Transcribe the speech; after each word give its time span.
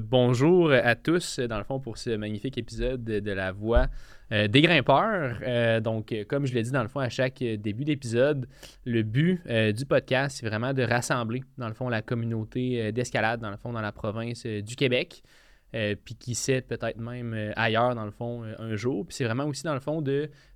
Bonjour 0.00 0.72
à 0.72 0.94
tous, 0.94 1.38
dans 1.38 1.58
le 1.58 1.64
fond, 1.64 1.78
pour 1.78 1.98
ce 1.98 2.16
magnifique 2.16 2.56
épisode 2.56 3.04
de 3.04 3.32
la 3.32 3.52
voix 3.52 3.88
euh, 4.32 4.48
des 4.48 4.62
grimpeurs. 4.62 5.38
Euh, 5.42 5.80
donc, 5.80 6.14
comme 6.28 6.46
je 6.46 6.54
l'ai 6.54 6.62
dit, 6.62 6.70
dans 6.70 6.82
le 6.82 6.88
fond, 6.88 7.00
à 7.00 7.10
chaque 7.10 7.40
début 7.40 7.84
d'épisode, 7.84 8.48
le 8.86 9.02
but 9.02 9.42
euh, 9.50 9.72
du 9.72 9.84
podcast, 9.84 10.38
c'est 10.40 10.46
vraiment 10.46 10.72
de 10.72 10.82
rassembler, 10.82 11.42
dans 11.58 11.68
le 11.68 11.74
fond, 11.74 11.90
la 11.90 12.00
communauté 12.00 12.90
d'escalade, 12.92 13.40
dans 13.40 13.50
le 13.50 13.58
fond, 13.58 13.72
dans 13.72 13.82
la 13.82 13.92
province 13.92 14.46
du 14.46 14.76
Québec. 14.76 15.22
puis 15.72 16.14
qui 16.14 16.34
sait 16.34 16.62
peut-être 16.62 16.98
même 16.98 17.52
ailleurs, 17.56 17.94
dans 17.94 18.06
le 18.06 18.12
fond, 18.12 18.44
un 18.58 18.76
jour. 18.76 19.06
Puis 19.06 19.16
c'est 19.16 19.24
vraiment 19.24 19.44
aussi, 19.44 19.64
dans 19.64 19.74
le 19.74 19.80
fond, 19.80 20.02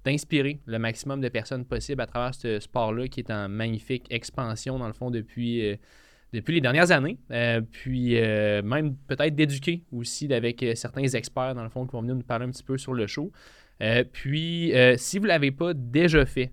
d'inspirer 0.04 0.60
le 0.64 0.78
maximum 0.78 1.20
de 1.20 1.28
personnes 1.28 1.66
possible 1.66 2.00
à 2.00 2.06
travers 2.06 2.34
ce 2.34 2.58
sport-là 2.58 3.08
qui 3.08 3.20
est 3.20 3.30
en 3.30 3.50
magnifique 3.50 4.06
expansion, 4.08 4.78
dans 4.78 4.86
le 4.86 4.94
fond, 4.94 5.10
depuis 5.10 5.78
depuis 6.32 6.54
les 6.54 6.60
dernières 6.60 6.90
années. 6.90 7.18
Euh, 7.30 7.60
puis 7.60 8.16
euh, 8.16 8.62
même 8.62 8.96
peut-être 9.08 9.34
d'éduquer 9.34 9.82
aussi 9.92 10.32
avec 10.32 10.62
euh, 10.62 10.74
certains 10.74 11.06
experts, 11.06 11.54
dans 11.54 11.62
le 11.62 11.68
fond, 11.68 11.86
qui 11.86 11.92
vont 11.92 12.02
venir 12.02 12.14
nous 12.14 12.22
parler 12.22 12.46
un 12.46 12.50
petit 12.50 12.64
peu 12.64 12.78
sur 12.78 12.94
le 12.94 13.06
show. 13.06 13.32
puis 14.12 14.72
si 14.96 15.18
vous 15.18 15.24
ne 15.24 15.28
l'avez 15.28 15.50
pas 15.50 15.74
déjà 15.74 16.24
fait, 16.24 16.52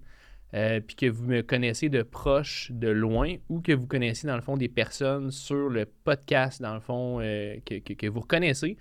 puis 0.51 0.95
que 0.95 1.05
vous 1.07 1.25
me 1.25 1.41
connaissez 1.41 1.89
de 1.89 2.03
proche, 2.03 2.71
de 2.71 2.89
loin, 2.89 3.35
ou 3.49 3.61
que 3.61 3.71
vous 3.71 3.87
connaissez 3.87 4.27
dans 4.27 4.35
le 4.35 4.41
fond 4.41 4.57
des 4.57 4.69
personnes 4.69 5.31
sur 5.31 5.69
le 5.69 5.85
podcast, 5.85 6.61
dans 6.61 6.75
le 6.75 6.79
fond, 6.79 7.17
que, 7.19 8.07
vous 8.07 8.19
reconnaissez, 8.19 8.77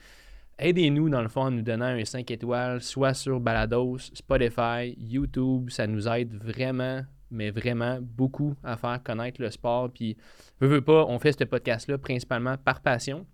aidez-nous 0.58 1.08
dans 1.08 1.22
le 1.22 1.28
fond 1.28 1.42
en 1.42 1.50
nous 1.50 1.62
donnant 1.62 1.86
un 1.86 2.04
5 2.04 2.30
étoiles, 2.30 2.82
soit 2.82 3.14
sur 3.14 3.40
Balados, 3.40 3.98
Spotify, 3.98 4.94
YouTube. 4.98 5.70
Ça 5.70 5.86
nous 5.86 6.08
aide 6.08 6.34
vraiment 6.34 7.02
mais 7.32 7.50
vraiment 7.50 7.98
beaucoup 8.00 8.54
à 8.62 8.76
faire 8.76 9.02
connaître 9.02 9.40
le 9.40 9.50
sport. 9.50 9.90
Puis, 9.90 10.16
veux, 10.60 10.68
veux 10.68 10.80
pas, 10.80 11.04
on 11.08 11.18
fait 11.18 11.32
ce 11.32 11.44
podcast-là 11.44 11.98
principalement 11.98 12.56
par 12.56 12.80
passion. 12.80 13.26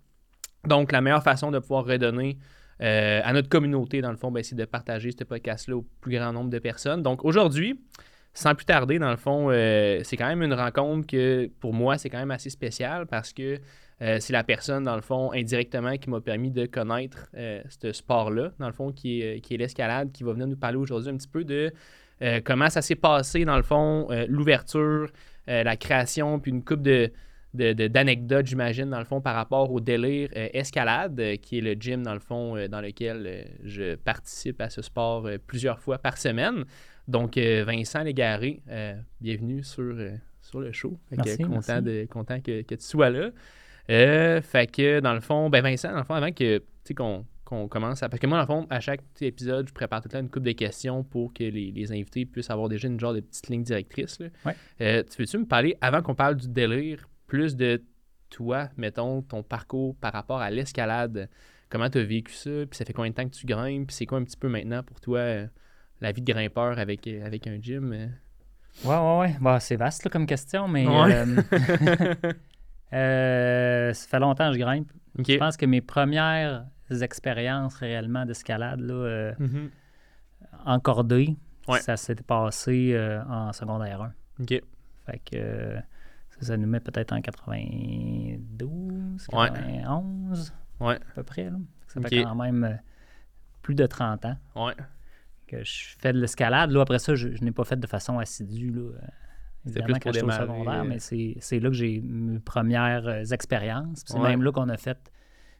Donc, 0.67 0.91
la 0.91 1.01
meilleure 1.01 1.23
façon 1.23 1.51
de 1.51 1.59
pouvoir 1.59 1.85
redonner 1.85 2.37
euh, 2.81 3.21
à 3.23 3.33
notre 3.33 3.49
communauté, 3.49 4.01
dans 4.01 4.11
le 4.11 4.17
fond, 4.17 4.31
ben, 4.31 4.43
c'est 4.43 4.55
de 4.55 4.65
partager 4.65 5.11
ce 5.11 5.23
podcast-là 5.23 5.77
au 5.77 5.85
plus 6.01 6.15
grand 6.17 6.33
nombre 6.33 6.49
de 6.49 6.59
personnes. 6.59 7.03
Donc, 7.03 7.25
aujourd'hui, 7.25 7.79
sans 8.33 8.55
plus 8.55 8.65
tarder, 8.65 8.99
dans 8.99 9.11
le 9.11 9.17
fond, 9.17 9.49
euh, 9.51 9.99
c'est 10.03 10.15
quand 10.15 10.27
même 10.27 10.43
une 10.43 10.53
rencontre 10.53 11.07
que, 11.07 11.49
pour 11.59 11.73
moi, 11.73 11.97
c'est 11.97 12.09
quand 12.09 12.19
même 12.19 12.31
assez 12.31 12.49
spécial 12.49 13.05
parce 13.05 13.33
que 13.33 13.59
euh, 14.01 14.17
c'est 14.21 14.31
la 14.31 14.45
personne, 14.45 14.85
dans 14.85 14.95
le 14.95 15.01
fond, 15.01 15.31
indirectement, 15.33 15.97
qui 15.97 16.09
m'a 16.09 16.21
permis 16.21 16.51
de 16.51 16.65
connaître 16.65 17.29
ce 17.33 17.91
sport-là, 17.91 18.51
dans 18.59 18.67
le 18.67 18.73
fond, 18.73 18.93
qui 18.93 19.21
est, 19.21 19.41
qui 19.41 19.55
est 19.55 19.57
l'escalade, 19.57 20.11
qui 20.13 20.23
va 20.23 20.31
venir 20.31 20.47
nous 20.47 20.55
parler 20.55 20.77
aujourd'hui 20.77 21.11
un 21.11 21.17
petit 21.17 21.27
peu 21.27 21.43
de 21.43 21.73
euh, 22.21 22.41
comment 22.43 22.69
ça 22.69 22.81
s'est 22.81 22.95
passé, 22.95 23.45
dans 23.45 23.55
le 23.55 23.63
fond, 23.63 24.07
euh, 24.11 24.25
l'ouverture, 24.27 25.09
euh, 25.49 25.63
la 25.63 25.77
création, 25.77 26.39
puis 26.39 26.51
une 26.51 26.63
coupe 26.63 26.81
de, 26.81 27.11
d'anecdotes, 27.53 28.45
j'imagine, 28.45 28.89
dans 28.89 28.99
le 28.99 29.05
fond, 29.05 29.21
par 29.21 29.35
rapport 29.35 29.71
au 29.71 29.79
délire 29.79 30.29
escalade, 30.33 31.37
qui 31.41 31.57
est 31.57 31.61
le 31.61 31.73
gym, 31.73 32.03
dans 32.03 32.13
le 32.13 32.19
fond, 32.19 32.67
dans 32.67 32.81
lequel 32.81 33.47
je 33.63 33.95
participe 33.95 34.61
à 34.61 34.69
ce 34.69 34.83
sport 34.83 35.27
plusieurs 35.47 35.79
fois 35.79 35.97
par 35.97 36.17
semaine. 36.17 36.65
Donc, 37.07 37.39
Vincent 37.39 38.03
Légaré, 38.03 38.61
bienvenue 39.19 39.63
sur, 39.63 39.95
sur 40.43 40.59
le 40.59 40.71
show. 40.71 40.95
Merci, 41.09 41.39
content, 41.39 41.81
De, 41.81 42.05
content 42.07 42.39
que, 42.39 42.61
que, 42.61 42.75
tu 42.75 42.85
sois 42.85 43.09
là. 43.09 43.31
fait 43.87 44.71
que, 44.71 44.99
dans 44.99 45.15
le 45.15 45.21
fond, 45.21 45.49
ben 45.49 45.63
Vincent, 45.63 45.89
dans 45.89 45.97
le 45.97 46.03
fond, 46.03 46.13
avant 46.13 46.31
que, 46.31 46.61
qu'on 46.95 47.25
qu'on 47.49 47.67
commence 47.67 48.03
à. 48.03 48.09
Parce 48.09 48.19
que 48.19 48.27
moi, 48.27 48.39
le 48.39 48.45
fond, 48.45 48.67
à 48.69 48.79
chaque 48.79 49.01
épisode, 49.21 49.67
je 49.67 49.73
prépare 49.73 50.01
tout 50.01 50.07
le 50.07 50.11
temps 50.11 50.19
une 50.19 50.29
coupe 50.29 50.43
de 50.43 50.51
questions 50.51 51.03
pour 51.03 51.33
que 51.33 51.43
les, 51.43 51.91
invités 51.91 52.25
puissent 52.25 52.51
avoir 52.51 52.69
déjà 52.69 52.87
une 52.87 52.99
genre 52.99 53.13
de 53.13 53.21
petite 53.21 53.49
ligne 53.49 53.63
directrice. 53.63 54.19
Euh, 54.81 55.03
tu 55.03 55.17
veux-tu 55.21 55.39
me 55.39 55.45
parler, 55.45 55.75
avant 55.81 56.03
qu'on 56.03 56.13
parle 56.13 56.35
du 56.35 56.47
délire, 56.47 57.09
plus 57.25 57.55
de 57.55 57.81
toi, 58.29 58.69
mettons, 58.77 59.23
ton 59.23 59.41
parcours 59.41 59.95
par 59.95 60.13
rapport 60.13 60.39
à 60.39 60.51
l'escalade? 60.51 61.27
Comment 61.69 61.89
tu 61.89 61.97
as 61.97 62.03
vécu 62.03 62.31
ça? 62.33 62.51
Puis 62.69 62.77
ça 62.77 62.85
fait 62.85 62.93
combien 62.93 63.09
de 63.09 63.15
temps 63.15 63.27
que 63.27 63.35
tu 63.35 63.47
grimpes? 63.47 63.87
Puis 63.87 63.95
c'est 63.95 64.05
quoi 64.05 64.19
un 64.19 64.23
petit 64.23 64.37
peu 64.37 64.47
maintenant 64.47 64.83
pour 64.83 65.01
toi 65.01 65.19
euh, 65.19 65.47
la 66.01 66.11
vie 66.11 66.21
de 66.21 66.31
grimpeur 66.31 66.77
avec, 66.77 67.07
euh, 67.07 67.25
avec 67.25 67.47
un 67.47 67.59
gym? 67.59 67.91
Ouais, 68.85 68.95
ouais, 68.95 69.17
ouais. 69.19 69.35
Bah, 69.41 69.59
c'est 69.59 69.75
vaste 69.75 70.07
comme 70.09 70.27
question, 70.27 70.67
mais. 70.67 70.85
ça 72.91 74.07
fait 74.07 74.19
longtemps 74.19 74.49
que 74.49 74.53
je 74.53 74.59
grimpe. 74.59 74.91
Je 75.17 75.37
pense 75.37 75.57
que 75.57 75.65
mes 75.65 75.81
premières 75.81 76.65
expériences 76.89 77.75
réellement 77.75 78.25
d'escalade 78.25 78.81
là, 78.81 78.93
euh, 78.93 79.33
mm-hmm. 79.39 79.69
encordées. 80.65 81.37
Ça 81.81 81.97
s'est 81.97 82.15
passé 82.15 82.93
euh, 82.93 83.23
en 83.25 83.53
secondaire 83.53 84.01
1. 84.01 84.11
OK. 84.41 84.61
Fait 85.05 85.19
que 85.19 85.75
ça, 86.41 86.57
nous 86.57 86.67
met 86.67 86.79
peut-être 86.79 87.13
en 87.13 87.21
92, 87.21 89.27
91, 89.27 90.53
ouais. 90.79 90.95
à 90.95 90.99
peu 91.15 91.23
près. 91.23 91.51
Là. 91.51 91.57
Ça 91.87 92.01
fait 92.01 92.23
quand 92.23 92.35
même 92.35 92.63
euh, 92.63 92.73
plus 93.61 93.75
de 93.75 93.85
30 93.85 94.25
ans 94.25 94.37
ouais. 94.55 94.73
que 95.45 95.63
je 95.63 95.95
fais 95.99 96.11
de 96.11 96.19
l'escalade. 96.19 96.71
Là, 96.71 96.81
après 96.81 96.99
ça, 96.99 97.13
je, 97.13 97.27
n'ai 97.43 97.51
pas 97.51 97.65
fait 97.65 97.79
de 97.79 97.87
façon 97.87 98.17
assidue. 98.17 98.71
Là. 98.71 98.93
Évidemment, 99.65 99.99
plus 99.99 100.19
pour 100.21 100.33
secondaire, 100.33 100.85
mais 100.85 100.99
c'est 100.99 101.59
là 101.59 101.69
que 101.69 101.75
j'ai 101.75 102.01
mes 102.01 102.39
premières 102.39 103.31
expériences. 103.31 104.03
C'est 104.05 104.17
même 104.17 104.41
là 104.41 104.51
qu'on 104.51 104.69
a 104.69 104.77
fait 104.77 105.11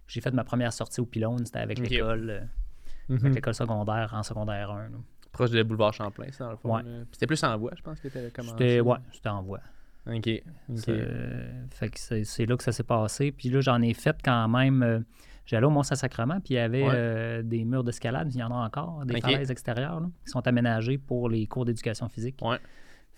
j'ai 0.09 0.22
fait 0.22 0.34
ma 0.34 0.44
première 0.44 0.74
sortie 0.74 1.00
au 1.00 1.06
pylône, 1.06 1.46
c'était 1.46 1.59
avec 1.59 1.80
l'école 1.80 2.30
euh, 2.30 3.18
mhm. 3.18 3.34
l'école 3.34 3.53
secondaire 3.53 4.12
en 4.14 4.24
secondaire 4.24 4.72
1. 4.72 4.90
Proche 5.31 5.52
de 5.52 5.62
boulevard 5.62 5.94
Champlain, 5.94 6.31
ça, 6.31 6.46
dans 6.46 6.52
le 6.52 6.58
fond. 6.58 6.81
C'était 7.12 7.28
plus 7.28 7.42
en 7.44 7.56
voie, 7.58 7.72
je 7.78 7.84
pense 7.84 8.00
que 8.00 8.08
tu 8.08 8.31
commencé. 8.31 8.56
C'était, 8.58 8.80
ouais, 8.81 8.97
c'était 9.14 9.30
en 9.30 9.44
voie. 9.44 9.62
OK. 10.08 10.25
fait 10.25 11.90
que 11.90 12.24
c'est, 12.24 12.46
là 12.46 12.58
que 12.58 12.64
ça 12.64 12.72
s'est 12.72 12.84
passé. 12.84 13.31
Puis 13.31 13.50
là, 13.50 13.62
j'en 13.62 13.81
ai 13.81 13.94
fait 13.94 14.18
quand 14.24 14.47
même. 14.47 14.81
Euh, 14.81 15.00
j'allais 15.46 15.68
au 15.68 15.70
Mont-Saint-Sacrement, 15.70 16.40
puis 16.40 16.56
il 16.56 16.58
y 16.58 16.59
avait 16.59 16.84
euh, 16.86 17.44
des 17.44 17.64
murs 17.64 17.84
d'escalade, 17.84 18.34
il 18.34 18.40
y 18.40 18.44
en 18.44 18.52
a 18.52 18.66
encore, 18.66 19.06
des 19.06 19.22
falaises 19.22 19.52
extérieures, 19.52 20.02
qui 20.26 20.31
sont 20.31 20.46
aménagés 20.47 20.97
pour 20.97 21.30
les 21.30 21.46
cours 21.46 21.66
d'éducation 21.66 22.09
physique. 22.09 22.40
Ouais. 22.41 22.58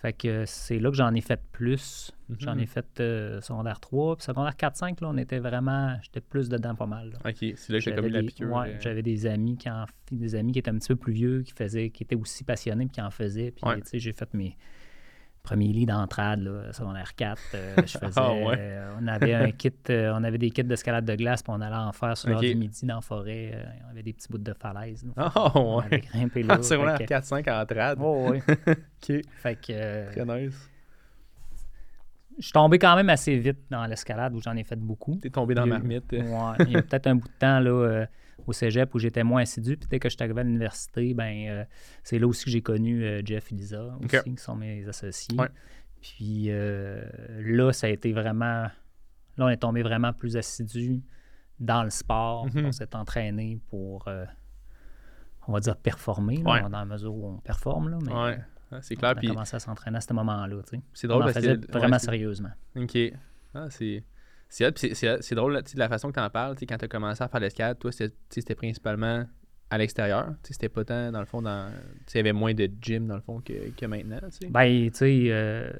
Fait 0.02 0.14
que 0.14 0.46
c'est 0.48 0.80
là 0.80 0.90
que 0.90 0.96
j'en 0.96 1.14
ai 1.14 1.22
fait 1.22 1.40
plus. 1.52 2.12
J'en 2.40 2.58
ai 2.58 2.62
mhm. 2.62 2.68
fait 2.68 3.00
euh, 3.00 3.40
secondaire 3.40 3.80
3. 3.80 4.16
Puis 4.16 4.26
secondaire 4.26 4.56
4-5, 4.56 5.00
là, 5.00 5.10
on 5.10 5.18
était 5.18 5.38
vraiment. 5.38 5.96
J'étais 6.02 6.22
plus 6.22 6.50
dedans 6.50 6.74
pas 6.74 6.88
mal. 6.88 7.14
OK, 7.24 7.36
c'est 7.56 7.70
là 7.70 7.78
que 7.78 7.80
j'ai 7.80 7.94
commis 7.94 8.10
la 8.10 8.24
piqûre. 8.24 8.52
Ouais, 8.52 8.78
j'avais 8.80 9.04
des 9.04 9.28
amis 9.28 9.58
qui 9.58 9.70
en, 9.70 9.86
des 10.12 10.34
amis 10.34 10.54
qui 10.54 10.60
étaient 10.60 10.72
un 10.72 10.80
petit 10.80 10.88
peu 10.88 10.96
plus 10.96 11.14
vieux, 11.14 11.44
qui 11.44 11.54
faisaient, 11.54 11.92
qui 11.92 12.02
étaient 12.02 12.16
aussi 12.16 12.44
passionnés 12.44 12.86
puis 12.86 12.96
qui 12.96 13.02
en 13.02 13.12
faisaient. 13.12 13.52
Puis 13.52 13.62
tu 13.64 13.82
sais, 13.86 14.00
j'ai 14.00 14.12
fait 14.12 14.34
mes 14.34 14.58
premier 15.44 15.68
lit 15.68 15.86
d'entrade, 15.86 16.42
là, 16.42 16.72
secondaire 16.72 17.16
4, 17.16 17.42
euh, 17.54 17.76
je 17.78 17.82
faisais, 17.98 18.12
ah, 18.16 18.32
euh, 18.32 18.96
on 19.02 19.08
avait 19.08 19.34
un 19.34 19.52
kit, 19.52 19.74
euh, 19.90 20.14
on 20.16 20.24
avait 20.24 20.38
des 20.38 20.52
kits 20.52 20.64
d'escalade 20.64 21.06
de 21.06 21.16
glace, 21.16 21.42
puis 21.44 21.54
on 21.56 21.62
allait 21.62 21.76
en 21.76 21.92
faire 21.92 22.16
sur 22.18 22.30
l'heure 22.30 22.40
du 22.40 22.56
midi 22.56 22.86
dans 22.86 22.96
la 22.96 23.02
forêt. 23.02 23.66
on 23.88 23.92
avait 23.92 24.04
des 24.04 24.14
petits 24.14 24.28
bouts 24.30 24.38
de 24.38 24.54
falaise. 24.54 25.06
oh, 25.56 25.82
ouais. 25.90 26.02
grimpé 26.02 26.44
là. 26.44 26.62
secondaire 26.62 27.00
4-5 27.00 27.62
entrade. 27.62 27.98
Oh, 28.02 28.30
oui. 28.32 28.40
OK. 28.68 29.22
Fait 29.38 29.56
que... 29.56 30.12
Très 30.12 30.26
nice. 30.26 30.70
Je 32.38 32.46
suis 32.46 32.54
tombé 32.54 32.80
quand 32.80 32.96
même 32.96 33.10
assez 33.10 33.38
vite 33.38 33.60
dans 33.70 33.86
l'escalade, 33.86 34.34
où 34.34 34.42
j'en 34.42 34.56
ai 34.56 34.64
fait 34.64 34.80
beaucoup. 34.80 35.18
T'es 35.22 35.30
tombé 35.30 35.54
dans 35.54 35.66
ma 35.66 35.78
marmite. 35.78 36.12
Ouais, 36.12 36.66
il 36.66 36.72
y 36.72 36.78
a 36.78 36.82
peut-être 36.82 37.08
un 37.08 37.16
bout 37.16 37.28
de 37.28 37.34
temps, 37.38 37.60
là 37.60 38.08
au 38.48 38.54
cégep 38.54 38.94
où 38.94 39.00
j'étais 39.00 39.24
moins 39.24 39.42
assidu. 39.42 39.78
Puis 39.78 39.88
dès 39.90 40.00
que 40.00 40.10
je 40.10 40.16
suis 40.16 40.24
arrivé 40.24 40.42
à 40.42 40.44
l'université, 40.44 41.14
ben, 41.14 41.48
euh, 41.48 41.66
c'est 42.04 42.20
là 42.20 42.28
aussi 42.28 42.46
que 42.46 42.52
j'ai 42.52 42.62
connu 42.62 43.04
euh, 43.04 43.22
Jeff 43.24 43.52
et 43.52 43.56
Lisa, 43.56 43.98
aussi, 44.04 44.36
qui 44.36 44.44
sont 44.44 44.56
mes 44.56 44.88
associés. 44.88 45.38
Puis 46.02 46.46
euh, 46.50 47.04
là, 47.40 47.72
ça 47.74 47.88
a 47.88 47.90
été 47.90 48.12
vraiment. 48.12 48.68
Là, 49.38 49.46
on 49.46 49.50
est 49.50 49.58
tombé 49.58 49.84
vraiment 49.84 50.14
plus 50.14 50.36
assidu 50.36 51.02
dans 51.60 51.84
le 51.84 51.90
sport. 51.90 52.48
Mm-hmm. 52.48 52.66
On 52.66 52.72
s'est 52.72 52.96
entraîné 52.96 53.60
pour, 53.70 54.10
on 55.48 55.54
va 55.54 55.60
dire, 55.60 55.78
performer, 55.78 56.38
dans 56.38 56.70
la 56.70 56.86
mesure 56.86 57.14
où 57.14 57.28
on 57.28 57.38
performe. 57.38 57.90
Là, 57.90 57.98
mais 58.02 58.82
c'est 58.82 58.96
clair. 58.96 59.14
On 59.16 59.20
a 59.20 59.28
commencé 59.28 59.56
à 59.56 59.60
s'entraîner 59.60 59.98
à 59.98 60.02
ce 60.02 60.14
moment-là. 60.14 60.58
C'est 60.94 61.08
drôle 61.08 61.24
on 61.24 61.30
en 61.30 61.34
faisait 61.34 61.56
vraiment 61.56 62.00
sérieusement. 62.00 62.52
OK. 62.76 62.98
Ah, 63.54 63.68
c'est. 63.70 64.04
C'est 64.52 65.36
drôle 65.36 65.54
de 65.64 65.80
la 65.80 65.88
façon 65.88 66.10
que 66.10 66.16
tu 66.16 66.20
en 66.20 66.30
parles. 66.30 66.56
Quand 66.68 66.78
tu 66.78 66.86
as 66.86 66.88
commencé 66.90 67.24
à 67.24 67.30
faire 67.30 67.40
l'escalade, 67.40 67.80
toi, 67.80 67.92
c'était 67.92 68.56
principalement 68.56 69.26
à 69.70 69.78
l'extérieur. 69.78 70.36
C'était 70.44 70.68
pas 70.68 70.84
tant, 70.84 71.10
dans 71.14 71.22
le 71.22 71.26
fond, 71.26 71.42
dans. 71.42 71.72
Il 72.14 72.18
y 72.18 72.20
avait 72.20 72.34
moins 72.34 72.54
de 72.54 72.70
gym, 72.82 73.08
dans 73.08 73.16
le 73.16 73.22
fond, 73.22 73.40
que, 73.40 73.70
que 73.70 73.86
maintenant. 73.86 74.20
Ben, 74.50 74.90
tu 74.92 74.98
sais, 74.98 75.24
euh, 75.30 75.72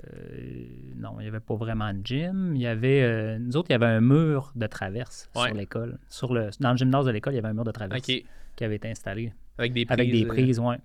non, 0.96 1.16
il 1.20 1.24
n'y 1.24 1.28
avait 1.28 1.42
pas 1.42 1.56
vraiment 1.56 1.94
de 1.94 2.00
gym. 2.02 2.54
Il 2.56 2.62
y 2.62 2.68
avait. 2.68 3.04
Euh, 3.04 3.40
nous 3.40 3.58
autres, 3.58 3.70
il 3.70 3.74
y 3.74 3.76
avait 3.76 3.88
un 3.88 4.00
mur 4.00 4.54
de 4.56 4.68
traverse 4.68 5.30
sur 5.36 5.54
l'école. 5.54 6.00
Sur 6.08 6.34
le, 6.34 6.50
dans 6.62 6.72
le 6.72 6.78
gymnase 6.78 7.06
de 7.06 7.12
l'école, 7.12 7.34
il 7.34 7.38
y 7.38 7.40
avait 7.40 7.50
un 7.50 7.54
mur 7.54 7.66
de 7.66 7.72
traverse 7.72 8.02
qui 8.02 8.26
avait 8.62 8.78
été 8.78 8.90
installé. 8.90 9.34
Avec 9.58 9.74
des 9.74 9.86
prises. 9.86 10.00
Avec 10.00 10.12
des 10.12 10.26
prises, 10.26 10.60
oui. 10.60 10.76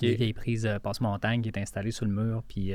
Des 0.00 0.32
prises 0.32 0.68
passe-montagne 0.82 1.42
qui 1.42 1.50
étaient 1.50 1.60
installées 1.60 1.90
sur 1.90 2.06
le 2.06 2.12
mur. 2.12 2.42
Puis 2.48 2.72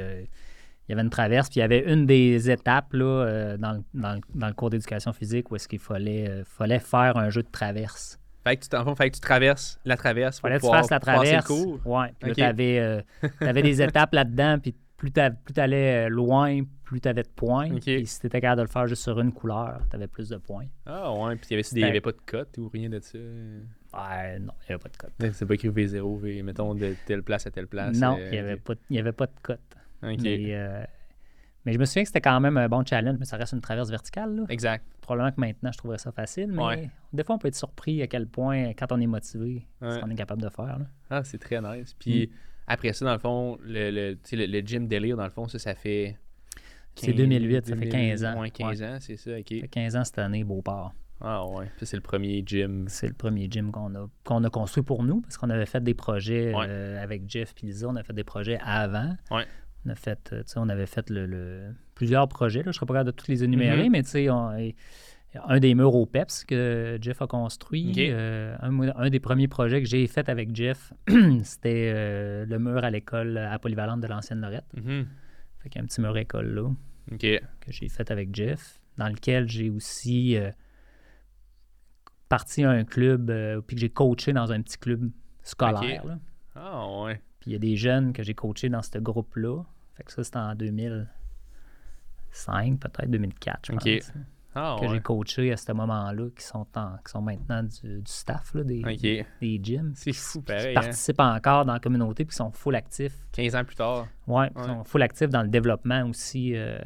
il 0.87 0.91
y 0.91 0.93
avait 0.93 1.03
une 1.03 1.09
traverse, 1.09 1.49
puis 1.49 1.59
il 1.59 1.61
y 1.61 1.63
avait 1.63 1.91
une 1.91 2.05
des 2.05 2.49
étapes 2.49 2.93
là, 2.93 3.05
euh, 3.05 3.57
dans, 3.57 3.83
dans, 3.93 4.19
dans, 4.35 4.47
le 4.47 4.53
cours 4.53 4.69
d'éducation 4.69 5.13
physique 5.13 5.51
où 5.51 5.55
est-ce 5.55 5.67
qu'il 5.67 5.79
fallait, 5.79 6.29
euh, 6.29 6.43
fallait 6.43 6.79
faire 6.79 7.17
un 7.17 7.29
jeu 7.29 7.43
de 7.43 7.49
traverse. 7.51 8.19
Fait 8.43 8.57
que 8.57 8.65
tu, 8.67 8.75
en 8.75 8.95
fallait 8.95 9.11
que 9.11 9.15
tu 9.15 9.21
traverses 9.21 9.79
la 9.85 9.95
traverse. 9.95 10.39
Fallait 10.39 10.57
que 10.57 10.65
tu 10.65 10.71
fasses 10.71 10.89
la 10.89 10.99
traverse. 10.99 11.49
Ouais. 11.85 12.13
Puis 12.19 12.33
tu 12.33 12.41
avais, 12.41 12.79
euh, 12.79 13.53
des 13.53 13.81
étapes 13.81 14.13
là-dedans, 14.13 14.57
puis 14.59 14.75
plus 14.97 15.11
tu 15.11 15.21
allais 15.59 16.09
loin, 16.09 16.61
plus 16.83 16.99
tu 16.99 17.07
avais 17.07 17.23
de 17.23 17.29
points. 17.29 17.75
Et 17.85 18.05
si 18.05 18.19
tu 18.19 18.27
étais 18.27 18.41
capable 18.41 18.57
de 18.57 18.63
le 18.63 18.67
faire 18.67 18.87
juste 18.87 19.03
sur 19.03 19.19
une 19.19 19.31
couleur, 19.31 19.81
tu 19.89 19.95
avais 19.95 20.07
plus 20.07 20.29
de 20.29 20.37
points. 20.37 20.65
Ah 20.85 21.13
ouais, 21.13 21.35
puis 21.35 21.47
il 21.51 21.77
n'y 21.77 21.83
avait, 21.83 22.01
pas 22.01 22.11
de 22.11 22.21
cote 22.25 22.57
ou 22.57 22.69
rien 22.69 22.89
de 22.89 22.99
ça? 22.99 23.17
Ouais, 23.17 24.39
non, 24.39 24.53
il 24.61 24.69
n'y 24.69 24.75
avait 24.75 24.77
pas 24.77 24.89
de 24.89 24.97
cote. 24.97 25.33
C'est 25.33 25.45
pas 25.45 25.53
écrit 25.53 25.69
V0, 25.69 26.19
v, 26.19 26.43
mettons 26.43 26.75
de 26.75 26.95
telle 27.05 27.23
place 27.23 27.47
à 27.47 27.51
telle 27.51 27.67
place. 27.67 27.97
Non, 27.97 28.17
il 28.17 28.31
n'y 28.31 28.37
avait, 28.37 28.57
pas, 28.57 28.73
avait 28.91 29.11
pas 29.11 29.27
de 29.27 29.39
cote. 29.41 29.59
Mais, 30.01 30.17
euh, 30.55 30.83
mais, 31.65 31.73
je 31.73 31.79
me 31.79 31.85
souviens 31.85 32.03
que 32.03 32.07
c'était 32.07 32.21
quand 32.21 32.39
même 32.39 32.57
un 32.57 32.67
bon 32.67 32.83
challenge, 32.85 33.17
mais 33.19 33.25
ça 33.25 33.37
reste 33.37 33.53
une 33.53 33.61
traverse 33.61 33.89
verticale. 33.89 34.35
Là. 34.35 34.43
Exact. 34.49 34.85
Probablement 35.01 35.31
que 35.31 35.41
maintenant, 35.41 35.71
je 35.71 35.77
trouverais 35.77 35.97
ça 35.97 36.11
facile, 36.11 36.51
mais 36.51 36.89
des 37.13 37.23
fois, 37.23 37.35
on 37.35 37.37
peut 37.37 37.47
être 37.47 37.55
surpris 37.55 38.01
à 38.01 38.07
quel 38.07 38.27
point, 38.27 38.73
quand 38.73 38.91
on 38.91 38.99
est 38.99 39.07
motivé, 39.07 39.67
ce 39.81 39.99
qu'on 39.99 40.09
est 40.09 40.15
capable 40.15 40.41
de 40.41 40.49
faire. 40.49 40.79
Là. 40.79 40.85
Ah, 41.09 41.23
c'est 41.23 41.39
très 41.39 41.61
nice. 41.61 41.95
Puis 41.97 42.27
mm. 42.27 42.29
après 42.67 42.93
ça, 42.93 43.05
dans 43.05 43.13
le 43.13 43.19
fond, 43.19 43.57
le, 43.63 43.91
le, 43.91 44.45
le, 44.45 44.59
gym 44.61 44.87
délire, 44.87 45.17
dans 45.17 45.25
le 45.25 45.31
fond, 45.31 45.47
ça, 45.47 45.59
ça 45.59 45.75
fait. 45.75 46.17
C'est 46.95 47.13
2008, 47.13 47.67
ça 47.67 47.75
fait 47.77 47.87
15 47.87 48.25
ans. 48.25 48.33
Moins 48.33 48.49
15 48.49 48.83
ans, 48.83 48.97
c'est 48.99 49.15
ça, 49.15 49.31
OK. 49.31 49.45
Ça 49.49 49.55
fait 49.61 49.67
15 49.67 49.95
ans 49.95 50.03
cette 50.03 50.19
année, 50.19 50.43
Beauport. 50.43 50.93
Ah 51.23 51.45
ouais, 51.45 51.71
c'est 51.81 51.95
le 51.95 52.01
premier 52.01 52.43
gym. 52.45 52.85
C'est 52.87 53.07
le 53.07 53.13
premier 53.13 53.47
gym 53.49 53.71
qu'on 53.71 53.93
a, 53.95 54.07
qu'on 54.23 54.43
a 54.43 54.49
construit 54.49 54.83
pour 54.83 55.03
nous 55.03 55.21
parce 55.21 55.37
qu'on 55.37 55.51
avait 55.51 55.67
fait 55.67 55.83
des 55.83 55.93
projets 55.93 56.51
euh, 56.55 57.01
avec 57.01 57.29
Jeff 57.29 57.53
et 57.61 57.67
Lisa, 57.67 57.87
on 57.87 57.95
a 57.95 58.03
fait 58.03 58.13
des 58.13 58.23
projets 58.23 58.59
avant. 58.63 59.15
Ouais. 59.29 59.45
On 59.85 59.89
a 59.89 59.95
fait, 59.95 60.31
euh, 60.33 60.43
on 60.55 60.69
avait 60.69 60.85
fait 60.85 61.09
le, 61.09 61.73
plusieurs 61.95 62.27
projets, 62.27 62.59
là, 62.59 62.65
je 62.65 62.69
ne 62.69 62.73
serais 62.73 62.85
pas 62.85 62.93
capable 62.93 63.11
de 63.11 63.15
tous 63.15 63.27
les 63.27 63.43
énumérer, 63.43 63.87
mm-hmm. 63.87 63.91
mais 63.91 64.03
tu 64.03 64.09
sais, 64.09 64.27
un 64.27 65.59
des 65.59 65.75
murs 65.75 65.95
au 65.95 66.05
PEPS 66.05 66.43
que 66.43 66.97
Jeff 67.01 67.21
a 67.21 67.27
construit. 67.27 67.93
Euh, 67.97 68.55
un, 68.61 69.09
des 69.09 69.19
premiers 69.19 69.47
projets 69.47 69.81
que 69.81 69.87
j'ai 69.87 70.05
fait 70.07 70.29
avec 70.29 70.55
Jeff, 70.55 70.93
c'était 71.43 72.45
le 72.45 72.59
mur 72.59 72.83
à 72.83 72.89
l'école 72.89 73.37
à 73.37 73.57
polyvalente 73.57 74.01
de 74.01 74.07
l'ancienne 74.07 74.41
Lorette. 74.41 74.65
Mm-hmm. 74.75 75.05
Fait 75.59 75.69
qu'il 75.69 75.79
y 75.79 75.81
a 75.81 75.83
un 75.83 75.87
petit 75.87 76.01
mur 76.01 76.17
école 76.17 76.53
là 76.53 76.69
que 77.17 77.71
j'ai 77.71 77.89
fait 77.89 78.09
avec 78.11 78.33
Jeff, 78.35 78.79
dans 78.97 79.07
lequel 79.09 79.49
j'ai 79.49 79.69
aussi 79.69 80.37
parti 82.31 82.63
à 82.63 82.69
un 82.69 82.85
club, 82.85 83.29
euh, 83.29 83.59
puis 83.59 83.75
que 83.75 83.81
j'ai 83.81 83.89
coaché 83.89 84.31
dans 84.31 84.53
un 84.53 84.61
petit 84.61 84.77
club 84.77 85.11
scolaire. 85.43 86.05
Ah 86.55 86.87
ouais. 87.03 87.21
Puis 87.41 87.51
il 87.51 87.53
y 87.53 87.55
a 87.55 87.59
des 87.59 87.75
jeunes 87.75 88.13
que 88.13 88.23
j'ai 88.23 88.33
coachés 88.33 88.69
dans 88.69 88.81
ce 88.81 88.97
groupe-là. 88.97 89.61
Fait 89.95 90.03
que 90.03 90.13
ça, 90.13 90.23
c'était 90.23 90.37
en 90.37 90.55
2005, 90.55 92.79
peut-être 92.79 93.11
2004, 93.11 93.65
je 93.65 93.73
pense. 93.73 93.83
Ah, 94.53 94.75
que 94.81 94.87
j'ai 94.89 94.99
coaché 94.99 95.53
à 95.53 95.57
ce 95.57 95.71
moment-là, 95.71 96.27
qui 96.37 96.43
sont, 96.43 96.65
qui 96.65 97.11
sont 97.11 97.21
maintenant 97.21 97.63
du, 97.63 98.01
staff, 98.03 98.53
là, 98.53 98.65
des, 98.65 99.25
des 99.41 99.59
gyms. 99.63 99.93
C'est 99.95 100.11
fou, 100.11 100.41
pareil. 100.41 100.61
Qui 100.61 100.67
hein. 100.69 100.73
participent 100.73 101.21
encore 101.21 101.63
dans 101.63 101.71
la 101.73 101.79
communauté, 101.79 102.25
puis 102.25 102.31
qui 102.31 102.37
sont 102.37 102.51
full 102.51 102.75
actifs. 102.75 103.15
15 103.31 103.55
ans 103.55 103.63
plus 103.63 103.77
tard. 103.77 104.07
Ouais, 104.27 104.51
ils 104.57 104.63
sont 104.63 104.83
full 104.83 105.03
actifs 105.03 105.29
dans 105.29 105.41
le 105.41 105.47
développement 105.47 106.09
aussi. 106.09 106.53
Euh, 106.55 106.77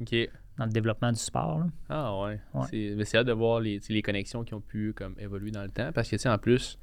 OK 0.00 0.14
dans 0.58 0.64
le 0.64 0.72
développement 0.72 1.12
du 1.12 1.18
sport. 1.18 1.62
Ah 1.88 2.20
ouais. 2.20 2.40
C'est, 2.68 3.04
c'est 3.04 3.18
hâte 3.18 3.26
de 3.26 3.32
voir 3.32 3.60
les, 3.60 3.80
les, 3.88 4.02
connexions 4.02 4.42
qui 4.42 4.54
ont 4.54 4.60
pu 4.60 4.92
comme, 4.92 5.14
évoluer 5.18 5.52
dans 5.52 5.62
le 5.62 5.70
temps. 5.70 5.90
Parce 5.94 6.10
que, 6.10 6.16
tu 6.16 6.22
sais, 6.22 6.28
en 6.28 6.38
plus, 6.38 6.78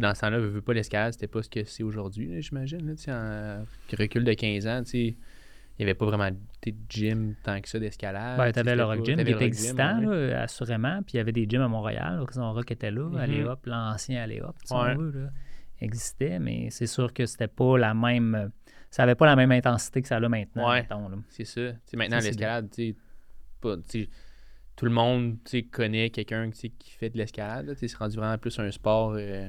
dans 0.00 0.14
ce 0.14 0.20
temps-là, 0.20 0.38
ne 0.38 0.46
veut 0.46 0.62
pas 0.62 0.72
l'escalade, 0.72 1.12
c'était 1.12 1.26
pas 1.26 1.42
ce 1.42 1.48
que 1.48 1.64
c'est 1.64 1.82
aujourd'hui, 1.82 2.40
j'imagine. 2.42 2.94
En 3.08 3.64
recul 3.98 4.24
de 4.24 4.32
15 4.32 4.66
ans, 4.66 4.82
il 4.92 5.14
n'y 5.78 5.84
avait 5.84 5.94
pas 5.94 6.06
vraiment 6.06 6.30
de 6.30 6.72
gym 6.88 7.34
tant 7.42 7.60
que 7.60 7.68
ça 7.68 7.78
d'escalade. 7.78 8.38
Ben, 8.38 8.52
tu 8.52 8.58
avais 8.58 8.76
le 8.76 8.84
Rock 8.84 9.04
Gym 9.04 9.16
qui 9.16 9.30
était 9.30 9.44
existant, 9.44 10.00
là, 10.00 10.42
assurément. 10.42 11.02
Puis 11.02 11.14
il 11.14 11.16
y 11.16 11.20
avait 11.20 11.32
des 11.32 11.46
gyms 11.48 11.62
à 11.62 11.68
Montréal. 11.68 12.20
Horizon 12.20 12.52
Rock 12.52 12.70
était 12.70 12.90
là. 12.90 13.08
Mm 13.08 13.46
Hop, 13.46 13.66
l'ancien 13.66 14.22
Aléop, 14.22 14.56
si 14.64 14.72
on 14.72 14.94
veut, 14.94 15.10
là, 15.10 15.30
existait. 15.80 16.38
Mais 16.38 16.68
c'est 16.70 16.86
sûr 16.86 17.12
que 17.12 17.26
c'était 17.26 17.48
pas 17.48 17.78
la 17.78 17.94
même 17.94 18.52
ça 18.92 19.02
n'avait 19.04 19.14
pas 19.14 19.24
la 19.24 19.36
même 19.36 19.50
intensité 19.50 20.02
que 20.02 20.08
ça 20.08 20.18
a 20.18 20.28
maintenant. 20.28 20.70
Ouais, 20.70 20.86
c'est 21.30 21.46
ça. 21.46 21.72
maintenant, 21.94 22.18
l'escalade, 22.18 22.68
tout 22.70 24.84
le 24.84 24.90
monde 24.90 25.38
connaît 25.70 26.10
quelqu'un 26.10 26.50
qui 26.50 26.70
fait 26.98 27.08
de 27.08 27.16
l'escalade. 27.16 27.74
C'est 27.78 27.90
rendu 27.94 28.18
vraiment 28.18 28.36
plus 28.36 28.58
un 28.58 28.70
sport 28.70 29.14
euh, 29.16 29.48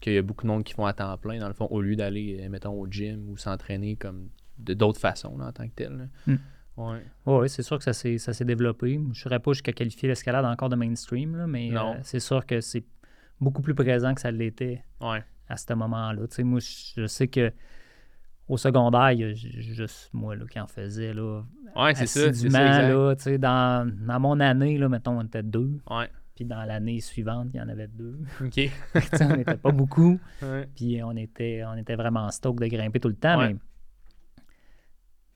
qu'il 0.00 0.12
y 0.12 0.18
a 0.18 0.22
beaucoup 0.22 0.44
de 0.44 0.48
monde 0.48 0.64
qui 0.64 0.74
font 0.74 0.86
à 0.86 0.92
temps 0.92 1.16
plein, 1.18 1.38
dans 1.38 1.48
le 1.48 1.54
fond, 1.54 1.66
au 1.70 1.80
lieu 1.80 1.96
d'aller, 1.96 2.40
euh, 2.42 2.48
mettons, 2.48 2.72
au 2.72 2.86
gym 2.86 3.28
ou 3.28 3.36
s'entraîner 3.36 3.96
comme 3.96 4.28
de 4.58 4.74
d'autres 4.74 5.00
façons 5.00 5.38
en 5.40 5.52
tant 5.52 5.66
que 5.66 5.74
tel. 5.74 6.08
Hmm. 6.26 6.36
Oui, 6.76 6.96
ouais, 7.24 7.48
c'est 7.48 7.62
sûr 7.62 7.78
que 7.78 7.84
ça 7.84 7.94
s'est, 7.94 8.18
ça 8.18 8.34
s'est 8.34 8.44
développé. 8.44 8.94
Je 8.94 9.08
ne 9.08 9.14
saurais 9.14 9.38
pas 9.38 9.52
jusqu'à 9.52 9.72
qualifier 9.72 10.08
l'escalade 10.08 10.44
encore 10.44 10.68
de 10.68 10.76
mainstream, 10.76 11.34
là, 11.36 11.46
mais 11.46 11.74
euh, 11.74 11.94
c'est 12.02 12.20
sûr 12.20 12.44
que 12.44 12.60
c'est 12.60 12.84
beaucoup 13.40 13.62
plus 13.62 13.74
présent 13.74 14.14
que 14.14 14.20
ça 14.20 14.30
l'était 14.30 14.84
à 15.00 15.56
ce 15.56 15.72
moment-là. 15.72 16.22
Moi, 16.40 16.60
je 16.60 17.06
sais 17.06 17.28
que 17.28 17.50
au 18.48 18.56
secondaire, 18.56 19.12
il 19.12 19.20
y 19.20 19.24
a 19.24 19.32
juste 19.34 20.10
moi 20.12 20.36
là, 20.36 20.44
qui 20.46 20.60
en 20.60 20.66
faisais. 20.66 21.12
Là, 21.12 21.42
ouais, 21.76 21.94
c'est 21.94 22.06
ça. 22.06 22.32
C'est 22.32 22.50
ça 22.50 22.88
là, 22.88 23.14
dans, 23.38 23.92
dans 24.06 24.20
mon 24.20 24.38
année, 24.40 24.78
là, 24.78 24.88
mettons, 24.88 25.18
on 25.18 25.24
était 25.24 25.42
deux. 25.42 25.80
Ouais. 25.90 26.10
Puis 26.36 26.44
dans 26.44 26.64
l'année 26.64 27.00
suivante, 27.00 27.48
il 27.54 27.56
y 27.56 27.60
en 27.60 27.68
avait 27.68 27.88
deux. 27.88 28.18
OK. 28.42 28.70
on 29.20 29.36
n'était 29.36 29.56
pas 29.56 29.72
beaucoup. 29.72 30.20
Puis 30.76 31.02
on 31.02 31.16
était, 31.16 31.64
on 31.66 31.76
était 31.76 31.96
vraiment 31.96 32.30
stock 32.30 32.60
de 32.60 32.66
grimper 32.66 33.00
tout 33.00 33.08
le 33.08 33.16
temps. 33.16 33.38
Mais 33.38 33.56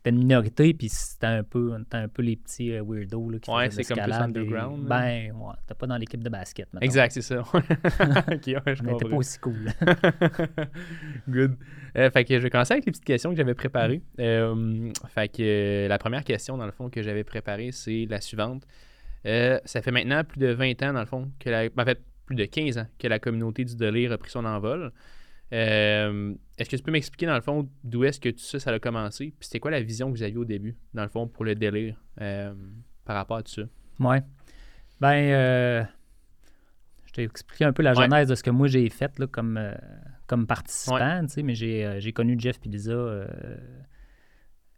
c'était 0.01 0.17
une 0.17 0.23
minorité, 0.23 0.73
puis 0.73 0.89
c'était 0.89 1.27
un 1.27 1.43
peu, 1.43 1.75
un 1.93 2.09
peu 2.09 2.23
les 2.23 2.37
petits 2.37 2.73
euh, 2.73 2.83
weirdos 2.83 3.29
là, 3.29 3.39
qui 3.39 3.51
ouais, 3.51 3.71
c'est 3.71 3.85
comme 3.85 4.03
plus 4.03 4.13
underground. 4.13 4.87
ben, 4.87 5.31
ouais, 5.33 5.55
t'es 5.67 5.75
pas 5.75 5.87
dans 5.87 5.99
l'équipe 5.99 6.25
de 6.25 6.31
basket. 6.31 6.73
Maintenant. 6.73 6.87
Exact, 6.87 7.13
c'est 7.13 7.21
ça. 7.21 7.41
ok, 7.43 7.53
ouais, 7.55 8.75
je 8.75 8.83
On 8.83 8.87
n'était 8.87 9.09
pas 9.11 9.17
aussi 9.17 9.39
cool. 9.41 9.71
Good. 11.29 11.55
Euh, 11.99 12.11
fait 12.11 12.25
que 12.25 12.39
je 12.39 12.43
vais 12.43 12.49
commencer 12.49 12.73
avec 12.73 12.87
les 12.87 12.93
petites 12.93 13.05
questions 13.05 13.29
que 13.29 13.37
j'avais 13.37 13.53
préparées. 13.53 14.01
Euh, 14.19 14.91
fait 15.09 15.29
que 15.29 15.87
la 15.87 15.99
première 15.99 16.25
question, 16.25 16.57
dans 16.57 16.67
le 16.67 16.73
fond, 16.73 16.89
que 16.89 17.03
j'avais 17.03 17.25
préparée, 17.25 17.71
c'est 17.71 18.07
la 18.09 18.23
suivante. 18.23 18.67
Ça 19.25 19.83
fait 19.83 19.91
maintenant 19.91 20.25
plus 20.25 20.39
de 20.39 20.49
20 20.49 20.83
ans, 20.83 20.93
dans 20.93 21.01
le 21.01 21.07
fond, 21.07 21.31
que 21.39 21.51
la, 21.51 21.69
en 21.77 21.85
fait, 21.85 22.01
plus 22.27 22.37
de 22.37 22.45
15 22.45 22.79
ans 22.79 22.87
que 22.99 23.09
la 23.09 23.19
communauté 23.19 23.65
du 23.65 23.75
délire 23.75 24.13
a 24.13 24.19
pris 24.19 24.31
son 24.31 24.45
envol. 24.45 24.93
Euh, 25.53 26.33
est-ce 26.59 26.71
que 26.71 26.77
tu 26.77 26.83
peux 26.83 26.93
m'expliquer, 26.93 27.27
dans 27.27 27.35
le 27.35 27.41
fond, 27.41 27.69
d'où 27.83 28.05
est-ce 28.05 28.21
que 28.21 28.29
tout 28.29 28.39
ça, 28.39 28.61
ça 28.61 28.71
a 28.71 28.79
commencé? 28.79 29.35
Puis 29.37 29.47
c'était 29.47 29.59
quoi 29.59 29.73
la 29.73 29.81
vision 29.81 30.13
que 30.13 30.17
vous 30.17 30.23
aviez 30.23 30.39
au 30.39 30.45
début, 30.45 30.77
dans 30.95 31.03
le 31.03 31.09
fond, 31.09 31.27
pour 31.27 31.45
le 31.45 31.57
délire 31.57 31.97
euh, 32.21 32.55
par 33.05 33.17
rapport 33.17 33.39
à 33.39 33.43
tout 33.43 33.53
ça? 33.53 33.63
Ouais. 33.99 34.23
Ben, 35.01 35.15
euh, 35.15 35.85
je 37.07 37.13
t'ai 37.13 37.25
expliqué 37.25 37.65
un 37.65 37.73
peu 37.73 37.83
la 37.83 37.95
genèse 37.95 38.29
de 38.29 38.37
ce 38.37 38.45
que 38.45 38.51
moi 38.51 38.69
j'ai 38.69 38.89
fait 38.91 39.19
là, 39.19 39.27
comme, 39.27 39.61
comme 40.29 40.47
participant, 40.47 41.27
mais 41.43 41.55
j'ai 41.55 42.13
connu 42.13 42.37
Jeff 42.39 42.59
et 42.65 42.69
Lisa 42.69 43.27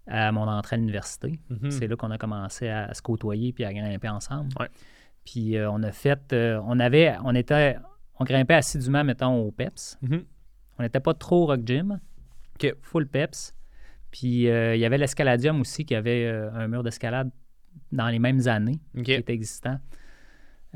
à 0.06 0.32
mon 0.32 0.48
entrée 0.48 0.76
à 0.76 0.78
l'université. 0.78 1.38
Mm-hmm. 1.50 1.70
C'est 1.70 1.86
là 1.86 1.96
qu'on 1.96 2.10
a 2.10 2.18
commencé 2.18 2.68
à, 2.68 2.92
se 2.94 3.02
côtoyer 3.02 3.52
puis 3.52 3.64
à 3.64 3.72
grimper 3.72 4.08
ensemble. 4.08 4.50
Puis 5.24 5.56
on 5.58 5.82
a 5.82 5.92
fait, 5.92 6.32
on 6.32 6.80
avait, 6.80 7.14
on 7.24 7.34
était, 7.34 7.76
on 8.18 8.24
grimpait 8.24 8.54
assidûment, 8.54 9.04
mettons, 9.04 9.36
au 9.40 9.50
PEPS. 9.52 9.98
Mm-hmm. 10.02 10.24
On 10.78 10.82
n'était 10.82 11.00
pas 11.00 11.14
trop 11.14 11.46
rock 11.46 11.60
gym. 11.64 12.00
Full 12.82 13.08
peps. 13.08 13.54
Puis 14.12 14.48
euh, 14.48 14.76
il 14.76 14.80
y 14.80 14.84
avait 14.84 14.98
l'escaladium 14.98 15.60
aussi 15.60 15.84
qui 15.84 15.94
avait 15.94 16.26
euh, 16.26 16.52
un 16.52 16.68
mur 16.68 16.82
d'escalade 16.82 17.30
dans 17.90 18.08
les 18.08 18.18
mêmes 18.18 18.46
années 18.46 18.78
qui 19.02 19.12
était 19.12 19.32
existant. 19.32 19.80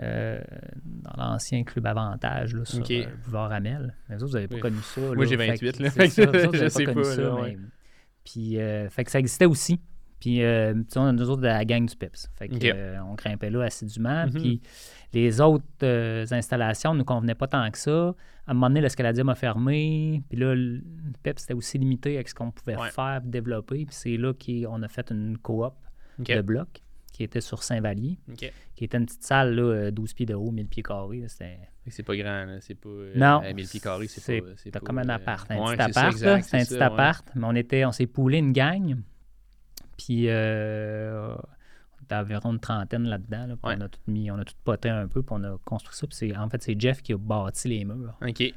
Euh, 0.02 0.42
dans 0.74 1.14
l'ancien 1.16 1.64
club 1.64 1.86
Avantage 1.86 2.54
là, 2.54 2.66
sur 2.66 2.80
okay. 2.80 3.06
boulevard 3.24 3.48
Ramel. 3.48 3.94
Mais 4.08 4.16
vous, 4.16 4.26
vous 4.26 4.32
n'avez 4.34 4.48
pas 4.48 4.58
connu 4.58 4.76
ça. 4.82 5.00
Moi, 5.00 5.24
j'ai 5.24 5.36
28. 5.36 5.78
Là. 5.78 5.90
Ça, 5.90 6.26
vous 6.26 6.32
pas 6.58 6.68
sais 6.68 6.84
connu 6.84 7.04
ça. 7.04 7.36
Puis, 8.26 8.58
fait 8.90 9.04
que 9.04 9.10
ça 9.10 9.18
existait 9.18 9.46
aussi. 9.46 9.80
Puis, 10.20 10.42
euh, 10.42 10.74
nous 10.74 11.30
autres, 11.30 11.42
de 11.42 11.46
la 11.46 11.64
gang 11.64 11.86
du 11.86 11.96
PEPS. 11.96 12.28
Fait 12.34 12.48
que, 12.48 13.00
on 13.00 13.14
grimpait 13.14 13.50
là 13.50 13.62
assidûment. 13.62 14.26
Mm-hmm. 14.26 14.40
Puis, 14.40 14.60
les 15.14 15.40
autres 15.40 15.64
installations 16.32 16.92
ne 16.92 16.98
nous 16.98 17.04
convenaient 17.04 17.34
pas 17.34 17.46
tant 17.46 17.70
que 17.70 17.78
ça 17.78 18.14
à 18.46 18.52
un 18.52 18.54
moment 18.54 18.68
donné, 18.68 18.80
l'escaladium 18.80 19.28
a 19.28 19.34
fermé. 19.34 20.22
Puis 20.28 20.38
là, 20.38 20.54
le 20.54 20.82
PEP, 21.22 21.38
c'était 21.38 21.54
aussi 21.54 21.78
limité 21.78 22.14
avec 22.14 22.28
ce 22.28 22.34
qu'on 22.34 22.52
pouvait 22.52 22.76
faire, 22.90 23.20
développer. 23.24 23.84
Puis 23.86 23.94
c'est 23.94 24.16
là 24.16 24.32
qu'on 24.32 24.82
a 24.82 24.88
fait 24.88 25.10
une 25.10 25.36
coop 25.38 25.74
de 26.18 26.40
bloc 26.40 26.82
qui 27.16 27.22
était 27.22 27.40
sur 27.40 27.62
Saint-Vallier, 27.62 28.18
qui 28.74 28.84
était 28.84 28.98
une 28.98 29.06
petite 29.06 29.22
salle, 29.22 29.54
là, 29.54 29.90
12 29.90 30.12
pieds 30.12 30.26
de 30.26 30.34
haut, 30.34 30.50
1000 30.50 30.66
pieds 30.66 30.82
carrés. 30.82 31.24
C'est 31.88 32.02
pas 32.02 32.14
grand, 32.14 32.58
c'est 32.60 32.74
pas. 32.74 32.90
Euh, 32.90 33.14
non. 33.16 33.40
1000 33.40 33.66
pieds 33.66 33.80
carrés, 33.80 34.06
c'est 34.06 34.42
pas. 34.42 34.48
C'est 34.56 34.78
comme 34.80 34.98
un 34.98 35.08
euh, 35.08 35.14
appart. 35.14 35.50
Un 35.50 35.64
petit 35.64 35.80
appart, 35.80 36.14
c'est 36.14 36.28
un 36.28 36.64
petit 36.64 36.76
appart. 36.76 37.26
Mais 37.34 37.46
on, 37.46 37.54
était, 37.54 37.86
on 37.86 37.92
s'est 37.92 38.06
poulé 38.06 38.36
une 38.38 38.52
gang. 38.52 38.96
Puis. 39.96 40.28
Euh, 40.28 41.34
environ 42.12 42.52
une 42.52 42.60
trentaine 42.60 43.08
là-dedans. 43.08 43.56
On 43.62 43.80
a 43.80 43.88
tout 43.88 43.98
mis, 44.06 44.30
on 44.30 44.38
a 44.38 44.44
tout 44.44 44.54
poté 44.62 44.90
un 44.90 45.08
peu, 45.08 45.22
puis 45.22 45.34
on 45.36 45.42
a 45.42 45.58
construit 45.64 45.96
ça. 45.96 46.06
Puis 46.06 46.36
en 46.36 46.50
fait, 46.50 46.62
c'est 46.62 46.78
Jeff 46.78 47.02
qui 47.02 47.14
a 47.14 47.16
bâti 47.16 47.68
les 47.68 47.84
murs. 47.86 48.16
OK. 48.20 48.54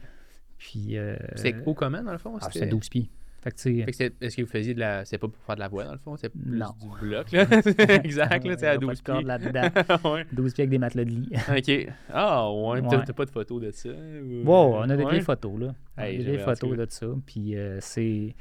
Puis. 0.58 0.98
Euh, 0.98 1.16
c'est 1.36 1.56
haut 1.66 1.74
comment, 1.74 2.04
dans 2.04 2.12
le 2.12 2.18
fond? 2.18 2.38
Ah, 2.42 2.50
c'était 2.52 2.68
12 2.68 2.90
pieds. 2.90 3.10
Fait 3.42 3.52
que 3.52 4.26
est-ce 4.26 4.36
que 4.36 4.42
vous 4.42 4.48
faisiez 4.48 4.74
de 4.74 4.80
la. 4.80 5.06
C'est 5.06 5.18
pas 5.18 5.28
pour 5.28 5.42
faire 5.44 5.56
de 5.56 5.62
la 5.62 5.68
voie, 5.68 5.86
dans 5.86 5.94
le 5.94 5.98
fond? 5.98 6.18
C'est 6.18 6.30
plus 6.30 6.58
non. 6.58 6.74
du 6.82 7.08
bloc, 7.08 7.32
là? 7.32 7.46
exact, 8.04 8.46
là, 8.46 8.56
c'est 8.58 8.68
à 8.68 8.78
12 8.78 9.02
pieds. 9.02 9.24
là-dedans. 9.24 9.70
ouais. 10.12 10.26
12 10.32 10.54
pieds 10.54 10.62
avec 10.64 10.70
des 10.70 10.78
matelas 10.78 11.06
de 11.06 11.10
lit. 11.10 11.30
OK. 11.32 11.94
Ah, 12.14 12.52
ouais. 12.52 12.82
ouais. 12.82 13.04
T'as 13.06 13.14
pas 13.14 13.26
de 13.26 13.32
photos 13.32 13.62
de 13.62 13.72
ça? 13.72 13.90
Wow, 13.90 14.76
on 14.76 14.90
a 14.90 14.98
des 14.98 15.22
photos, 15.22 15.60
là. 15.60 15.74
on 15.98 16.02
a 16.02 16.12
des 16.12 16.38
photos 16.40 16.78
de 16.78 16.86
ça. 16.90 17.08
Puis 17.26 17.56
euh, 17.56 17.78
c'est 17.80 18.36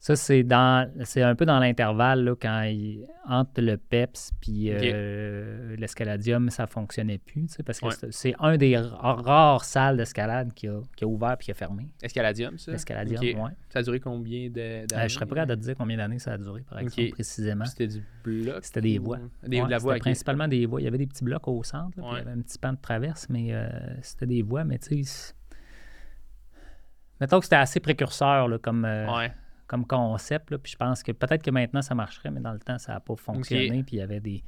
Ça, 0.00 0.16
c'est 0.16 0.42
dans 0.44 0.90
c'est 1.04 1.20
un 1.20 1.34
peu 1.34 1.44
dans 1.44 1.58
l'intervalle 1.58 2.34
quand 2.40 2.62
il, 2.62 3.06
entre 3.28 3.60
le 3.60 3.76
PEPS 3.76 4.32
puis 4.40 4.70
euh, 4.70 5.76
l'escaladium, 5.76 6.48
ça 6.48 6.66
fonctionnait 6.66 7.18
plus, 7.18 7.58
parce 7.66 7.80
que 7.80 8.10
c'est 8.10 8.34
un 8.38 8.56
des 8.56 8.78
rares 8.78 9.62
salles 9.62 9.98
d'escalade 9.98 10.54
qui 10.54 10.68
a, 10.68 10.80
qui 10.96 11.04
a, 11.04 11.06
ouvert 11.06 11.36
puis 11.36 11.44
qui 11.44 11.50
a 11.50 11.54
fermé. 11.54 11.90
Escaladium, 12.02 12.56
ça? 12.56 12.72
Escaladium, 12.72 13.20
oui. 13.22 13.50
Ça 13.68 13.80
a 13.80 13.82
duré 13.82 14.00
combien 14.00 14.48
d'années? 14.48 14.86
Euh, 14.94 15.06
je 15.06 15.14
serais 15.14 15.26
prêt 15.26 15.40
à 15.40 15.46
te 15.46 15.52
dire 15.52 15.74
combien 15.76 15.98
d'années 15.98 16.18
ça 16.18 16.32
a 16.32 16.38
duré, 16.38 16.62
par 16.62 16.78
exemple, 16.78 17.10
précisément. 17.10 17.66
C'était 17.66 17.88
du 17.88 18.02
bloc? 18.24 18.64
C'était 18.64 18.80
des 18.80 18.98
voies. 18.98 19.18
Des, 19.46 19.60
la 19.60 19.76
voie, 19.76 19.96
principalement 19.96 20.48
des 20.48 20.64
voies. 20.64 20.80
Il 20.80 20.84
y 20.84 20.88
avait 20.88 20.96
des 20.96 21.08
petits 21.08 21.24
blocs 21.24 21.46
au 21.46 21.62
centre, 21.62 21.98
il 21.98 22.16
y 22.16 22.20
avait 22.20 22.30
un 22.30 22.40
petit 22.40 22.58
pan 22.58 22.72
de 22.72 22.78
traverse, 22.80 23.26
mais 23.28 23.48
euh, 23.52 23.68
c'était 24.00 24.26
des 24.26 24.40
voies, 24.40 24.64
mais 24.64 24.78
tu 24.78 25.04
sais... 25.04 25.34
Mettons 27.20 27.38
que 27.38 27.44
c'était 27.44 27.56
assez 27.56 27.80
précurseur 27.80 28.48
là, 28.48 28.56
comme... 28.56 28.84
ouais 28.84 29.30
comme 29.70 29.86
concept. 29.86 30.50
Là, 30.50 30.58
puis 30.58 30.72
je 30.72 30.76
pense 30.76 31.04
que 31.04 31.12
peut-être 31.12 31.44
que 31.44 31.50
maintenant 31.52 31.80
ça 31.80 31.94
marcherait, 31.94 32.32
mais 32.32 32.40
dans 32.40 32.52
le 32.52 32.58
temps, 32.58 32.76
ça 32.78 32.94
n'a 32.94 33.00
pas 33.00 33.14
fonctionné. 33.14 33.84
Puis 33.84 33.96
il 33.96 33.98
y 34.00 34.02
avait 34.02 34.18
des. 34.18 34.42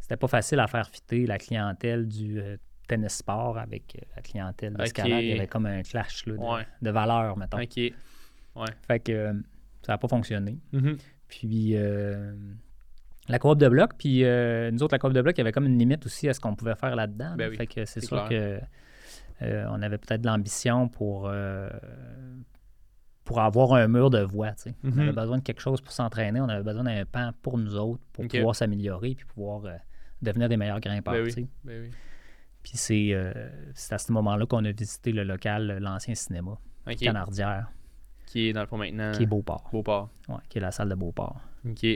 C'était 0.00 0.16
pas 0.16 0.26
facile 0.26 0.58
à 0.58 0.66
faire 0.66 0.88
fitter 0.88 1.26
la 1.26 1.38
clientèle 1.38 2.08
du 2.08 2.40
euh, 2.40 2.56
tennis 2.88 3.18
sport 3.18 3.56
avec 3.56 3.94
euh, 3.94 4.04
la 4.16 4.22
clientèle 4.22 4.74
d'escalade. 4.74 5.22
Il 5.22 5.28
y 5.28 5.32
avait 5.32 5.46
comme 5.46 5.66
un 5.66 5.82
clash 5.82 6.26
là, 6.26 6.64
de, 6.82 6.90
valeurs, 6.90 7.36
mettons. 7.36 7.60
OK. 7.60 7.76
Ouais. 7.76 7.94
Fait 8.88 8.98
que 8.98 9.12
euh, 9.12 9.32
ça 9.82 9.92
n'a 9.92 9.98
pas 9.98 10.08
fonctionné. 10.08 10.58
Mm-hmm. 10.72 10.98
Puis 11.28 11.76
la 13.28 13.38
coop 13.38 13.58
de 13.58 13.68
bloc, 13.68 13.92
puis 13.96 14.24
nous 14.24 14.82
autres, 14.82 14.94
la 14.94 14.98
coop 14.98 15.12
de 15.12 15.22
bloc, 15.22 15.36
il 15.36 15.38
y 15.38 15.42
avait 15.42 15.52
comme 15.52 15.66
une 15.66 15.78
limite 15.78 16.04
aussi 16.04 16.28
à 16.28 16.34
ce 16.34 16.40
qu'on 16.40 16.56
pouvait 16.56 16.74
faire 16.74 16.96
là-dedans. 16.96 17.36
Ben 17.36 17.54
fait 17.54 17.68
que 17.68 17.84
c'est 17.84 18.04
sûr 18.04 18.28
que. 18.28 18.58
on 19.40 19.82
avait 19.82 19.98
peut-être 19.98 20.22
de 20.22 20.26
l'ambition 20.26 20.88
pour, 20.88 21.30
pour 23.28 23.40
avoir 23.40 23.74
un 23.74 23.88
mur 23.88 24.08
de 24.08 24.20
voix. 24.22 24.54
On 24.82 24.88
avait 24.92 25.08
mhm. 25.08 25.14
besoin 25.14 25.36
de 25.36 25.42
quelque 25.42 25.60
chose 25.60 25.82
pour 25.82 25.92
s'entraîner, 25.92 26.40
on 26.40 26.48
avait 26.48 26.62
besoin 26.62 26.82
d'un 26.82 27.04
pan 27.04 27.32
pour 27.42 27.58
nous 27.58 27.76
autres, 27.76 28.02
pour 28.14 28.26
pouvoir 28.26 28.56
s'améliorer 28.56 29.14
puis 29.14 29.26
pouvoir 29.26 29.66
euh, 29.66 29.76
devenir 30.22 30.48
des 30.48 30.56
meilleurs 30.56 30.80
grimpeurs. 30.80 31.12
Ben 31.12 31.46
ben 31.62 31.90
puis 32.62 33.12
euh, 33.12 33.50
c'est, 33.74 33.94
à 33.94 33.98
ce 33.98 34.12
moment-là 34.12 34.46
qu'on 34.46 34.64
a 34.64 34.72
visité 34.72 35.12
le 35.12 35.24
local, 35.24 35.76
l'ancien 35.78 36.14
cinéma, 36.14 36.58
Canardière. 36.98 37.70
Qui 38.24 38.48
est 38.48 38.54
dans 38.54 38.62
le 38.62 38.66
fond 38.66 38.78
maintenant. 38.78 39.12
Qui 39.12 39.24
est 39.24 39.26
Beauport. 39.26 39.68
Beauport. 39.72 40.08
Oui, 40.30 40.36
qui 40.48 40.56
est 40.56 40.62
la 40.62 40.72
salle 40.72 40.88
de 40.88 40.94
Beauport. 40.94 41.38
OK. 41.68 41.86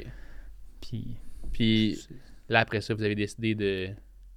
Puis. 0.83 1.17
Puis 1.51 2.09
là, 2.51 2.61
après 2.61 2.83
ça, 2.83 2.93
vous 2.93 3.03
avez 3.03 3.15
décidé 3.15 3.55
de. 3.55 3.89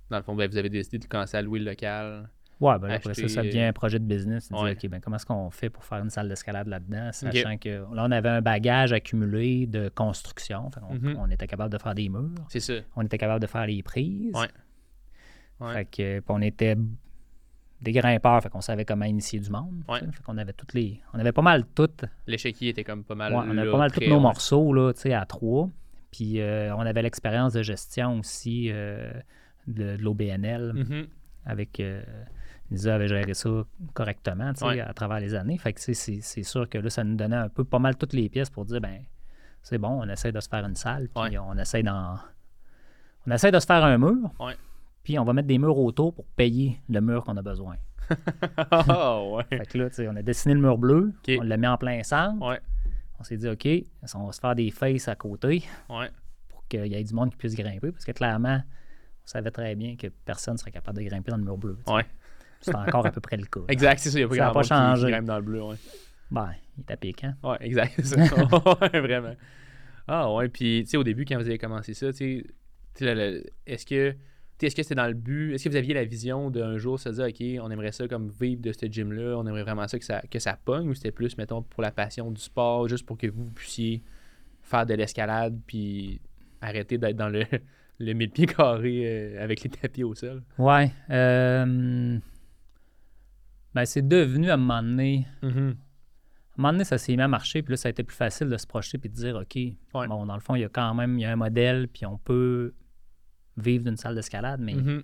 Dans 0.10 0.18
le 0.18 0.24
fond, 0.24 0.34
ben, 0.34 0.50
vous 0.50 0.58
avez 0.58 0.70
décidé 0.70 1.00
de 1.00 1.06
commencer 1.06 1.36
à 1.36 1.42
louer 1.42 1.60
le 1.60 1.66
local. 1.66 2.30
Ouais, 2.62 2.79
ben 2.79 2.89
après 2.89 3.13
ça, 3.13 3.27
ça 3.27 3.43
devient 3.43 3.63
un 3.63 3.74
projet 3.74 4.00
de 4.00 4.05
business. 4.05 4.50
OK, 4.51 4.88
ben 4.88 5.01
comment 5.01 5.17
est-ce 5.17 5.25
qu'on 5.25 5.50
fait 5.50 5.69
pour 5.69 5.83
faire 5.83 6.00
une 6.00 6.09
salle 6.09 6.29
d'escalade 6.29 6.67
là-dedans, 6.67 7.12
sachant 7.12 7.57
que 7.57 7.69
là, 7.69 8.05
on 8.05 8.12
avait 8.12 8.29
un 8.29 8.41
bagage 8.41 8.93
accumulé 8.93 9.67
de 9.67 9.89
construction. 9.89 10.69
Mhm. 10.91 11.17
on, 11.19 11.29
était 11.29 11.47
capable 11.47 11.71
de 11.71 11.77
faire 11.77 11.95
des 11.95 12.09
murs. 12.09 12.45
C'est 12.50 12.59
ça. 12.59 12.74
On 12.95 13.01
était 13.03 13.17
capable 13.17 13.41
de 13.41 13.47
faire 13.47 13.65
les 13.67 13.83
prises. 13.83 14.33
Ouais. 14.33 15.74
Fait 15.74 15.85
que, 15.85 16.24
on 16.27 16.41
était 16.41 16.75
des 17.81 17.91
grimpeurs, 17.91 18.41
fait 18.41 18.50
qu'on 18.50 18.62
savait 18.62 18.85
comment 18.85 19.05
initier 19.05 19.39
du 19.39 19.50
monde. 19.50 19.83
Fait 19.89 20.24
qu'on 20.24 20.38
avait 20.38 20.53
toutes 20.53 20.74
les. 20.74 21.01
On 21.13 21.19
avait 21.19 21.31
pas 21.31 21.41
mal 21.41 21.65
toutes. 21.75 22.05
L'échiquier 22.27 22.69
était 22.69 22.83
comme 22.83 23.03
pas 23.03 23.15
mal. 23.15 23.33
on 23.33 23.57
avait 23.57 23.71
pas 23.71 23.77
mal 23.77 23.91
tous 23.91 24.07
nos 24.07 24.19
morceaux 24.19 24.74
là, 24.74 24.91
à 25.12 25.25
trois. 25.25 25.69
Puis 26.12 26.39
euh, 26.39 26.74
on 26.75 26.79
avait 26.79 27.01
l'expérience 27.01 27.51
de 27.53 27.62
gestion 27.62 28.19
aussi 28.19 28.69
euh, 28.71 29.12
de, 29.67 29.97
l'OBNL 30.00 30.71
mhm. 30.74 31.07
avec. 31.45 31.79
Euh, 31.79 32.01
Lisa 32.72 32.95
avait 32.95 33.07
géré 33.07 33.34
ça 33.34 33.50
correctement 33.93 34.51
à 34.62 34.93
travers 34.93 35.19
les 35.19 35.36
années. 35.36 35.57
Fait 35.57 35.74
que 35.74 35.79
c'est 35.81 36.43
sûr 36.43 36.67
que 36.69 36.77
là, 36.77 36.89
ça 36.89 37.03
nous 37.03 37.15
donnait 37.15 37.36
un 37.36 37.50
peu 37.50 37.63
pas 37.63 37.79
mal 37.79 37.95
toutes 37.95 38.13
les 38.13 38.29
pièces 38.29 38.50
pour 38.50 38.65
dire 38.65 38.81
ben 38.81 39.03
c'est 39.62 39.77
bon, 39.79 40.01
on 40.03 40.10
essaie 40.10 40.31
de 40.31 40.39
se 40.39 40.48
faire 40.48 40.63
une 40.65 40.75
salle, 40.75 41.10
puis 41.10 41.38
on 41.39 41.57
essaie 41.57 41.81
d'en. 41.81 42.17
On 43.27 43.31
essaie 43.31 43.51
de 43.51 43.60
se 43.60 43.65
faire 43.65 43.84
un 43.84 43.98
mur. 43.98 44.31
Puis 45.03 45.17
on 45.19 45.24
va 45.24 45.34
mettre 45.34 45.48
des 45.48 45.57
murs 45.57 45.77
autour 45.77 46.13
pour 46.13 46.25
payer 46.25 46.79
le 46.89 47.00
mur 47.01 47.24
qu'on 47.24 47.38
a 47.38 47.41
besoin. 47.41 47.75
oh, 48.72 49.38
ouais. 49.51 49.57
Fait 49.57 49.65
que 49.65 49.77
là, 49.79 49.89
on 50.12 50.15
a 50.15 50.22
dessiné 50.22 50.53
le 50.53 50.62
mur 50.62 50.77
bleu, 50.77 51.13
on 51.29 51.41
l'a 51.41 51.57
mis 51.57 51.67
en 51.67 51.77
plein 51.77 52.01
centre. 52.03 52.60
On 53.19 53.24
s'est 53.24 53.38
dit, 53.38 53.48
OK, 53.48 53.67
on 54.13 54.25
va 54.25 54.31
se 54.31 54.39
faire 54.39 54.55
des 54.55 54.69
faces 54.72 55.07
à 55.07 55.15
côté 55.15 55.63
pour 56.50 56.67
qu'il 56.67 56.86
y 56.88 56.95
ait 56.95 57.03
du 57.03 57.13
monde 57.13 57.31
qui 57.31 57.38
puisse 57.38 57.55
grimper. 57.55 57.91
Parce 57.91 58.05
que 58.05 58.12
clairement, 58.12 58.62
on 58.62 59.27
savait 59.27 59.51
très 59.51 59.74
bien 59.75 59.95
que 59.95 60.07
personne 60.07 60.53
ne 60.55 60.60
serait 60.60 60.72
capable 60.72 61.00
de 61.00 61.03
grimper 61.03 61.31
dans 61.31 61.38
le 61.38 61.43
mur 61.43 61.57
bleu. 61.57 61.77
Ouais. 61.88 62.05
C'est 62.65 62.75
encore 62.75 63.05
à 63.05 63.12
peu 63.12 63.22
près 63.22 63.38
le 63.38 63.45
cas. 63.45 63.62
Exact, 63.67 64.00
c'est 64.00 64.10
ça. 64.10 64.19
Il 64.19 64.27
n'y 64.27 64.39
a 64.39 64.51
pas, 64.51 64.63
ça 64.63 64.75
pas 64.75 64.95
changé. 64.95 65.22
dans 65.22 65.38
le 65.38 65.41
bleu, 65.41 65.62
ouais. 65.62 65.75
Ben, 66.31 66.51
il 66.77 66.81
est 66.81 66.91
à 66.91 66.98
piquant. 66.98 67.34
Ouais, 67.43 67.57
exact. 67.62 67.98
ouais, 68.01 69.00
vraiment. 69.00 69.36
Ah 70.07 70.34
ouais, 70.34 70.50
puis 70.50 70.84
tu 70.84 70.91
sais, 70.91 70.98
au 70.98 71.03
début, 71.03 71.25
quand 71.25 71.36
vous 71.36 71.48
avez 71.48 71.57
commencé 71.57 71.93
ça, 71.93 72.12
tu 72.12 72.45
sais, 72.98 73.45
est-ce 73.65 73.86
que 73.86 74.15
est-ce 74.62 74.75
que 74.75 74.84
c'était 74.84 74.95
dans 74.95 75.07
le 75.07 75.13
but, 75.13 75.53
est-ce 75.53 75.65
que 75.65 75.69
vous 75.69 75.75
aviez 75.75 75.93
la 75.93 76.05
vision 76.05 76.50
d'un 76.50 76.77
jour 76.77 76.98
se 76.98 77.10
dire, 77.10 77.25
OK, 77.25 77.65
on 77.65 77.69
aimerait 77.72 77.91
ça 77.91 78.07
comme 78.07 78.31
vivre 78.39 78.62
de 78.62 78.72
ce 78.72 78.86
gym-là, 78.86 79.36
on 79.38 79.45
aimerait 79.45 79.63
vraiment 79.63 79.86
ça 79.88 80.00
que 80.00 80.05
ça, 80.05 80.22
que 80.31 80.39
ça 80.39 80.57
pogne, 80.63 80.88
ou 80.88 80.93
c'était 80.93 81.12
plus, 81.12 81.38
mettons, 81.38 81.62
pour 81.62 81.84
la 81.84 81.91
passion 81.91 82.31
du 82.31 82.41
sport, 82.41 82.88
juste 82.88 83.05
pour 83.05 83.17
que 83.17 83.27
vous 83.27 83.50
puissiez 83.53 84.01
faire 84.62 84.86
de 84.86 84.93
l'escalade, 84.93 85.60
puis 85.67 86.22
arrêter 86.62 86.98
d'être 86.98 87.17
dans 87.17 87.27
le, 87.27 87.43
le 88.00 88.13
mille 88.13 88.31
pieds 88.31 88.45
carrés 88.45 89.03
euh, 89.05 89.43
avec 89.43 89.62
les 89.62 89.69
tapis 89.69 90.05
au 90.05 90.15
sol? 90.15 90.41
Ouais. 90.57 90.89
Euh 91.10 92.17
ben, 93.75 93.86
c'est 93.86 94.08
devenu 94.08 94.50
à 94.50 94.53
un 94.53 94.58
moment 94.58 94.82
donné. 94.82 95.27
Mm-hmm. 95.44 95.48
À 95.48 96.58
un 96.58 96.62
moment 96.62 96.72
donné, 96.72 96.86
ça 96.86 96.98
s'est 96.98 97.13
mis 97.15 97.22
à 97.22 97.27
marcher, 97.27 97.62
puis 97.62 97.74
là, 97.74 97.77
ça 97.77 97.89
a 97.89 97.91
été 97.91 98.03
plus 98.03 98.15
facile 98.15 98.48
de 98.48 98.55
se 98.55 98.65
projeter 98.65 98.98
puis 98.98 99.10
de 99.10 99.15
dire 99.15 99.36
OK, 99.36 99.58
bon, 99.91 100.25
dans 100.25 100.34
le 100.34 100.39
fond, 100.39 100.55
il 100.55 100.62
y 100.62 100.63
a 100.63 100.70
quand 100.70 100.94
même 100.94 101.20
il 101.20 101.24
y 101.24 101.25
a 101.25 101.32
un 101.34 101.36
modèle, 101.36 101.89
puis 101.89 102.05
on 102.05 102.17
peut 102.17 102.74
vivre 103.58 103.84
d'une 103.84 103.98
salle 103.98 104.15
d'escalade, 104.15 104.62
mais 104.62 104.75
mm-hmm. 104.75 105.03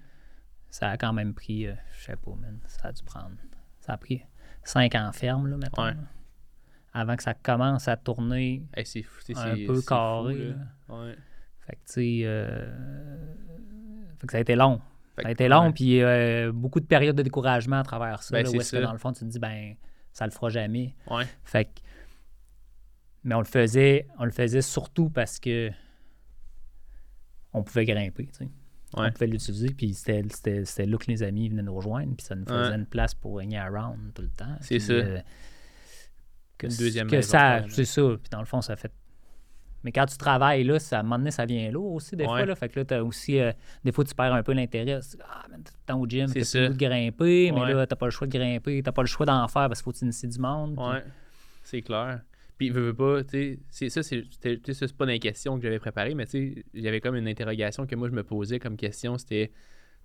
ça 0.69 0.89
a 0.89 0.97
quand 0.97 1.11
même 1.11 1.33
pris, 1.33 1.67
euh, 1.67 1.73
je 1.99 2.05
sais 2.05 2.15
pas, 2.15 2.31
man, 2.31 2.59
ça 2.67 2.87
a 2.87 2.91
dû 2.93 3.03
prendre. 3.03 3.35
Ça 3.81 3.93
a 3.93 3.97
pris 3.97 4.21
cinq 4.63 4.95
ans 4.95 5.11
ferme, 5.11 5.47
là, 5.47 5.57
maintenant. 5.57 5.93
Avant 6.93 7.17
que 7.17 7.23
ça 7.23 7.33
commence 7.33 7.89
à 7.89 7.97
tourner 7.97 8.65
un 9.35 9.55
peu 9.65 9.81
carré. 9.81 10.55
Fait 11.59 11.75
que, 11.75 11.79
tu 11.79 11.93
sais, 11.93 12.21
euh, 12.23 12.69
ça 14.29 14.37
a 14.37 14.39
été 14.39 14.55
long. 14.55 14.81
Ça 15.21 15.27
a 15.27 15.31
été 15.31 15.47
long, 15.47 15.71
puis 15.71 16.01
euh, 16.01 16.51
beaucoup 16.51 16.79
de 16.79 16.85
périodes 16.85 17.15
de 17.15 17.23
découragement 17.23 17.77
à 17.77 17.83
travers 17.83 18.23
ça. 18.23 18.31
Ben, 18.35 18.47
où 18.47 18.59
est-ce 18.59 18.75
que 18.75 18.81
dans 18.81 18.91
le 18.91 18.97
fond, 18.97 19.11
tu 19.11 19.21
te 19.21 19.25
dis, 19.25 19.39
ben, 19.39 19.75
ça 20.13 20.25
le 20.25 20.31
fera 20.31 20.49
jamais. 20.49 20.95
Fait 21.43 21.65
que, 21.65 21.81
mais 23.23 23.35
on 23.35 23.39
le 23.39 23.45
faisait, 23.45 24.07
on 24.17 24.25
le 24.25 24.31
faisait 24.31 24.61
surtout 24.61 25.09
parce 25.09 25.39
que 25.39 25.69
on 27.53 27.63
pouvait 27.63 27.85
grimper, 27.85 28.27
tu 28.27 28.45
sais. 28.45 28.49
On 28.93 29.09
pouvait 29.09 29.27
l'utiliser, 29.27 29.69
puis 29.69 29.93
c'était 29.93 30.21
là 30.85 30.97
que 30.97 31.07
les 31.07 31.23
amis 31.23 31.47
venaient 31.47 31.61
nous 31.61 31.75
rejoindre, 31.75 32.13
puis 32.15 32.25
ça 32.25 32.35
nous 32.35 32.45
faisait 32.45 32.75
une 32.75 32.85
place 32.85 33.13
pour 33.13 33.37
régner 33.37 33.57
around 33.57 34.13
tout 34.13 34.21
le 34.21 34.29
temps. 34.29 34.57
C'est 34.59 34.79
ça. 34.79 34.93
Euh, 34.93 35.19
que, 36.57 36.67
une 36.67 36.77
deuxième 36.77 37.07
que 37.07 37.21
ça, 37.21 37.63
c'est 37.69 37.85
ça. 37.85 38.01
Puis 38.21 38.29
dans 38.29 38.39
le 38.39 38.45
fond, 38.45 38.61
ça 38.61 38.75
fait 38.75 38.91
mais 39.83 39.91
quand 39.91 40.05
tu 40.05 40.17
travailles 40.17 40.63
là, 40.63 40.79
ça, 40.79 40.97
à 40.97 40.99
un 40.99 41.03
moment 41.03 41.17
donné, 41.17 41.31
ça 41.31 41.45
vient 41.45 41.69
lourd 41.71 41.93
aussi, 41.93 42.15
des 42.15 42.25
fois. 42.25 42.45
Là. 42.45 42.55
Fait 42.55 42.69
que 42.69 42.79
là, 42.79 42.97
as 42.97 43.03
aussi. 43.03 43.39
Euh, 43.39 43.51
des 43.83 43.91
fois, 43.91 44.03
tu 44.03 44.13
perds 44.13 44.33
un 44.33 44.43
peu 44.43 44.53
l'intérêt. 44.53 44.99
Ah, 45.23 45.45
mais 45.49 45.57
t'es 45.57 45.71
temps 45.85 45.99
au 45.99 46.07
gym, 46.07 46.27
t'as 46.27 46.33
plus 46.33 46.53
de 46.53 46.77
grimper, 46.77 47.51
mais 47.51 47.73
là, 47.73 47.87
t'as 47.87 47.95
pas 47.95 48.05
le 48.05 48.11
choix 48.11 48.27
de 48.27 48.37
grimper, 48.37 48.81
t'as 48.83 48.91
pas 48.91 49.01
le 49.01 49.07
choix 49.07 49.25
d'en 49.25 49.47
faire 49.47 49.67
parce 49.67 49.81
qu'il 49.81 49.85
faut 49.85 49.91
t'initier 49.91 50.29
du 50.29 50.39
monde. 50.39 50.77
Ouais, 50.77 51.03
c'est 51.63 51.81
clair. 51.81 52.21
Puis, 52.57 52.69
veux, 52.69 52.91
veux 52.91 52.93
pas, 52.93 53.23
tu 53.23 53.59
sais, 53.71 53.89
ça, 53.89 54.03
c'est 54.03 54.95
pas 54.95 55.11
une 55.11 55.19
question 55.19 55.57
que 55.57 55.63
j'avais 55.63 55.79
préparée, 55.79 56.13
mais 56.13 56.27
tu 56.27 56.53
sais, 56.53 56.65
j'avais 56.75 57.01
comme 57.01 57.15
une 57.15 57.27
interrogation 57.27 57.87
que 57.87 57.95
moi, 57.95 58.07
je 58.07 58.13
me 58.13 58.23
posais 58.23 58.59
comme 58.59 58.77
question. 58.77 59.17
C'était, 59.17 59.51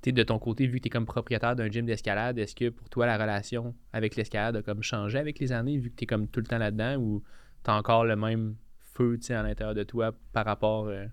tu 0.01 0.11
de 0.11 0.23
ton 0.23 0.39
côté, 0.39 0.67
vu 0.67 0.79
que 0.79 0.85
tu 0.85 0.87
es 0.87 0.91
comme 0.91 1.05
propriétaire 1.05 1.55
d'un 1.55 1.71
gym 1.71 1.85
d'escalade, 1.85 2.39
est-ce 2.39 2.55
que 2.55 2.71
pour 2.71 2.89
toi, 2.89 3.05
la 3.05 3.19
relation 3.19 3.75
avec 3.93 4.17
l'escalade 4.17 4.57
a 4.57 4.63
comme 4.63 4.83
changé 4.83 5.19
avec 5.19 5.39
les 5.39 5.53
années, 5.53 5.77
vu 5.77 5.91
que 5.91 5.97
tu 5.97 6.05
es 6.05 6.07
comme 6.07 6.29
tout 6.29 6.41
le 6.41 6.47
temps 6.47 6.57
là-dedans, 6.57 6.97
ou 6.97 7.23
tu 7.63 7.71
as 7.71 7.75
encore 7.75 8.07
le 8.07 8.17
même 8.17 8.57
feu 8.97 9.19
à 9.31 9.43
l'intérieur 9.43 9.75
de 9.75 9.83
toi 9.83 10.13
par 10.33 10.45
rapport, 10.45 10.87
euh, 10.87 11.07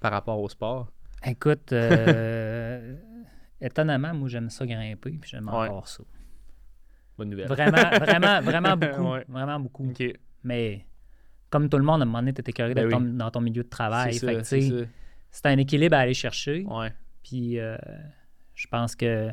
par 0.00 0.12
rapport 0.12 0.40
au 0.40 0.48
sport? 0.48 0.90
Écoute, 1.24 1.72
euh, 1.72 2.96
étonnamment, 3.60 4.14
moi, 4.14 4.28
j'aime 4.28 4.50
ça 4.50 4.66
grimper, 4.66 5.10
puis 5.10 5.30
j'aime 5.30 5.48
encore 5.48 5.88
ça. 5.88 6.02
Bonne 7.18 7.30
nouvelle. 7.30 7.48
Vraiment, 7.48 7.90
vraiment, 7.98 8.40
vraiment 8.40 8.76
beaucoup. 8.76 9.32
Vraiment 9.32 9.60
beaucoup. 9.60 9.92
Mais 10.44 10.86
comme 11.50 11.68
tout 11.68 11.78
le 11.78 11.84
monde, 11.84 12.00
à 12.00 12.02
un 12.02 12.06
moment 12.06 12.18
donné, 12.18 12.32
tu 12.32 12.40
étais 12.40 12.74
ben 12.74 13.16
dans 13.16 13.30
ton 13.30 13.40
milieu 13.40 13.62
de 13.62 13.68
travail. 13.68 14.14
C'est 14.14 15.46
un 15.46 15.58
équilibre 15.58 15.96
à 15.96 16.00
aller 16.00 16.14
chercher. 16.14 16.64
Ouais. 16.64 16.92
Puis 17.22 17.58
euh, 17.58 17.76
je 18.54 18.66
pense 18.68 18.94
que 18.94 19.30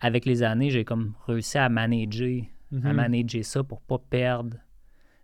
avec 0.00 0.24
les 0.24 0.42
années, 0.42 0.70
j'ai 0.70 0.84
comme 0.84 1.14
réussi 1.26 1.58
à 1.58 1.68
manager, 1.68 2.42
à 2.72 2.76
mm-hmm. 2.76 2.92
manager 2.92 3.44
ça 3.44 3.64
pour 3.64 3.80
pas 3.80 3.98
perdre 3.98 4.56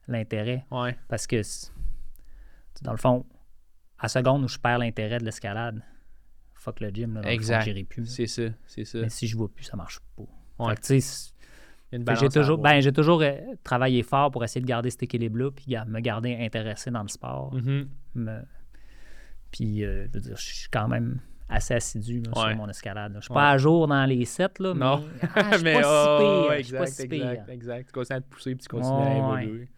l'intérêt. 0.09 0.65
Ouais. 0.71 0.97
Parce 1.09 1.27
que 1.27 1.43
dans 2.83 2.93
le 2.93 2.99
fond, 2.99 3.25
à 3.99 4.09
seconde 4.09 4.45
où 4.45 4.49
je 4.49 4.59
perds 4.59 4.79
l'intérêt 4.79 5.19
de 5.19 5.25
l'escalade, 5.25 5.83
fuck 6.55 6.81
le 6.81 6.91
gym, 6.91 7.15
là, 7.15 7.31
exact. 7.31 7.65
j'irai 7.65 7.85
plus. 7.85 8.07
C'est 8.07 8.27
ça, 8.27 8.43
c'est 8.67 8.85
ça. 8.85 9.01
Mais 9.01 9.09
si 9.09 9.27
je 9.27 9.37
vois 9.37 9.49
plus, 9.49 9.65
ça 9.65 9.77
marche 9.77 10.01
pas. 10.17 10.25
Ouais. 10.59 10.75
Fait 10.81 11.01
que, 11.99 12.15
J'ai 12.15 12.29
toujours, 12.29 12.59
ben, 12.59 12.81
j'ai 12.81 12.93
toujours 12.93 13.21
euh, 13.23 13.37
travaillé 13.63 14.03
fort 14.03 14.31
pour 14.31 14.43
essayer 14.45 14.61
de 14.61 14.67
garder 14.67 14.91
cet 14.91 15.03
équilibre-là, 15.03 15.51
puis 15.51 15.77
me 15.87 16.01
garder 16.01 16.37
intéressé 16.41 16.91
dans 16.91 17.03
le 17.03 17.09
sport. 17.09 17.55
Mm-hmm. 17.55 18.45
Puis, 19.51 19.85
euh, 19.85 20.07
je 20.07 20.13
veux 20.13 20.21
dire, 20.21 20.37
je 20.37 20.55
suis 20.55 20.69
quand 20.71 20.89
même 20.89 21.21
assez 21.49 21.75
assidu 21.75 22.23
sur 22.33 22.57
mon 22.57 22.69
escalade. 22.69 23.13
Je 23.17 23.21
suis 23.21 23.35
pas 23.35 23.51
à 23.51 23.59
jour 23.59 23.87
dans 23.87 24.07
les 24.07 24.25
sets, 24.25 24.49
là, 24.59 24.73
mais, 24.73 24.81
non. 24.81 25.05
Ah, 25.35 25.51
je 25.53 26.63
suis 26.63 26.73
pas 26.73 26.87
si 26.87 27.07
pire. 27.09 27.31
exact, 27.31 27.47
pas 27.47 27.53
exact, 27.53 27.53
exact. 27.53 27.87
Tu 27.87 27.93
continues 27.93 28.17
à 28.17 28.21
te 28.21 28.29
pousser 28.29 28.55
puis 28.55 28.63
tu 28.63 28.69
continues 28.69 29.03
à 29.03 29.43
évoluer. 29.43 29.69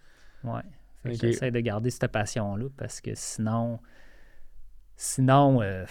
Ouais. 0.45 0.63
J'essaie 1.05 1.51
de 1.51 1.61
garder 1.61 1.91
cette 1.91 2.11
passion-là 2.11 2.67
parce 2.77 3.01
que 3.01 3.11
sinon, 3.15 3.81
sinon, 4.97 5.63
euh, 5.63 5.85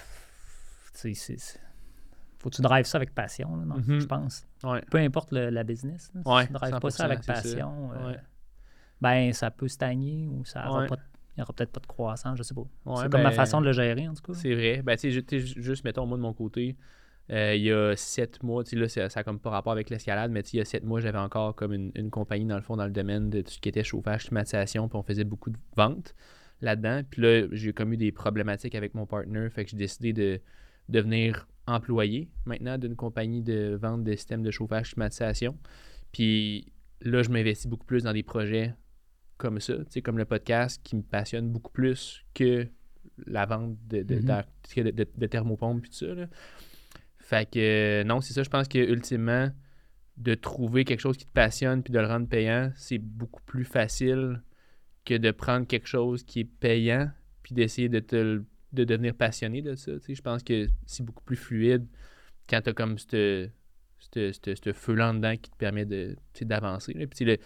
tu 0.99 1.13
sais, 1.13 1.37
faut 2.39 2.49
que 2.49 2.55
tu 2.55 2.61
drives 2.61 2.85
ça 2.85 2.97
avec 2.97 3.13
passion, 3.13 3.55
là, 3.55 3.63
mm-hmm. 3.75 3.99
je 3.99 4.05
pense. 4.05 4.47
Peu 4.89 4.97
importe 4.97 5.31
la 5.31 5.63
business. 5.63 6.03
si 6.05 6.11
tu 6.11 6.17
ne 6.17 6.57
drives 6.57 6.79
pas 6.79 6.89
ça 6.89 7.05
avec 7.05 7.25
passion, 7.25 7.91
euh, 7.93 8.15
ben 9.01 9.33
ça 9.33 9.51
peut 9.51 9.67
stagner 9.67 10.27
ou 10.27 10.45
ça 10.45 10.61
pas 10.87 10.97
il 11.35 11.39
n'y 11.39 11.43
aura 11.43 11.53
peut-être 11.53 11.71
pas 11.71 11.79
de 11.79 11.87
croissance, 11.87 12.37
je 12.37 12.43
sais 12.43 12.53
pas. 12.53 12.65
c'est 12.97 13.09
comme 13.09 13.23
ma 13.23 13.29
ben, 13.29 13.35
façon 13.35 13.59
de 13.59 13.65
le 13.65 13.71
gérer, 13.71 14.07
en 14.07 14.13
tout 14.13 14.21
cas. 14.21 14.33
C'est 14.35 14.53
vrai. 14.53 14.83
Ben, 14.83 14.95
tu 14.95 15.11
sais, 15.11 15.39
juste, 15.39 15.83
mettons, 15.83 16.05
moi, 16.05 16.17
de 16.17 16.21
mon 16.21 16.33
côté, 16.33 16.77
euh, 17.29 17.55
il 17.55 17.63
y 17.63 17.71
a 17.71 17.95
sept 17.95 18.43
mois, 18.43 18.63
tu 18.63 18.71
sais, 18.71 18.75
là, 18.75 19.09
ça 19.09 19.19
n'a 19.19 19.23
comme 19.23 19.39
pas 19.39 19.49
rapport 19.49 19.71
avec 19.71 19.89
l'escalade, 19.89 20.31
mais 20.31 20.41
il 20.41 20.57
y 20.57 20.59
a 20.59 20.65
sept 20.65 20.83
mois, 20.83 20.99
j'avais 20.99 21.19
encore 21.19 21.55
comme 21.55 21.73
une, 21.73 22.09
compagnie, 22.09 22.45
dans 22.45 22.57
le 22.57 22.61
fond, 22.61 22.75
dans 22.75 22.85
le 22.85 22.91
domaine 22.91 23.29
de 23.29 23.41
tout 23.41 23.51
ce 23.51 23.59
qui 23.59 23.69
était 23.69 23.83
chauffage, 23.83 24.25
climatisation, 24.25 24.89
puis 24.89 24.97
on 24.97 25.03
faisait 25.03 25.23
beaucoup 25.23 25.49
de 25.49 25.57
ventes 25.75 26.15
là-dedans. 26.61 27.01
Puis 27.09 27.21
là, 27.21 27.47
j'ai 27.51 27.71
comme 27.71 27.93
eu 27.93 27.97
des 27.97 28.11
problématiques 28.11 28.75
avec 28.75 28.93
mon 28.93 29.05
partner, 29.05 29.49
fait 29.49 29.63
que 29.63 29.71
j'ai 29.71 29.77
décidé 29.77 30.11
de 30.11 30.41
devenir 30.89 31.47
employé 31.65 32.29
maintenant 32.45 32.77
d'une 32.77 32.97
compagnie 32.97 33.41
de 33.41 33.77
vente 33.81 34.03
de 34.03 34.11
systèmes 34.15 34.43
de 34.43 34.51
chauffage, 34.51 34.91
climatisation. 34.91 35.57
Puis 36.11 36.73
là, 37.01 37.23
je 37.23 37.29
m'investis 37.29 37.67
beaucoup 37.67 37.85
plus 37.85 38.03
dans 38.03 38.11
des 38.11 38.23
projets 38.23 38.73
comme 39.37 39.61
ça, 39.61 39.75
comme 40.03 40.17
le 40.17 40.25
podcast 40.25 40.81
qui 40.83 40.97
me 40.97 41.01
passionne 41.01 41.49
beaucoup 41.49 41.71
plus 41.71 42.25
que 42.33 42.67
la 43.25 43.45
vente 43.45 43.77
de, 43.87 44.03
de, 44.03 44.15
mm-hmm. 44.15 45.27
thermopompes 45.29 45.85
et 45.85 45.89
tout 45.89 45.93
ça. 45.93 46.05
Fait 47.33 47.49
que 47.49 48.03
non, 48.03 48.21
c'est 48.21 48.33
ça, 48.33 48.43
je 48.43 48.49
pense 48.49 48.67
que 48.67 48.77
ultimement, 48.77 49.49
de 50.17 50.35
trouver 50.35 50.85
quelque 50.85 50.99
chose 50.99 51.17
qui 51.17 51.25
te 51.25 51.31
passionne 51.33 51.81
puis 51.81 51.91
de 51.91 51.97
le 51.97 52.05
rendre 52.05 52.27
payant, 52.27 52.71
c'est 52.75 52.99
beaucoup 52.99 53.41
plus 53.41 53.65
facile 53.65 54.43
que 55.03 55.15
de 55.15 55.31
prendre 55.31 55.65
quelque 55.65 55.87
chose 55.87 56.23
qui 56.23 56.41
est 56.41 56.45
payant 56.59 57.09
puis 57.41 57.55
d'essayer 57.55 57.89
de 57.89 57.99
te 57.99 58.43
de 58.73 58.83
devenir 58.83 59.15
passionné 59.15 59.63
de 59.63 59.73
ça. 59.73 59.93
Je 60.07 60.21
pense 60.21 60.43
que 60.43 60.67
c'est 60.85 61.03
beaucoup 61.03 61.23
plus 61.23 61.35
fluide 61.35 61.87
quand 62.47 62.61
tu 62.61 62.69
as 62.69 62.73
comme 62.73 62.99
ce 62.99 63.49
feu-là 64.73 65.13
dedans 65.13 65.35
qui 65.35 65.49
te 65.49 65.57
permet 65.57 65.85
d'avancer. 65.85 66.93
Puis 66.93 67.25
le, 67.25 67.37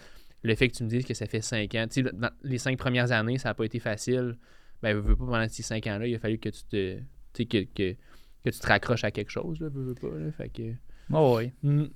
le 0.42 0.54
fait 0.54 0.68
que 0.68 0.76
tu 0.76 0.84
me 0.84 0.90
dises 0.90 1.06
que 1.06 1.14
ça 1.14 1.24
fait 1.24 1.40
cinq 1.40 1.74
ans, 1.74 1.86
dans 2.12 2.30
les 2.42 2.58
cinq 2.58 2.76
premières 2.76 3.10
années, 3.10 3.38
ça 3.38 3.48
n'a 3.48 3.54
pas 3.54 3.64
été 3.64 3.78
facile. 3.78 4.36
Ben, 4.82 4.94
veux, 4.98 5.16
pas 5.16 5.24
pendant 5.24 5.48
ces 5.48 5.62
cinq 5.62 5.86
ans-là, 5.86 6.06
il 6.06 6.14
a 6.14 6.18
fallu 6.18 6.38
que 6.38 6.50
tu 6.50 6.64
te. 6.64 7.00
Que, 7.34 7.96
que, 8.44 8.50
tu 8.50 8.58
te 8.58 8.66
raccroches 8.66 9.04
à 9.04 9.10
quelque 9.10 9.30
chose, 9.30 9.60
là, 9.60 9.68
veux, 9.68 9.94
pas. 9.94 10.08
Là, 10.08 10.32
fait 10.32 10.48
que. 10.48 10.72
Oh, 11.12 11.36
oui. 11.38 11.52
Mm. 11.62 11.86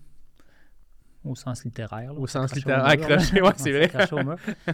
Au 1.24 1.34
sens 1.34 1.64
littéraire. 1.64 2.18
Au 2.18 2.26
sens 2.26 2.54
littéraire, 2.54 2.84
accroché, 2.84 3.40
ouais, 3.40 3.52
c'est 3.56 3.72
vrai. 3.72 3.90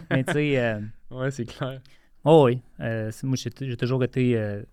Mais 0.09 0.23
tu 0.23 0.33
sais. 0.33 0.57
Euh, 0.57 0.79
ouais, 1.11 1.31
c'est 1.31 1.45
clair. 1.45 1.79
Oh, 2.23 2.45
oui. 2.45 2.61
Euh, 2.79 3.11
moi, 3.23 3.35
j'ai 3.37 3.77
toujours 3.77 4.03
été. 4.03 4.37
Euh, 4.37 4.63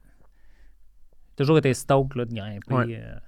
toujours 1.37 1.59
été 1.59 1.73
stoke 1.75 2.15
là, 2.17 2.25
de 2.25 2.35
grimper. 2.35 2.97
Euh, 2.97 3.19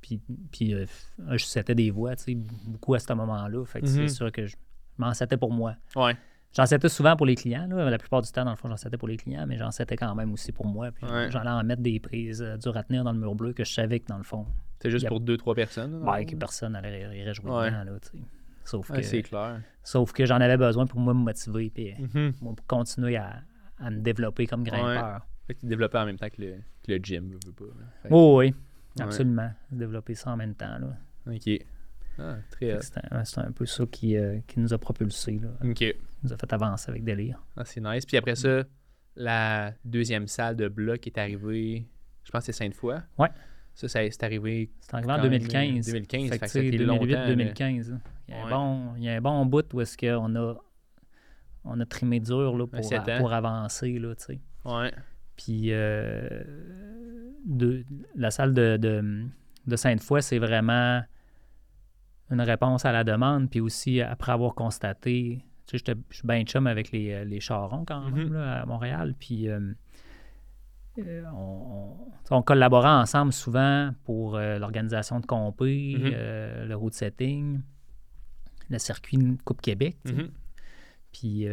puis, 0.00 0.20
puis 0.52 0.74
euh, 0.74 0.86
je 1.32 1.44
sentais 1.44 1.74
des 1.74 1.90
voix, 1.90 2.14
tu 2.16 2.24
sais, 2.24 2.34
beaucoup 2.34 2.94
à 2.94 2.98
ce 2.98 3.12
moment-là. 3.12 3.64
Fait 3.64 3.80
que 3.80 3.86
c'est 3.86 4.02
mhm. 4.02 4.08
sûr 4.08 4.30
que 4.30 4.46
je 4.46 4.56
m'en 4.98 5.12
sentais 5.14 5.36
pour 5.36 5.50
moi. 5.50 5.74
Ouais. 5.96 6.16
J'en 6.56 6.66
sentais 6.66 6.88
souvent 6.88 7.14
pour 7.14 7.26
les 7.26 7.34
clients. 7.34 7.66
Là. 7.68 7.90
La 7.90 7.98
plupart 7.98 8.22
du 8.22 8.30
temps, 8.30 8.44
dans 8.44 8.50
le 8.50 8.56
fond, 8.56 8.68
j'en 8.68 8.76
sentais 8.76 8.96
pour 8.96 9.08
les 9.08 9.16
clients, 9.16 9.46
mais 9.46 9.58
j'en 9.58 9.70
sentais 9.70 9.96
quand 9.96 10.14
même 10.14 10.32
aussi 10.32 10.52
pour 10.52 10.66
moi. 10.66 10.90
Puis 10.90 11.06
j'allais 11.30 11.50
en 11.50 11.62
mettre 11.62 11.82
des 11.82 12.00
prises 12.00 12.42
euh, 12.42 12.56
dures 12.56 12.76
à 12.76 12.82
tenir 12.82 13.04
dans 13.04 13.12
le 13.12 13.18
mur 13.18 13.34
bleu 13.34 13.52
que 13.52 13.64
je 13.64 13.72
savais 13.72 14.00
que, 14.00 14.06
dans 14.06 14.18
le 14.18 14.24
fond. 14.24 14.46
C'est 14.80 14.90
juste 14.90 15.08
pour 15.08 15.20
deux, 15.20 15.36
trois 15.36 15.54
personnes? 15.54 16.02
Ouais, 16.02 16.24
que 16.24 16.36
personne 16.36 16.76
allait 16.76 17.34
jouer 17.34 17.50
dedans, 17.50 17.84
là, 17.84 17.92
tu 18.00 18.18
sais. 18.18 18.24
Sauf 18.64 18.90
que, 18.92 19.00
c'est 19.00 19.22
clair. 19.22 19.62
Sauf 19.82 20.12
que 20.12 20.26
j'en 20.26 20.36
avais 20.36 20.58
besoin 20.58 20.86
pour 20.86 21.00
moi 21.00 21.14
me 21.14 21.20
motiver 21.20 21.72
et 21.76 21.94
mhm. 21.98 22.34
pour 22.34 22.54
continuer 22.66 23.16
à, 23.16 23.40
à, 23.78 23.90
me 23.90 24.00
développer 24.00 24.46
comme 24.46 24.62
grimpeur. 24.62 25.26
Fait 25.46 25.54
que 25.54 25.60
tu 25.60 25.66
développais 25.66 25.96
en 25.96 26.04
même 26.04 26.18
temps 26.18 26.28
que 26.28 26.42
le, 26.42 26.56
que 26.82 26.92
le 26.92 26.98
gym, 26.98 27.30
veux 27.46 27.52
pas. 27.52 27.64
Oh, 28.10 28.40
oui, 28.40 28.54
Absolument. 29.00 29.50
Développer 29.70 30.14
ça 30.14 30.30
en 30.30 30.36
même 30.36 30.54
temps. 30.54 30.78
Là. 30.78 30.96
OK. 31.26 31.50
Ah, 32.18 32.36
très 32.50 32.78
C'est 32.82 33.38
un, 33.38 33.52
peu 33.52 33.64
ça 33.64 33.86
qui, 33.86 34.16
euh, 34.16 34.40
qui, 34.46 34.58
nous 34.60 34.74
a 34.74 34.78
propulsés. 34.78 35.40
Là. 35.40 35.48
OK. 35.70 35.84
Nous 36.22 36.32
a 36.32 36.36
fait 36.36 36.52
avancer 36.52 36.90
avec 36.90 37.04
délire. 37.04 37.42
Ah, 37.56 37.64
c'est 37.64 37.80
nice. 37.80 38.04
Puis 38.04 38.16
après 38.16 38.34
ça, 38.34 38.64
la 39.16 39.72
deuxième 39.84 40.26
salle 40.26 40.56
de 40.56 40.68
bloc 40.68 41.06
est 41.06 41.18
arrivée, 41.18 41.86
je 42.24 42.30
pense 42.30 42.46
que 42.46 42.52
c'est 42.52 42.64
Sainte-Foy. 42.64 42.96
Ouais. 43.18 43.28
Ça, 43.74 43.88
c'est 43.88 44.22
arrivé. 44.24 44.70
C'est 44.80 44.94
arrivé 44.94 45.12
en 45.12 45.22
2015. 45.22 45.86
2015, 45.86 46.30
fait, 46.30 46.48
fait 46.48 46.70
2008-2015. 46.70 47.98
Il, 48.28 48.34
y 48.34 48.36
a 48.36 48.44
un 48.44 48.50
bon, 48.50 48.94
il 48.96 49.04
y 49.04 49.08
a 49.08 49.14
un 49.14 49.20
bon 49.20 49.46
bout 49.46 49.72
où 49.72 49.80
est-ce 49.80 49.96
qu'on 49.96 50.34
a, 50.34 50.54
on 51.64 51.80
a 51.80 51.86
trimé 51.86 52.18
dur 52.18 52.56
là, 52.56 52.66
pour, 52.66 52.80
pour 53.18 53.32
avancer. 53.32 53.98
Là, 53.98 54.14
ouais. 54.64 54.92
Puis 55.36 55.72
euh, 55.72 56.42
de, 57.46 57.84
la 58.16 58.32
salle 58.32 58.52
de, 58.52 58.76
de, 58.76 59.76
Sainte-Foy, 59.76 60.22
c'est 60.22 60.40
vraiment 60.40 61.02
une 62.30 62.40
réponse 62.40 62.84
à 62.84 62.90
la 62.90 63.04
demande. 63.04 63.48
Puis 63.48 63.60
aussi, 63.60 64.00
après 64.00 64.32
avoir 64.32 64.54
constaté, 64.56 65.44
tu 65.68 65.78
sais, 65.78 65.94
je 66.10 66.16
suis 66.16 66.26
bien 66.26 66.42
chum 66.44 66.66
avec 66.66 66.90
les, 66.92 67.24
les 67.24 67.40
charrons 67.40 67.84
quand 67.84 68.10
même 68.10 68.30
mm-hmm. 68.32 68.62
à 68.62 68.66
Montréal. 68.66 69.14
Puis 69.18 69.48
euh, 69.48 69.60
euh, 70.98 71.22
on, 72.30 72.42
collaborait 72.42 72.88
ensemble 72.88 73.32
souvent 73.32 73.92
pour 74.04 74.38
l'organisation 74.38 75.20
de 75.20 75.26
compé, 75.26 75.94
mm-hmm. 75.96 76.64
le 76.64 76.74
route 76.74 76.94
setting, 76.94 77.60
le 78.70 78.78
circuit 78.78 79.18
Coupe 79.44 79.60
Québec. 79.60 79.98
Mm-hmm. 80.06 80.30
Puis 81.12 81.46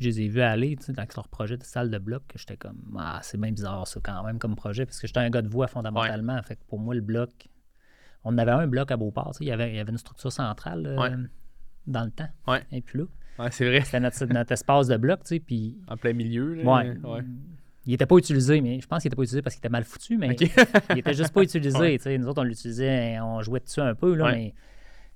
je 0.00 0.08
les 0.08 0.20
ai 0.22 0.28
vus 0.28 0.42
aller 0.42 0.76
dans 0.88 1.06
leur 1.16 1.28
projet 1.28 1.56
de 1.56 1.62
salle 1.62 1.90
de 1.90 1.98
bloc, 1.98 2.22
que 2.28 2.38
j'étais 2.38 2.56
comme, 2.56 2.96
ah, 2.98 3.20
c'est 3.22 3.38
bien 3.38 3.52
bizarre 3.52 3.86
ça 3.86 4.00
quand 4.02 4.22
même 4.24 4.38
comme 4.38 4.56
projet, 4.56 4.86
parce 4.86 5.00
que 5.00 5.06
j'étais 5.06 5.20
un 5.20 5.30
gars 5.30 5.42
de 5.42 5.48
voix 5.48 5.66
fondamentalement. 5.66 6.42
Fait 6.42 6.56
que 6.56 6.64
pour 6.68 6.78
moi, 6.78 6.94
le 6.94 7.00
bloc, 7.00 7.48
on 8.24 8.36
avait 8.36 8.50
un 8.50 8.66
bloc 8.66 8.90
à 8.90 8.96
Beauport, 8.96 9.36
il 9.40 9.48
y, 9.48 9.52
avait, 9.52 9.70
il 9.70 9.76
y 9.76 9.78
avait 9.78 9.92
une 9.92 9.98
structure 9.98 10.32
centrale 10.32 10.86
euh, 10.86 11.16
dans 11.86 12.04
le 12.04 12.10
temps. 12.10 12.28
Et 12.70 12.82
puis 12.82 12.98
là. 12.98 13.04
Ouais, 13.40 13.50
c'est 13.50 13.66
vrai. 13.66 13.80
C'était 13.82 14.00
notre, 14.00 14.52
espace 14.52 14.88
de 14.88 14.96
bloc, 14.96 15.20
tu 15.20 15.28
sais, 15.28 15.40
puis... 15.40 15.78
En 15.88 15.96
plein 15.96 16.12
milieu, 16.12 16.54
là. 16.54 16.64
Ouais. 16.64 17.22
Il 17.86 17.92
n'était 17.92 18.06
pas 18.06 18.16
utilisé, 18.16 18.60
mais 18.60 18.78
je 18.80 18.86
pense 18.86 19.02
qu'il 19.02 19.08
n'était 19.08 19.16
pas 19.16 19.22
utilisé 19.22 19.42
parce 19.42 19.54
qu'il 19.54 19.60
était 19.60 19.70
mal 19.70 19.84
foutu, 19.84 20.18
mais 20.18 20.36
il 20.90 20.98
était 20.98 21.14
juste 21.14 21.32
pas 21.32 21.42
utilisé, 21.42 21.96
tu 21.96 22.04
sais. 22.04 22.18
Nous 22.18 22.28
autres, 22.28 22.42
on 22.42 22.44
l'utilisait, 22.44 23.18
on 23.20 23.40
jouait 23.42 23.60
dessus 23.60 23.80
un 23.80 23.94
peu, 23.94 24.14
là, 24.14 24.32
mais 24.32 24.54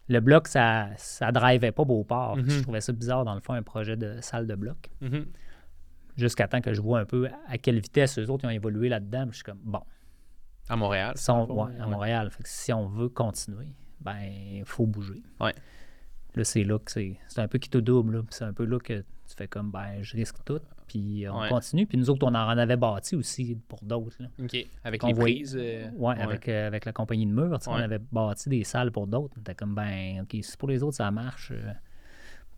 le 0.09 0.21
bloc, 0.21 0.49
ça 0.49 0.91
ne 1.21 1.31
drivait 1.31 1.73
pas 1.73 1.85
Beauport. 1.85 2.37
Mm 2.37 2.49
Je 2.49 2.63
trouvais 2.63 2.81
ça 2.81 2.93
bizarre, 2.93 3.25
dans 3.25 3.35
le 3.35 3.41
fond, 3.41 3.53
un 3.53 3.63
projet 3.63 3.97
de 3.97 4.21
salle 4.21 4.47
de 4.47 4.55
bloc. 4.55 4.91
Mm-hmm. 5.03 5.25
Jusqu'à 6.17 6.47
temps 6.47 6.61
que 6.61 6.73
je 6.73 6.81
vois 6.81 7.01
un 7.01 7.05
peu 7.05 7.29
à 7.49 7.59
quelle 7.59 7.81
vitesse 7.81 8.19
eux 8.19 8.31
autres 8.31 8.47
ont 8.47 8.51
évolué 8.51 8.89
là-dedans. 8.89 9.27
Je 9.31 9.37
suis 9.37 9.45
comme, 9.45 9.61
bon. 9.63 9.83
À 10.69 10.77
Montréal. 10.77 11.15
à 11.29 11.87
Montréal. 11.87 12.31
si 12.45 12.73
on 12.73 12.87
veut 12.87 13.09
continuer, 13.09 13.75
ben 14.01 14.17
il 14.23 14.65
faut 14.65 14.87
bouger. 14.87 15.23
Ouais. 15.41 15.55
Là, 16.35 16.45
c'est 16.45 16.65
là 16.65 16.79
que 16.79 16.91
c'est. 16.91 17.17
C'est 17.29 17.41
un 17.41 17.49
peu 17.49 17.59
qui 17.59 17.71
te 17.71 17.79
double. 17.79 18.25
C'est 18.31 18.45
un 18.45 18.53
peu 18.53 18.65
là 18.65 18.79
que 18.79 18.99
tu 18.99 19.35
fais 19.37 19.49
comme, 19.49 19.71
ben, 19.71 20.03
je 20.03 20.17
risque 20.17 20.37
tout. 20.45 20.61
Puis 20.87 21.25
on 21.31 21.49
continue. 21.49 21.87
Puis 21.87 21.97
nous 21.97 22.11
autres, 22.11 22.27
on 22.27 22.35
en 22.35 22.59
avait 22.59 22.77
bâti 22.77 23.17
aussi 23.17 23.57
pour 23.69 23.81
d'autres. 23.83 24.17
OK. 24.43 24.57
Avec 24.83 25.03
les 25.03 25.15
prises. 25.15 25.57
Euh, 25.59 25.89
ouais, 25.97 26.19
Avec, 26.21 26.49
euh, 26.49 26.67
avec 26.67 26.85
la 26.85 26.93
compagnie 26.93 27.27
de 27.27 27.33
murs. 27.33 27.59
On 27.67 27.75
avait 27.75 28.01
bâti 28.13 28.49
des 28.49 28.65
salles 28.65 28.91
pour 28.91 29.07
d'autres. 29.07 29.35
On 29.37 29.41
était 29.41 29.55
comme, 29.55 29.75
ben, 29.75 30.23
OK, 30.23 30.37
si 30.43 30.57
pour 30.57 30.69
les 30.69 30.83
autres, 30.83 30.97
ça 30.97 31.11
marche. 31.11 31.53
Euh, 31.53 31.73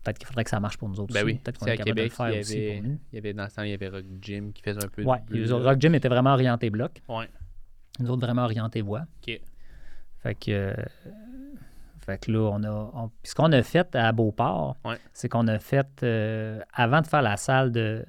peut-être 0.03 0.17
qu'il 0.17 0.27
faudrait 0.27 0.43
que 0.43 0.49
ça 0.49 0.59
marche 0.59 0.77
pour 0.77 0.89
nous 0.89 0.99
autres 0.99 1.13
ben 1.13 1.23
aussi. 1.23 1.33
Oui. 1.33 1.39
Peut-être 1.43 1.59
qu'on 1.59 1.65
est 1.67 1.77
capable 1.77 1.95
Québec, 1.95 2.03
de 2.17 2.23
le 2.23 2.31
faire 2.31 2.39
aussi 2.39 2.67
pour 2.67 2.89
nous. 2.89 2.99
Il 3.11 3.15
y 3.15 3.19
avait, 3.19 3.33
dans 3.33 3.49
ce 3.49 3.55
temps, 3.55 3.63
il 3.63 3.69
y 3.69 3.73
avait 3.73 3.89
Rock 3.89 4.05
Gym 4.21 4.53
qui 4.53 4.61
faisait 4.61 4.83
un 4.83 4.87
peu 4.87 5.03
ouais, 5.03 5.23
de. 5.29 5.53
Rock 5.53 5.79
Gym 5.79 5.95
était 5.95 6.09
vraiment 6.09 6.33
orienté 6.33 6.69
bloc. 6.69 7.01
Ouais. 7.07 7.29
Nous 7.99 8.09
autres, 8.09 8.25
vraiment 8.25 8.43
orienté 8.43 8.81
voix. 8.81 9.05
OK. 9.21 9.39
Fait 10.23 10.35
que. 10.35 10.75
Fait 12.07 12.17
que 12.17 12.31
là, 12.31 12.49
on 12.53 12.63
a. 12.63 13.09
ce 13.23 13.35
qu'on 13.35 13.51
a 13.51 13.61
fait 13.61 13.93
à 13.95 14.11
Beauport, 14.11 14.77
c'est 15.13 15.29
qu'on 15.29 15.47
a 15.47 15.59
fait. 15.59 16.03
avant 16.73 17.01
de 17.01 17.07
faire 17.07 17.21
la 17.21 17.37
salle 17.37 17.71
de 17.71 18.03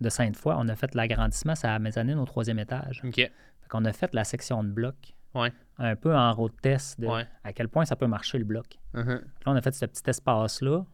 de 0.00 0.08
Sainte-Foy, 0.08 0.54
on 0.56 0.68
a 0.68 0.76
fait 0.76 0.94
l'agrandissement, 0.94 1.54
ça 1.54 1.74
a 1.74 1.78
mezzanine 1.78 2.18
au 2.18 2.24
troisième 2.24 2.58
étage. 2.58 3.02
OK. 3.04 3.16
Fait 3.16 3.32
qu'on 3.68 3.84
a 3.84 3.92
fait 3.92 4.14
la 4.14 4.24
section 4.24 4.62
de 4.62 4.68
bloc. 4.68 4.94
Ouais. 5.34 5.52
Un 5.78 5.96
peu 5.96 6.14
en 6.14 6.32
route 6.32 6.54
test 6.62 7.00
de 7.00 7.08
à 7.08 7.52
quel 7.52 7.68
point 7.68 7.84
ça 7.84 7.96
peut 7.96 8.06
marcher 8.06 8.38
le 8.38 8.44
bloc. 8.44 8.78
Uh-huh. 8.94 9.08
Là, 9.08 9.20
on 9.46 9.56
a 9.56 9.62
fait 9.62 9.74
ce 9.74 9.86
petit 9.86 10.08
espace-là. 10.08 10.84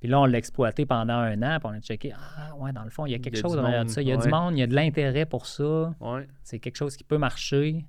Puis 0.00 0.08
là, 0.08 0.20
on 0.20 0.26
l'a 0.26 0.38
exploité 0.38 0.86
pendant 0.86 1.14
un 1.14 1.42
an, 1.42 1.58
puis 1.60 1.68
on 1.70 1.76
a 1.76 1.80
checké. 1.80 2.12
Ah, 2.16 2.54
ouais, 2.56 2.72
dans 2.72 2.84
le 2.84 2.90
fond, 2.90 3.06
il 3.06 3.12
y 3.12 3.14
a 3.14 3.18
quelque 3.18 3.38
chose 3.38 3.54
derrière 3.54 3.88
ça. 3.90 4.00
Il 4.00 4.08
y 4.08 4.12
a 4.12 4.16
du 4.16 4.28
monde, 4.28 4.56
il 4.56 4.60
y 4.60 4.62
a 4.62 4.66
de 4.66 4.74
l'intérêt 4.74 5.26
pour 5.26 5.46
ça. 5.46 5.92
Ouais. 6.00 6.26
C'est 6.42 6.58
quelque 6.58 6.76
chose 6.76 6.96
qui 6.96 7.04
peut 7.04 7.18
marcher. 7.18 7.84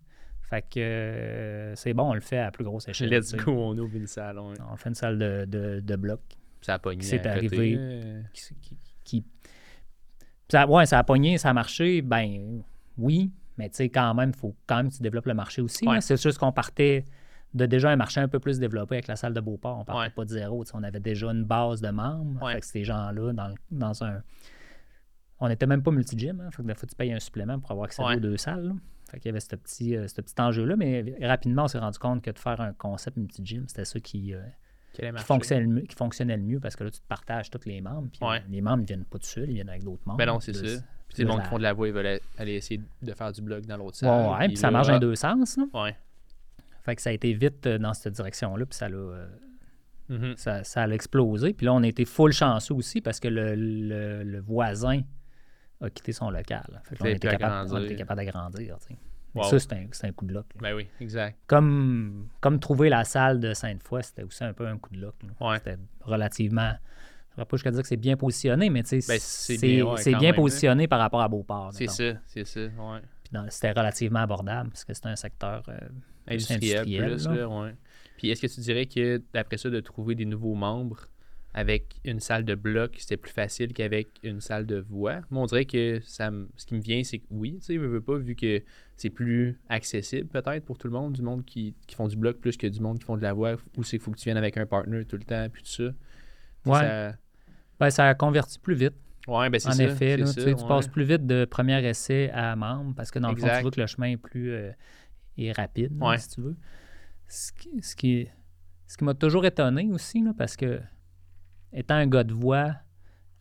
Fait 0.50 0.64
que 0.64 0.80
euh, 0.80 1.76
c'est 1.76 1.94
bon, 1.94 2.10
on 2.10 2.14
le 2.16 2.22
fait 2.22 2.40
à 2.40 2.50
plus 2.50 2.64
grosse 2.64 2.88
échelle. 2.88 3.10
Let's 3.10 3.36
go, 3.36 3.52
on 3.52 3.78
ouvre 3.78 3.96
une 3.96 4.08
salle. 4.08 4.40
On 4.40 4.76
fait 4.78 4.90
une 4.90 4.96
salle 4.96 5.20
de, 5.20 5.46
de, 5.46 5.80
de 5.80 5.96
bloc. 5.96 6.22
Ça 6.62 6.74
a 6.74 6.80
pogné. 6.80 7.04
C'est 7.04 7.26
arrivé. 7.28 7.76
Euh. 7.78 8.22
Qui, 9.04 9.24
ça, 10.50 10.68
ouais, 10.68 10.86
ça 10.88 11.00
a 11.00 11.04
pogné, 11.04 11.38
ça 11.38 11.52
a 11.52 11.54
marché. 11.54 12.02
Ben 12.02 12.64
oui, 12.98 13.32
mais 13.58 13.70
tu 13.70 13.76
sais, 13.76 13.90
quand 13.90 14.14
même, 14.16 14.32
il 14.36 14.40
faut 14.40 14.56
quand 14.66 14.78
même 14.78 14.90
que 14.90 14.96
tu 14.96 15.04
développes 15.04 15.28
le 15.28 15.36
marché 15.36 15.62
aussi. 15.62 15.86
C'est 16.00 16.20
juste 16.22 16.40
qu'on 16.40 16.52
partait 16.52 17.06
de 17.54 17.66
déjà 17.66 17.90
un 17.92 17.96
marché 17.96 18.20
un 18.20 18.28
peu 18.28 18.40
plus 18.40 18.60
développé 18.60 18.96
avec 18.96 19.08
la 19.08 19.16
salle 19.16 19.34
de 19.34 19.42
Beauport. 19.42 19.80
On 19.80 19.86
partait 19.86 20.12
pas 20.12 20.26
de 20.26 20.30
zéro. 20.30 20.64
On 20.74 20.84
avait 20.84 21.00
déjà 21.00 21.28
une 21.28 21.44
base 21.44 21.82
de 21.82 21.90
membres. 21.90 22.50
Fait 22.52 22.60
que 22.60 22.66
ces 22.66 22.84
gens-là, 22.84 23.34
dans, 23.34 23.54
dans 23.70 24.04
un. 24.04 24.24
On 25.40 25.48
n'était 25.48 25.68
même 25.68 25.84
pas 25.84 25.92
multi-gym. 25.92 26.42
Hein, 26.42 26.50
fait 26.52 26.64
que 26.64 26.68
des 26.68 26.74
fois, 26.74 26.88
tu 26.90 26.96
payes 26.96 27.14
un 27.14 27.20
supplément 27.20 27.60
pour 27.60 27.72
avoir 27.72 27.86
accès 27.86 28.04
aux 28.04 28.20
deux 28.20 28.38
salles. 28.38 28.74
Fait 29.10 29.20
qu'il 29.20 29.30
y 29.30 29.32
avait 29.32 29.40
ce 29.40 29.56
petit, 29.56 29.96
euh, 29.96 30.08
ce 30.08 30.22
petit 30.22 30.40
enjeu-là, 30.40 30.76
mais 30.76 31.16
rapidement, 31.22 31.64
on 31.64 31.68
s'est 31.68 31.80
rendu 31.80 31.98
compte 31.98 32.22
que 32.22 32.32
de 32.32 32.38
faire 32.38 32.62
un 32.62 32.74
concept 32.74 33.18
multi-gym, 33.18 33.66
c'était 33.68 33.86
ça 33.86 34.00
qui, 34.00 34.34
euh, 34.34 34.42
qui, 34.94 35.02
fonctionnait, 35.24 35.84
qui, 35.84 35.96
fonctionnait, 35.96 36.38
le 36.38 36.44
mieux 36.44 36.60
parce 36.60 36.76
que 36.76 36.84
là, 36.84 36.92
tu 36.92 37.00
te 37.00 37.08
partages 37.08 37.50
tous 37.50 37.66
les 37.66 37.82
membres. 37.82 38.10
Puis 38.12 38.22
les 38.50 38.62
membres 38.62 38.82
ne 38.82 38.88
viennent 38.88 39.06
pas 39.06 39.18
tout 39.18 39.26
seuls, 39.26 39.50
ils 39.50 39.56
viennent 39.56 39.70
avec 39.70 39.84
d'autres 39.84 40.04
membres. 40.06 40.18
Ben 40.18 40.28
non, 40.28 40.40
c'est 40.40 40.54
ça. 40.54 40.62
Puis 40.62 41.16
c'est 41.16 41.24
le 41.24 41.30
monde 41.30 41.42
qui 41.42 41.50
font 41.50 41.58
de 41.58 41.64
la 41.64 41.74
voix, 41.74 41.88
ils 41.88 41.94
veulent 41.94 42.20
aller 42.38 42.54
essayer 42.54 42.82
de 43.02 43.14
faire 43.14 43.32
du 43.32 43.42
blog 43.42 43.66
dans 43.66 43.78
l'autre 43.78 43.98
salle. 43.98 44.40
Ouais, 44.40 44.48
puis, 44.48 44.58
ça 44.58 44.70
marche 44.70 44.90
en 44.90 45.00
deux 45.00 45.16
sens. 45.16 45.58
Là. 45.58 45.66
Ouais. 45.74 45.96
Fait 46.84 46.96
que 46.96 47.02
ça 47.02 47.10
a 47.10 47.14
été 47.14 47.34
vite 47.34 47.66
euh, 47.66 47.78
dans 47.80 47.94
cette 47.94 48.14
direction-là, 48.14 48.66
puis 48.66 48.78
ça 48.78 48.90
l'a. 48.90 49.28
Mm-hmm. 50.10 50.38
ça, 50.38 50.64
ça, 50.64 50.84
a 50.84 50.90
explosé. 50.90 51.54
Puis 51.54 51.66
là, 51.66 51.74
on 51.74 51.84
a 51.84 51.88
été 51.88 52.04
full 52.06 52.32
chanceux 52.32 52.74
aussi 52.74 53.00
parce 53.00 53.20
que 53.20 53.28
le, 53.28 53.54
le 54.24 54.40
voisin 54.40 55.02
a 55.82 55.90
quitté 55.90 56.12
son 56.12 56.30
local. 56.30 56.82
Fait 56.84 56.98
on, 57.00 57.06
était 57.06 57.30
capable, 57.30 57.74
on, 57.74 57.84
était 57.84 57.96
capable, 57.96 58.26
d'agrandir. 58.26 58.78
Ça, 59.44 59.60
c'est 59.60 59.74
un, 59.74 59.88
un, 60.10 60.12
coup 60.12 60.26
de 60.26 60.34
luck. 60.34 60.46
Ben 60.60 60.74
oui, 60.74 60.88
exact. 61.00 61.38
Comme, 61.48 62.28
comme 62.42 62.60
trouver 62.60 62.90
la 62.90 63.04
salle 63.04 63.40
de 63.40 63.54
Sainte-Foy, 63.54 64.04
c'était 64.04 64.24
aussi 64.24 64.44
un 64.44 64.54
peu 64.54 64.68
un 64.68 64.78
coup 64.78 64.94
de 64.94 65.02
luck. 65.02 65.16
C'était 65.56 65.78
relativement. 66.02 66.74
Je 67.36 67.42
ne 67.42 67.46
pas 67.46 67.56
jusqu'à 67.56 67.72
dire 67.72 67.82
que 67.82 67.88
c'est 67.88 67.96
bien 67.96 68.18
positionné, 68.18 68.70
mais 68.70 68.82
ben, 68.82 69.02
c'est 69.20 70.16
bien, 70.18 70.34
positionné 70.34 70.88
par 70.88 71.00
rapport 71.00 71.22
à 71.22 71.30
Beauport. 71.30 71.72
C'est 71.74 71.88
ça, 71.88 72.14
c'est 72.26 72.46
ça, 72.46 72.62
ouais. 72.62 73.02
C'était 73.50 73.72
relativement 73.72 74.20
abordable 74.20 74.72
parce 74.72 74.84
que 74.84 74.94
c'était 74.94 75.10
un 75.10 75.16
secteur 75.16 75.64
euh, 75.70 75.78
industriel. 76.28 76.84
plus, 76.84 77.28
Puis 78.18 78.32
est-ce 78.32 78.42
que 78.42 78.48
tu 78.48 78.60
dirais 78.62 78.88
que, 78.88 79.22
d'après 79.32 79.58
ça, 79.58 79.70
de 79.70 79.80
trouver 79.80 80.16
des 80.16 80.26
nouveaux 80.26 80.56
membres, 80.56 81.08
avec 81.54 81.96
une 82.06 82.20
salle 82.20 82.46
de 82.46 82.54
bloc, 82.54 82.96
c'était 83.00 83.18
plus 83.18 83.32
facile 83.32 83.74
qu'avec 83.74 84.10
une 84.24 84.40
salle 84.40 84.68
de 84.68 84.80
voix. 84.80 85.22
Moi, 85.32 85.44
on 85.44 85.46
dirait 85.48 85.66
que 85.66 86.00
ça, 86.04 86.32
ce 86.56 86.66
qui 86.66 86.76
me 86.76 86.82
vient, 86.82 87.04
c'est 87.04 87.20
que 87.20 87.26
oui, 87.32 87.58
tu 87.60 87.66
sais, 87.66 87.74
je 87.76 87.80
veux 87.80 88.02
pas, 88.02 88.18
vu 88.18 88.36
que 88.36 88.62
c'est 88.96 89.10
plus 89.10 89.60
accessible 89.68 90.28
peut-être 90.28 90.64
pour 90.66 90.78
tout 90.78 90.88
le 90.88 90.94
monde, 90.94 91.14
du 91.14 91.22
monde 91.22 91.44
qui, 91.46 91.76
font 91.96 92.08
du 92.08 92.18
bloc 92.18 92.38
plus 92.38 92.56
que 92.56 92.68
du 92.68 92.80
monde 92.80 93.00
qui 93.00 93.06
font 93.06 93.18
de 93.18 93.24
la 93.24 93.34
voix, 93.34 93.56
ou 93.78 93.84
c'est 93.84 93.98
qu'il 93.98 94.02
faut 94.02 94.12
que 94.12 94.18
tu 94.18 94.26
viennes 94.26 94.38
avec 94.38 94.58
un 94.58 94.68
partner 94.68 95.06
tout 95.06 95.18
le 95.18 95.24
temps, 95.24 95.48
puis 95.52 95.64
tout 95.64 95.72
ça. 95.72 95.92
Ouais. 96.66 96.80
Ça... 96.80 97.14
Ben, 97.80 97.90
ça 97.90 98.08
a 98.08 98.14
converti 98.14 98.60
plus 98.60 98.76
vite. 98.76 98.96
Ouais, 99.28 99.50
ben 99.50 99.60
c'est 99.60 99.72
ça. 99.72 99.84
En 99.84 99.88
effet, 99.88 100.18
tu, 100.18 100.56
passes 100.68 100.88
plus 100.88 101.04
vite 101.04 101.26
de 101.26 101.46
premier 101.46 101.84
essai 101.88 102.30
à 102.32 102.56
membre 102.56 102.94
parce 102.96 103.12
que 103.12 103.20
dans 103.20 103.30
le 103.32 103.38
fond, 103.38 103.48
tu 103.48 103.62
vois 103.62 103.72
que 103.72 103.80
le 103.80 103.88
chemin 103.88 104.08
est 104.08 104.18
plus 104.18 104.52
euh, 104.52 104.72
est 105.38 105.52
rapide, 105.52 105.94
si 106.18 106.30
tu 106.30 106.42
veux. 106.42 106.56
Ce 107.28 107.52
qui, 107.52 107.82
ce 107.82 107.96
qui, 107.96 108.28
ce 108.88 108.98
qui 108.98 109.04
m'a 109.04 109.14
toujours 109.14 109.46
étonné 109.46 109.90
aussi, 109.92 110.22
là, 110.22 110.34
parce 110.36 110.56
que 110.56 110.82
étant 111.74 111.96
un 111.96 112.08
gars 112.08 112.24
de 112.24 112.34
voix, 112.34 112.76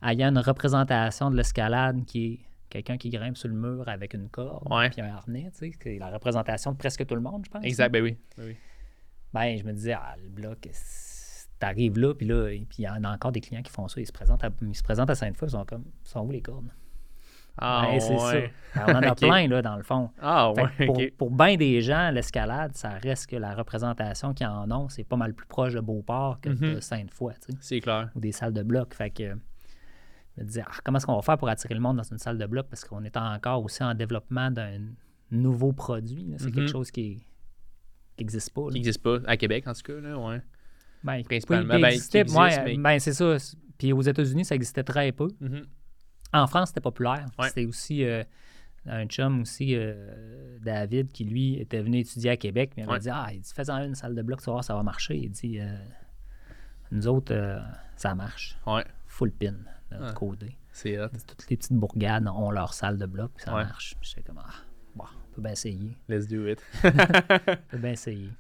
ayant 0.02 0.28
une 0.28 0.38
représentation 0.38 1.30
de 1.30 1.36
l'escalade 1.36 2.04
qui 2.04 2.26
est 2.26 2.40
quelqu'un 2.68 2.98
qui 2.98 3.10
grimpe 3.10 3.36
sur 3.36 3.48
le 3.48 3.54
mur 3.54 3.88
avec 3.88 4.14
une 4.14 4.28
corde 4.28 4.66
et 4.96 5.00
un 5.00 5.14
harnais, 5.14 5.50
tu 5.52 5.70
sais, 5.70 5.78
c'est 5.82 5.98
la 5.98 6.10
représentation 6.10 6.72
de 6.72 6.76
presque 6.76 7.06
tout 7.06 7.14
le 7.14 7.20
monde, 7.20 7.44
je 7.44 7.50
pense. 7.50 7.64
Exact, 7.64 7.90
ben 7.90 8.02
oui. 8.02 8.16
Ben, 8.36 8.44
oui. 8.46 8.56
ben 9.32 9.56
je 9.56 9.64
me 9.64 9.72
disais, 9.72 9.94
ah, 9.94 10.14
le 10.22 10.28
bloc, 10.28 10.68
t'arrives 11.58 11.98
là, 11.98 12.14
puis 12.14 12.26
là, 12.26 12.48
puis 12.48 12.78
il 12.78 12.84
y 12.84 12.88
en 12.88 13.02
a 13.04 13.12
encore 13.12 13.32
des 13.32 13.40
clients 13.40 13.62
qui 13.62 13.72
font 13.72 13.88
ça, 13.88 14.00
ils 14.00 14.06
se 14.06 14.12
présentent 14.12 14.44
à, 14.44 14.50
ils 14.62 14.76
se 14.76 14.82
présentent 14.82 15.10
à 15.10 15.14
Sainte-Foy, 15.14 15.48
ils 15.48 15.52
sont 15.52 15.64
comme, 15.64 15.84
sont 16.02 16.20
où 16.20 16.30
les 16.30 16.42
cordes? 16.42 16.70
Ah, 17.60 17.88
ben, 17.90 18.00
c'est 18.00 18.18
ça. 18.18 18.32
Ben, 18.34 18.50
on 18.86 18.90
en 18.90 19.02
a 19.02 19.14
plein, 19.14 19.48
là, 19.48 19.62
dans 19.62 19.76
le 19.76 19.82
fond. 19.82 20.10
Ah, 20.20 20.52
ouais, 20.52 20.86
pour, 20.86 21.00
pour 21.16 21.30
bien 21.30 21.56
des 21.56 21.80
gens, 21.80 22.10
l'escalade, 22.10 22.76
ça 22.76 22.90
reste 22.90 23.28
que 23.28 23.36
la 23.36 23.54
représentation 23.54 24.34
qu'ils 24.34 24.46
en 24.46 24.70
ont, 24.70 24.88
c'est 24.88 25.04
pas 25.04 25.16
mal 25.16 25.34
plus 25.34 25.46
proche 25.46 25.74
de 25.74 25.80
Beauport 25.80 26.40
que 26.40 26.50
de 26.50 26.74
mhm. 26.74 26.80
Sainte-Foy. 26.80 27.34
C'est 27.60 27.80
clair. 27.80 28.10
Ou 28.14 28.20
des 28.20 28.32
salles 28.32 28.52
de 28.52 28.62
bloc. 28.62 28.94
Fait 28.94 29.10
que 29.10 29.24
je 30.36 30.42
me 30.42 30.46
disais, 30.46 30.62
ah, 30.66 30.74
comment 30.84 30.98
est-ce 30.98 31.06
qu'on 31.06 31.16
va 31.16 31.22
faire 31.22 31.38
pour 31.38 31.48
attirer 31.48 31.74
le 31.74 31.80
monde 31.80 31.96
dans 31.96 32.02
une 32.02 32.18
salle 32.18 32.38
de 32.38 32.46
bloc? 32.46 32.66
Parce 32.68 32.84
qu'on 32.84 33.02
est 33.04 33.16
encore 33.16 33.64
aussi 33.64 33.82
en 33.82 33.94
développement 33.94 34.50
d'un 34.50 34.78
nouveau 35.30 35.72
produit. 35.72 36.34
C'est 36.38 36.46
quelque 36.46 36.62
mhm. 36.62 36.68
chose 36.68 36.90
qui 36.90 37.22
n'existe 38.18 38.52
pas. 38.54 38.68
Qui 38.68 38.74
n'existe 38.74 39.02
pas, 39.02 39.18
à 39.26 39.36
Québec 39.36 39.66
en 39.66 39.72
tout 39.72 39.82
cas, 39.82 40.00
là, 40.00 40.18
ouais. 40.18 40.40
Ben, 41.04 41.22
Principalement. 41.22 41.78
Ben, 41.78 41.96
ben, 42.82 42.98
c'est 42.98 43.12
ça. 43.12 43.36
Puis 43.78 43.92
aux 43.92 44.02
États-Unis, 44.02 44.44
ça 44.44 44.54
existait 44.54 44.82
très 44.82 45.12
peu. 45.12 45.28
Mhm. 45.40 45.64
En 46.32 46.46
France, 46.46 46.68
c'était 46.68 46.80
populaire. 46.80 47.26
C'était 47.42 47.64
aussi 47.64 48.04
euh, 48.04 48.22
un 48.86 49.06
chum 49.06 49.42
aussi, 49.42 49.74
euh, 49.74 50.58
David, 50.60 51.10
qui 51.12 51.24
lui 51.24 51.58
était 51.58 51.80
venu 51.80 51.98
étudier 51.98 52.30
à 52.30 52.36
Québec. 52.36 52.72
Mais 52.76 52.82
il 52.82 52.88
m'a 52.88 52.98
dit 52.98 53.10
Ah, 53.10 53.28
il 53.32 53.40
dit, 53.40 53.52
fais-en 53.54 53.84
une 53.84 53.94
salle 53.94 54.14
de 54.14 54.22
bloc, 54.22 54.40
tu 54.40 54.46
vas 54.46 54.52
voir, 54.52 54.64
ça 54.64 54.74
va 54.74 54.82
marcher. 54.82 55.16
Il 55.16 55.30
dit 55.30 55.58
euh, 55.58 55.76
Nous 56.90 57.08
autres, 57.08 57.62
ça 57.96 58.14
marche. 58.14 58.58
Ouais. 58.66 58.84
Full 59.06 59.32
pin, 59.32 59.54
notre 59.90 60.14
côté. 60.14 60.58
C'est 60.72 60.98
hot. 60.98 61.08
Toutes 61.26 61.50
les 61.50 61.56
petites 61.56 61.72
bourgades 61.72 62.28
ont 62.28 62.50
leur 62.50 62.74
salle 62.74 62.98
de 62.98 63.06
bloc, 63.06 63.32
ça 63.38 63.52
marche. 63.52 63.94
J'étais 64.02 64.22
comme 64.22 64.40
Ah, 64.44 64.52
bon, 64.94 65.04
on 65.04 65.34
peut 65.34 65.42
bien 65.42 65.52
essayer. 65.52 65.96
Let's 66.08 66.28
do 66.28 66.46
it. 66.46 66.62
on 66.84 66.90
peut 67.70 67.78
bien 67.78 67.92
essayer. 67.92 68.30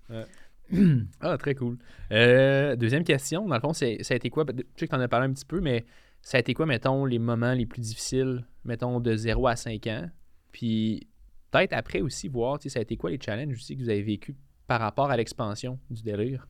ah, 1.22 1.38
très 1.38 1.54
cool. 1.54 1.78
deuxième 2.10 3.04
question, 3.04 3.48
dans 3.48 3.54
le 3.54 3.60
fond, 3.60 3.72
ça 3.72 3.86
a 3.86 4.14
été 4.14 4.28
quoi? 4.28 4.44
Je 4.46 4.62
sais 4.76 4.86
que 4.86 4.90
tu 4.90 4.94
en 4.94 5.00
as 5.00 5.08
parlé 5.08 5.26
un 5.26 5.32
petit 5.32 5.46
peu, 5.46 5.60
mais 5.62 5.86
ça 6.22 6.36
a 6.36 6.40
été 6.40 6.54
quoi, 6.54 6.66
mettons, 6.66 7.04
les 7.04 7.18
moments 7.18 7.52
les 7.52 7.66
plus 7.66 7.80
difficiles, 7.80 8.44
mettons, 8.64 9.00
de 9.00 9.16
0 9.16 9.46
à 9.46 9.56
5 9.56 9.86
ans? 9.86 10.10
Puis 10.52 11.06
peut-être 11.50 11.72
après 11.72 12.00
aussi 12.00 12.28
voir, 12.28 12.58
ça 12.60 12.78
a 12.78 12.82
été 12.82 12.96
quoi 12.96 13.10
les 13.10 13.18
challenges 13.20 13.54
aussi 13.54 13.76
que 13.76 13.82
vous 13.82 13.88
avez 13.88 14.02
vécu 14.02 14.36
par 14.66 14.80
rapport 14.80 15.10
à 15.10 15.16
l'expansion 15.16 15.78
du 15.90 16.02
délire? 16.02 16.46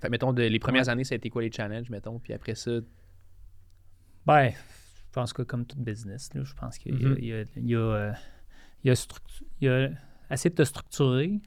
Fait, 0.00 0.08
mettons, 0.08 0.32
de, 0.32 0.42
les 0.42 0.58
premières 0.58 0.88
années, 0.88 1.04
ça 1.04 1.14
a 1.14 1.16
été 1.16 1.28
quoi 1.28 1.42
les 1.42 1.52
challenges, 1.52 1.90
mettons, 1.90 2.18
puis 2.18 2.32
après 2.32 2.54
ça? 2.54 2.70
Ben, 4.26 4.50
je 4.50 5.12
pense 5.12 5.32
que 5.32 5.42
comme 5.42 5.66
tout 5.66 5.78
business, 5.78 6.30
je 6.34 6.54
pense 6.54 6.78
qu'il 6.78 7.00
y, 7.00 7.06
a, 7.06 7.42
il 7.56 7.66
y, 7.66 7.74
a, 7.74 8.14
il 8.84 8.94
y 9.60 9.68
a 9.68 9.88
assez 10.30 10.50
de 10.50 10.54
te 10.54 10.62
structurer 10.62 11.40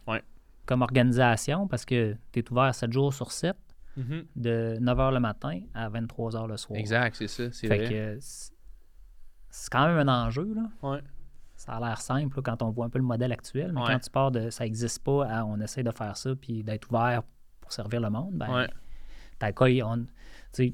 comme 0.66 0.82
organisation 0.82 1.68
parce 1.68 1.86
que 1.86 2.16
tu 2.32 2.40
es 2.40 2.52
ouvert 2.52 2.74
7 2.76 2.92
jours 2.92 3.14
sur 3.14 3.32
7. 3.32 3.56
Mm-hmm. 3.98 4.26
de 4.36 4.78
9h 4.82 5.14
le 5.14 5.20
matin 5.20 5.60
à 5.74 5.90
23h 5.90 6.48
le 6.48 6.58
soir. 6.58 6.80
Exact, 6.80 7.16
c'est 7.16 7.28
ça. 7.28 7.52
C'est 7.52 7.68
vrai. 7.68 8.18
c'est 8.20 9.72
quand 9.72 9.86
même 9.86 10.10
un 10.10 10.26
enjeu. 10.26 10.52
Là. 10.54 11.00
Ça 11.56 11.74
a 11.74 11.80
l'air 11.80 12.02
simple 12.02 12.42
quand 12.42 12.62
on 12.64 12.72
voit 12.72 12.86
un 12.86 12.90
peu 12.90 12.98
le 12.98 13.06
modèle 13.06 13.32
actuel, 13.32 13.72
mais 13.72 13.82
quand 13.86 14.00
tu 14.00 14.10
pars 14.10 14.32
de 14.32 14.50
ça 14.50 14.64
n'existe 14.64 15.04
pas 15.04 15.28
à 15.28 15.46
on 15.46 15.60
essaie 15.60 15.84
de 15.84 15.92
faire 15.92 16.18
ça 16.18 16.36
puis 16.36 16.64
d'être 16.64 16.90
ouvert 16.90 17.22
pour 17.62 17.72
servir 17.72 18.02
le 18.02 18.10
monde, 18.10 18.34
ben, 18.34 18.54
ouais. 18.54 18.68
t'as 19.38 19.52
quoi, 19.52 19.68
on, 19.84 20.06
tu 20.54 20.74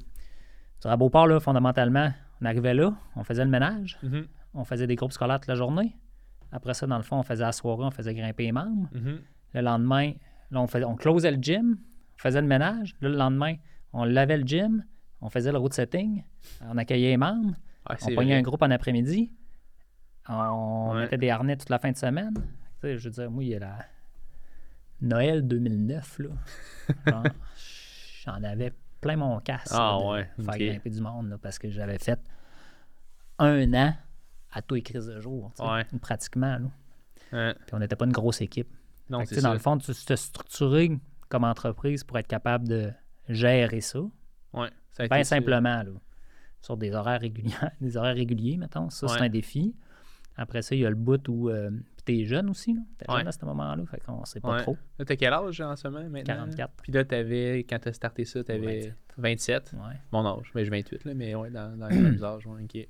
à 0.88 0.96
Beauport, 0.96 1.26
là, 1.26 1.40
fondamentalement, 1.40 2.10
on 2.40 2.46
arrivait 2.46 2.74
là, 2.74 2.94
on 3.16 3.22
faisait 3.22 3.44
le 3.44 3.50
ménage, 3.50 3.98
mm-hmm. 4.02 4.26
on 4.54 4.64
faisait 4.64 4.86
des 4.86 4.96
groupes 4.96 5.12
scolaires 5.12 5.40
toute 5.40 5.48
la 5.48 5.54
journée. 5.54 5.94
Après 6.52 6.74
ça, 6.74 6.86
dans 6.86 6.96
le 6.96 7.02
fond, 7.02 7.18
on 7.18 7.22
faisait 7.22 7.44
la 7.44 7.52
soirée, 7.52 7.84
on 7.84 7.90
faisait 7.90 8.14
grimper 8.14 8.44
les 8.44 8.52
membres. 8.52 8.88
Mm-hmm. 8.94 9.18
Le 9.54 9.60
lendemain, 9.60 10.12
là, 10.50 10.60
on, 10.60 10.66
faisait, 10.66 10.84
on 10.84 10.96
closait 10.96 11.30
le 11.30 11.40
gym, 11.40 11.76
faisait 12.20 12.40
le 12.40 12.46
ménage. 12.46 12.94
le 13.00 13.08
lendemain, 13.08 13.54
on 13.92 14.04
lavait 14.04 14.36
le 14.36 14.46
gym, 14.46 14.84
on 15.20 15.30
faisait 15.30 15.52
le 15.52 15.58
route 15.58 15.72
setting, 15.72 16.24
on 16.62 16.76
accueillait 16.76 17.10
les 17.10 17.16
membres, 17.16 17.54
on 17.88 18.14
pognait 18.14 18.36
un 18.36 18.42
groupe 18.42 18.62
en 18.62 18.70
après-midi, 18.70 19.32
on, 20.28 20.94
mettait 20.94 21.18
des 21.18 21.30
harnais 21.30 21.56
toute 21.56 21.70
la 21.70 21.78
fin 21.78 21.90
de 21.90 21.96
semaine. 21.96 22.34
Tu 22.34 22.86
sais, 22.86 22.98
je 22.98 23.08
veux 23.08 23.10
dire, 23.10 23.30
moi, 23.30 23.42
il 23.42 23.50
y 23.50 23.54
a 23.54 23.58
la 23.58 23.78
Noël 25.00 25.46
2009, 25.46 26.20
là. 26.20 27.22
J'en 28.24 28.42
avais 28.44 28.72
plein 29.00 29.16
mon 29.16 29.40
casque. 29.40 29.72
Ah 29.72 29.98
ouais. 29.98 30.28
Faire 30.38 30.58
grimper 30.58 30.90
du 30.90 31.00
monde, 31.00 31.38
parce 31.42 31.58
que 31.58 31.70
j'avais 31.70 31.98
fait 31.98 32.20
un 33.38 33.72
an 33.74 33.94
à 34.52 34.62
tous 34.62 34.74
les 34.74 34.82
crises 34.82 35.06
de 35.06 35.20
jour, 35.20 35.52
pratiquement. 36.02 36.58
Là. 37.32 37.54
Puis 37.54 37.74
on 37.74 37.78
n'était 37.78 37.96
pas 37.96 38.04
une 38.04 38.12
grosse 38.12 38.40
équipe. 38.40 38.68
Non, 39.08 39.24
Dans 39.42 39.52
le 39.52 39.58
fond, 39.58 39.78
tu 39.78 39.92
te 39.92 40.16
structuré 40.16 41.00
comme 41.30 41.44
entreprise 41.44 42.04
pour 42.04 42.18
être 42.18 42.26
capable 42.26 42.68
de 42.68 42.92
gérer 43.30 43.80
ça? 43.80 44.00
Oui, 44.52 44.66
ça 44.90 45.06
Bien 45.06 45.24
simplement, 45.24 45.82
là, 45.82 45.92
sur 46.60 46.76
des 46.76 46.92
horaires 46.92 47.20
réguliers, 47.20 47.54
des 47.80 47.96
horaires 47.96 48.16
réguliers, 48.16 48.58
mettons. 48.58 48.90
Ça, 48.90 49.08
c'est 49.08 49.22
un 49.22 49.30
défi. 49.30 49.74
Après 50.36 50.62
ça, 50.62 50.74
il 50.74 50.80
y 50.80 50.86
a 50.86 50.90
le 50.90 50.96
bout 50.96 51.26
où 51.28 51.48
euh, 51.48 51.70
tu 52.04 52.20
es 52.20 52.24
jeune 52.24 52.50
aussi. 52.50 52.76
Tu 52.98 53.04
es 53.04 53.16
jeune 53.16 53.28
à 53.28 53.32
ce 53.32 53.44
moment-là, 53.44 53.84
fait 53.86 54.00
qu'on 54.00 54.24
sait 54.24 54.40
pas 54.40 54.62
trop. 54.62 54.76
Là, 54.98 55.04
tu 55.04 55.12
as 55.12 55.16
quel 55.16 55.32
âge 55.32 55.60
en 55.60 55.76
ce 55.76 55.88
moment 55.88 56.02
maintenant? 56.04 56.34
44. 56.34 56.72
Puis 56.82 56.92
là, 56.92 57.04
avais, 57.10 57.64
quand 57.68 57.78
tu 57.78 57.88
as 57.88 57.92
starté 57.92 58.24
ça, 58.24 58.42
tu 58.42 58.52
avais 58.52 58.94
27. 59.16 59.72
Ouais. 59.74 59.94
Mon 60.12 60.26
âge. 60.26 60.50
Mais 60.54 60.64
j'ai 60.64 60.70
28, 60.70 61.04
là, 61.04 61.14
mais 61.14 61.34
ouais, 61.34 61.50
dans, 61.50 61.76
dans 61.78 61.88
les 61.88 61.98
mêmes 61.98 62.24
âges. 62.24 62.46
OK. 62.46 62.88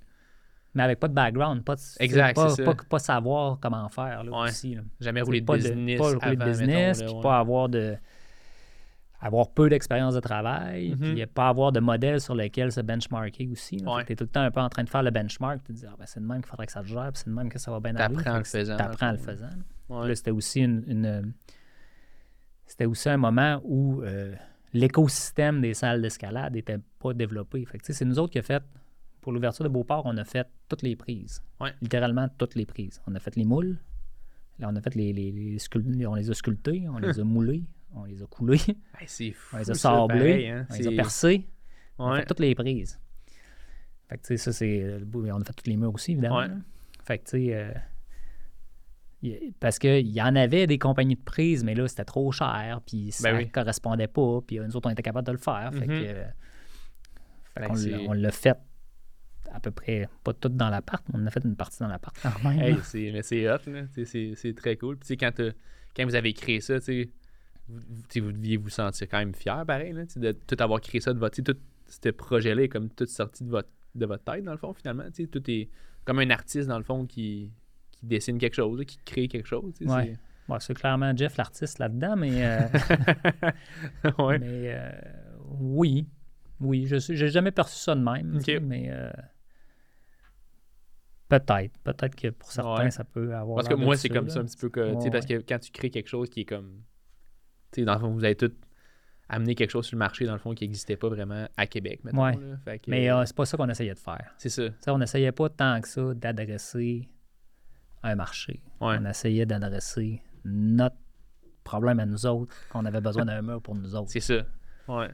mais 0.74 0.82
avec 0.82 1.00
pas 1.00 1.08
de 1.08 1.14
background, 1.14 1.64
pas, 1.64 1.74
de, 1.74 1.80
exact, 1.98 2.36
pas, 2.36 2.54
pas, 2.56 2.74
pas, 2.88 2.98
savoir 2.98 3.58
comment 3.60 3.88
faire 3.88 4.24
là, 4.24 4.44
aussi. 4.44 4.78
Jamais 5.00 5.20
rouler 5.20 5.40
de 5.40 5.52
business. 5.52 5.98
pas 5.98 6.12
rouler 6.12 6.36
de 6.36 6.44
business, 6.44 7.02
puis 7.02 7.14
pas 7.20 7.38
avoir 7.38 7.68
de 7.68 7.96
avoir 9.20 9.50
peu 9.52 9.68
d'expérience 9.68 10.14
de 10.14 10.20
travail, 10.20 10.90
Mhm. 10.98 11.14
puis 11.14 11.26
pas 11.26 11.48
avoir 11.48 11.72
de 11.72 11.80
modèle 11.80 12.20
sur 12.20 12.34
lequel 12.34 12.72
se 12.72 12.80
benchmarker 12.80 13.48
aussi. 13.48 13.82
Ouais. 13.84 14.04
Tu 14.06 14.12
es 14.12 14.16
tout 14.16 14.24
le 14.24 14.30
temps 14.30 14.40
un 14.40 14.50
peu 14.50 14.60
en 14.60 14.68
train 14.70 14.82
de 14.84 14.88
faire 14.88 15.02
le 15.02 15.10
benchmark, 15.10 15.58
tu 15.64 15.72
te 15.74 15.78
dis, 15.78 15.84
ah, 15.86 15.94
ben, 15.98 16.06
c'est 16.06 16.20
de 16.20 16.24
même 16.26 16.38
qu'il 16.40 16.46
faudrait 16.48 16.66
que 16.66 16.72
ça 16.72 16.80
te 16.82 16.86
gère, 16.86 17.10
c'est 17.14 17.28
de 17.28 17.34
même 17.34 17.48
que 17.50 17.58
ça 17.58 17.70
va 17.70 17.80
bien 17.80 17.94
aller. 17.96 18.14
T'apprends 18.16 18.34
en 18.34 18.38
le 18.38 18.44
faisant. 18.44 18.76
T'apprends 18.76 19.08
en 19.08 19.12
le 19.12 19.18
faisant. 19.18 19.46
là. 19.46 20.00
Ouais. 20.00 20.08
Là, 20.08 20.14
c'était 20.14 20.30
aussi 20.30 20.60
une, 20.60 20.82
une- 20.86 21.32
c'était 22.66 22.86
aussi 22.86 23.08
un 23.08 23.16
moment 23.16 23.60
où 23.64 24.02
euh, 24.02 24.34
l'écosystème 24.72 25.60
des 25.60 25.74
salles 25.74 26.00
d'escalade 26.00 26.54
n'était 26.54 26.78
pas 26.98 27.12
développé. 27.12 27.66
C'est 27.82 28.04
nous 28.04 28.18
autres 28.18 28.32
qui 28.32 28.38
a 28.38 28.42
fait, 28.42 28.62
pour 29.20 29.32
l'ouverture 29.32 29.64
de 29.64 29.68
Beauport, 29.68 30.02
on 30.06 30.16
a 30.16 30.24
fait 30.24 30.46
toutes 30.68 30.82
les 30.82 30.96
prises. 30.96 31.42
Ouais. 31.60 31.74
Littéralement 31.82 32.28
toutes 32.38 32.54
les 32.54 32.64
prises. 32.66 33.02
On 33.06 33.14
a 33.14 33.18
fait 33.18 33.36
les 33.36 33.44
moules, 33.44 33.76
là, 34.58 34.68
on 34.72 34.76
a 34.76 34.80
fait 34.80 34.94
les, 34.94 35.12
les, 35.12 35.58
on 36.06 36.14
les 36.14 36.30
a 36.30 36.34
sculptés, 36.34 36.86
on 36.88 36.98
les 36.98 37.18
a 37.20 37.24
moulés, 37.24 37.64
on 37.94 38.04
les 38.04 38.22
a 38.22 38.26
coulés, 38.26 38.60
Hey, 38.98 39.06
c'est 39.06 39.32
fou. 39.32 39.56
on 39.56 39.58
les 39.58 39.70
a 39.70 39.74
ça, 39.74 39.80
sablés, 39.90 40.18
pareil, 40.18 40.48
hein. 40.48 40.66
on 40.70 40.74
les 40.74 40.86
a 40.88 40.90
percés. 40.92 41.46
On 41.98 42.10
a 42.10 42.20
fait 42.20 42.26
toutes 42.26 42.40
les 42.40 42.54
prises. 42.54 42.98
Fait 44.08 44.16
que, 44.16 44.22
tu 44.22 44.26
sais, 44.28 44.36
ça, 44.38 44.52
c'est. 44.52 44.98
le 44.98 45.04
bout- 45.04 45.26
On 45.30 45.40
a 45.40 45.44
fait 45.44 45.52
toutes 45.52 45.66
les 45.66 45.76
murs 45.76 45.92
aussi, 45.94 46.12
évidemment. 46.12 46.38
Ouais. 46.38 46.48
Fait 47.04 47.18
que, 47.18 47.24
tu 47.24 47.30
sais. 47.46 47.54
euh, 47.54 47.72
parce 49.60 49.78
qu'il 49.78 50.06
y 50.08 50.22
en 50.22 50.34
avait 50.34 50.66
des 50.66 50.78
compagnies 50.78 51.14
de 51.16 51.20
prises, 51.22 51.62
mais 51.62 51.74
là, 51.74 51.86
c'était 51.86 52.04
trop 52.06 52.32
cher, 52.32 52.80
puis 52.86 53.12
ça 53.12 53.30
Ben 53.30 53.36
oui. 53.36 53.50
correspondait 53.50 54.06
pas, 54.08 54.40
puis 54.46 54.58
nous 54.58 54.74
autres, 54.76 54.88
on 54.88 54.92
était 54.92 55.02
capables 55.02 55.26
de 55.26 55.32
le 55.32 55.38
faire. 55.38 55.70
Fait 55.74 55.80
Mhm. 55.80 55.86
que. 55.86 55.92
euh, 56.06 56.24
fait 57.54 57.60
Ben, 57.90 58.06
on 58.08 58.12
l'a 58.14 58.30
fait 58.30 58.56
à 59.52 59.60
peu 59.60 59.70
près, 59.72 60.08
pas 60.24 60.32
tout 60.32 60.48
dans 60.48 60.70
l'appart, 60.70 61.04
mais 61.12 61.18
on 61.22 61.26
a 61.26 61.30
fait 61.30 61.44
une 61.44 61.56
partie 61.56 61.80
dans 61.80 61.88
l'appart 61.88 62.16
quand 62.22 62.48
même. 62.48 62.60
Hey, 62.60 62.76
c'est, 62.84 63.10
mais 63.12 63.22
c'est 63.22 63.50
hot, 63.50 63.58
C'est, 64.06 64.34
c'est 64.36 64.54
très 64.54 64.76
cool. 64.76 64.96
Puis, 64.96 65.16
quand, 65.18 65.32
quand 65.94 66.04
vous 66.04 66.14
avez 66.14 66.32
créé 66.32 66.60
ça, 66.60 66.78
tu 66.78 66.84
sais, 66.86 67.10
vous, 67.70 67.80
vous- 68.22 68.32
deviez 68.32 68.56
vous 68.56 68.68
sentir 68.70 69.08
quand 69.08 69.18
même 69.18 69.34
fier, 69.34 69.64
pareil, 69.66 69.92
là, 69.92 70.02
de 70.16 70.32
tout 70.32 70.56
avoir 70.58 70.80
créé 70.80 71.00
ça 71.00 71.12
de 71.12 71.18
votre. 71.18 71.40
Tout 71.42 71.56
ce 71.86 72.08
projet-là 72.10 72.62
est 72.62 72.68
comme 72.68 72.88
tout 72.90 73.06
sorti 73.06 73.44
de 73.44 73.50
votre, 73.50 73.68
de 73.94 74.06
votre 74.06 74.24
tête, 74.24 74.44
dans 74.44 74.52
le 74.52 74.58
fond, 74.58 74.72
finalement. 74.74 75.04
Tout 75.32 75.50
est 75.50 75.68
comme 76.04 76.18
un 76.18 76.30
artiste, 76.30 76.68
dans 76.68 76.78
le 76.78 76.84
fond, 76.84 77.06
qui, 77.06 77.52
qui 77.92 78.06
dessine 78.06 78.38
quelque 78.38 78.54
chose, 78.54 78.78
là, 78.78 78.84
qui 78.84 78.98
crée 79.04 79.28
quelque 79.28 79.46
chose. 79.48 79.72
Ouais. 79.82 80.16
C'est 80.58 80.74
clairement 80.74 81.16
Jeff 81.16 81.36
l'artiste 81.36 81.78
là-dedans, 81.78 82.16
mais, 82.16 82.44
euh, 82.44 82.58
ouais. 84.18 84.38
mais 84.40 84.74
euh, 84.74 84.90
oui. 85.60 86.06
Oui, 86.60 86.86
je 86.86 86.98
j'ai 86.98 87.28
jamais 87.28 87.52
perçu 87.52 87.78
ça 87.78 87.94
de 87.94 88.02
même, 88.02 88.40
mais 88.62 88.88
euh, 88.90 89.10
peut-être. 91.28 91.78
Peut-être 91.84 92.14
que 92.16 92.28
pour 92.28 92.50
certains, 92.52 92.84
Ouais. 92.84 92.90
ça 92.90 93.04
peut 93.04 93.34
avoir. 93.34 93.56
Parce 93.56 93.68
que 93.68 93.74
moi, 93.74 93.96
c'est 93.96 94.08
comme 94.08 94.28
ça 94.28 94.40
un 94.40 94.44
petit 94.44 94.56
peu 94.56 94.68
que. 94.68 94.92
Ouais, 94.94 95.10
Parce 95.10 95.26
que 95.26 95.34
quand 95.40 95.58
tu 95.58 95.70
crées 95.70 95.90
quelque 95.90 96.08
chose 96.08 96.28
qui 96.30 96.40
est 96.40 96.44
comme. 96.44 96.82
Tu 97.72 97.80
sais, 97.80 97.84
dans 97.84 97.94
le 97.94 98.00
fond, 98.00 98.10
vous 98.10 98.24
avez 98.24 98.36
tout 98.36 98.52
amené 99.28 99.54
quelque 99.54 99.70
chose 99.70 99.86
sur 99.86 99.94
le 99.96 100.00
marché, 100.00 100.24
dans 100.26 100.32
le 100.32 100.38
fond, 100.38 100.54
qui 100.54 100.64
n'existait 100.64 100.96
pas 100.96 101.08
vraiment 101.08 101.46
à 101.56 101.66
Québec, 101.66 102.00
maintenant. 102.02 102.24
Ouais. 102.24 102.38
Fait 102.64 102.78
que, 102.80 102.90
Mais 102.90 103.10
euh, 103.10 103.24
c'est 103.24 103.36
pas 103.36 103.46
ça 103.46 103.56
qu'on 103.56 103.68
essayait 103.68 103.94
de 103.94 103.98
faire. 103.98 104.34
c'est 104.38 104.48
ça. 104.48 104.68
Tu 104.68 104.74
sais, 104.80 104.90
on 104.90 104.98
n'essayait 104.98 105.30
pas 105.32 105.48
tant 105.48 105.80
que 105.80 105.86
ça 105.88 106.14
d'adresser 106.14 107.08
un 108.02 108.14
marché. 108.16 108.62
Ouais. 108.80 108.96
On 109.00 109.04
essayait 109.06 109.46
d'adresser 109.46 110.20
notre 110.44 110.96
problème 111.62 112.00
à 112.00 112.06
nous 112.06 112.26
autres, 112.26 112.54
qu'on 112.70 112.84
avait 112.86 113.00
besoin 113.00 113.24
d'un 113.24 113.42
mur 113.42 113.60
pour 113.62 113.74
nous 113.76 113.94
autres. 113.94 114.10
C'est 114.10 114.20
ça. 114.20 114.42
Ouais. 114.88 115.08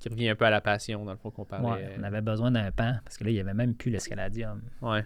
Qui 0.00 0.08
revient 0.08 0.30
un 0.30 0.34
peu 0.34 0.46
à 0.46 0.50
la 0.50 0.60
passion, 0.62 1.04
dans 1.04 1.12
le 1.12 1.18
fond, 1.18 1.30
qu'on 1.30 1.44
parlait. 1.44 1.68
Ouais, 1.84 1.96
on 1.98 2.02
avait 2.02 2.22
besoin 2.22 2.50
d'un 2.50 2.72
pan, 2.72 2.96
parce 3.04 3.18
que 3.18 3.24
là, 3.24 3.30
il 3.30 3.34
n'y 3.34 3.40
avait 3.40 3.54
même 3.54 3.74
plus 3.74 3.90
l'escaladium. 3.90 4.62
Ouais, 4.80 5.04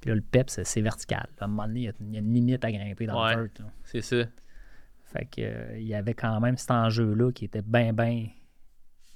Puis 0.00 0.08
là, 0.08 0.14
le 0.14 0.22
PEP, 0.22 0.48
c'est 0.48 0.80
vertical. 0.80 1.28
À 1.40 1.44
un 1.44 1.48
moment 1.48 1.66
donné, 1.66 1.80
il 1.80 2.14
y 2.14 2.16
a- 2.16 2.20
une 2.20 2.32
limite 2.32 2.64
à 2.64 2.72
grimper 2.72 3.04
dans 3.06 3.22
Ouais. 3.22 3.34
le 3.36 3.42
vert. 3.42 3.50
c'est 3.84 4.00
ça. 4.00 4.24
Fait 5.12 5.24
que, 5.26 5.40
euh, 5.40 5.78
il 5.78 5.86
y 5.86 5.94
avait 5.94 6.14
quand 6.14 6.38
même 6.40 6.56
cet 6.56 6.70
enjeu-là 6.70 7.32
qui 7.32 7.44
était 7.46 7.62
bien, 7.62 7.92
bien, 7.92 8.26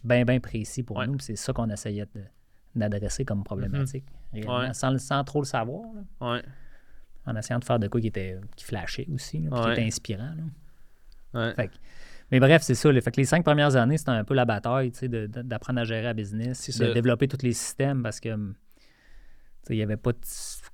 bien, 0.03 0.25
bien 0.25 0.41
précis 0.41 0.83
pour 0.83 0.97
Ouais. 0.97 1.07
nous. 1.07 1.19
C'est 1.21 1.37
ça 1.37 1.53
qu'on 1.53 1.71
essayait 1.71 2.07
d'adresser 2.75 3.25
comme 3.25 3.45
problématique. 3.45 4.05
Mm-hmm. 4.35 4.67
Ouais. 4.67 4.75
sans, 4.75 4.99
sans 4.99 5.23
trop 5.25 5.41
le 5.41 5.47
savoir. 5.47 5.83
là. 6.21 6.33
Ouais. 6.35 6.43
en 7.27 7.35
essayant 7.37 7.59
de 7.59 7.65
faire 7.65 7.79
de 7.79 7.89
quoi 7.89 8.01
qui 8.03 8.09
était 8.09 8.39
qui 8.55 8.65
flashait 8.67 9.07
aussi, 9.11 9.39
là, 9.39 9.51
qui 9.65 9.73
était 9.73 9.87
inspirant. 9.87 10.33
là. 11.33 11.55
Fait 11.55 11.69
que- 11.69 11.75
mais 12.31 12.39
bref, 12.39 12.61
c'est 12.63 12.75
ça. 12.75 12.93
là. 12.93 13.01
Fait 13.01 13.11
que 13.13 13.17
les 13.17 13.25
cinq 13.25 13.45
premières 13.45 13.77
années, 13.77 13.97
c'était 13.97 14.11
un 14.11 14.25
peu 14.25 14.35
la 14.35 14.45
bataille 14.45 14.91
d'apprendre 15.01 15.81
à 15.81 15.85
gérer 15.85 16.03
la 16.03 16.13
business, 16.13 16.77
de 16.79 16.93
développer 16.93 17.27
tous 17.29 17.43
les 17.43 17.53
systèmes 17.55 18.03
parce 18.03 18.21
que 18.21 18.29
hum, 18.31 18.55
il 19.71 19.77
n'y 19.77 19.83
avait 19.83 19.97
pas 19.97 20.13
de, 20.13 20.19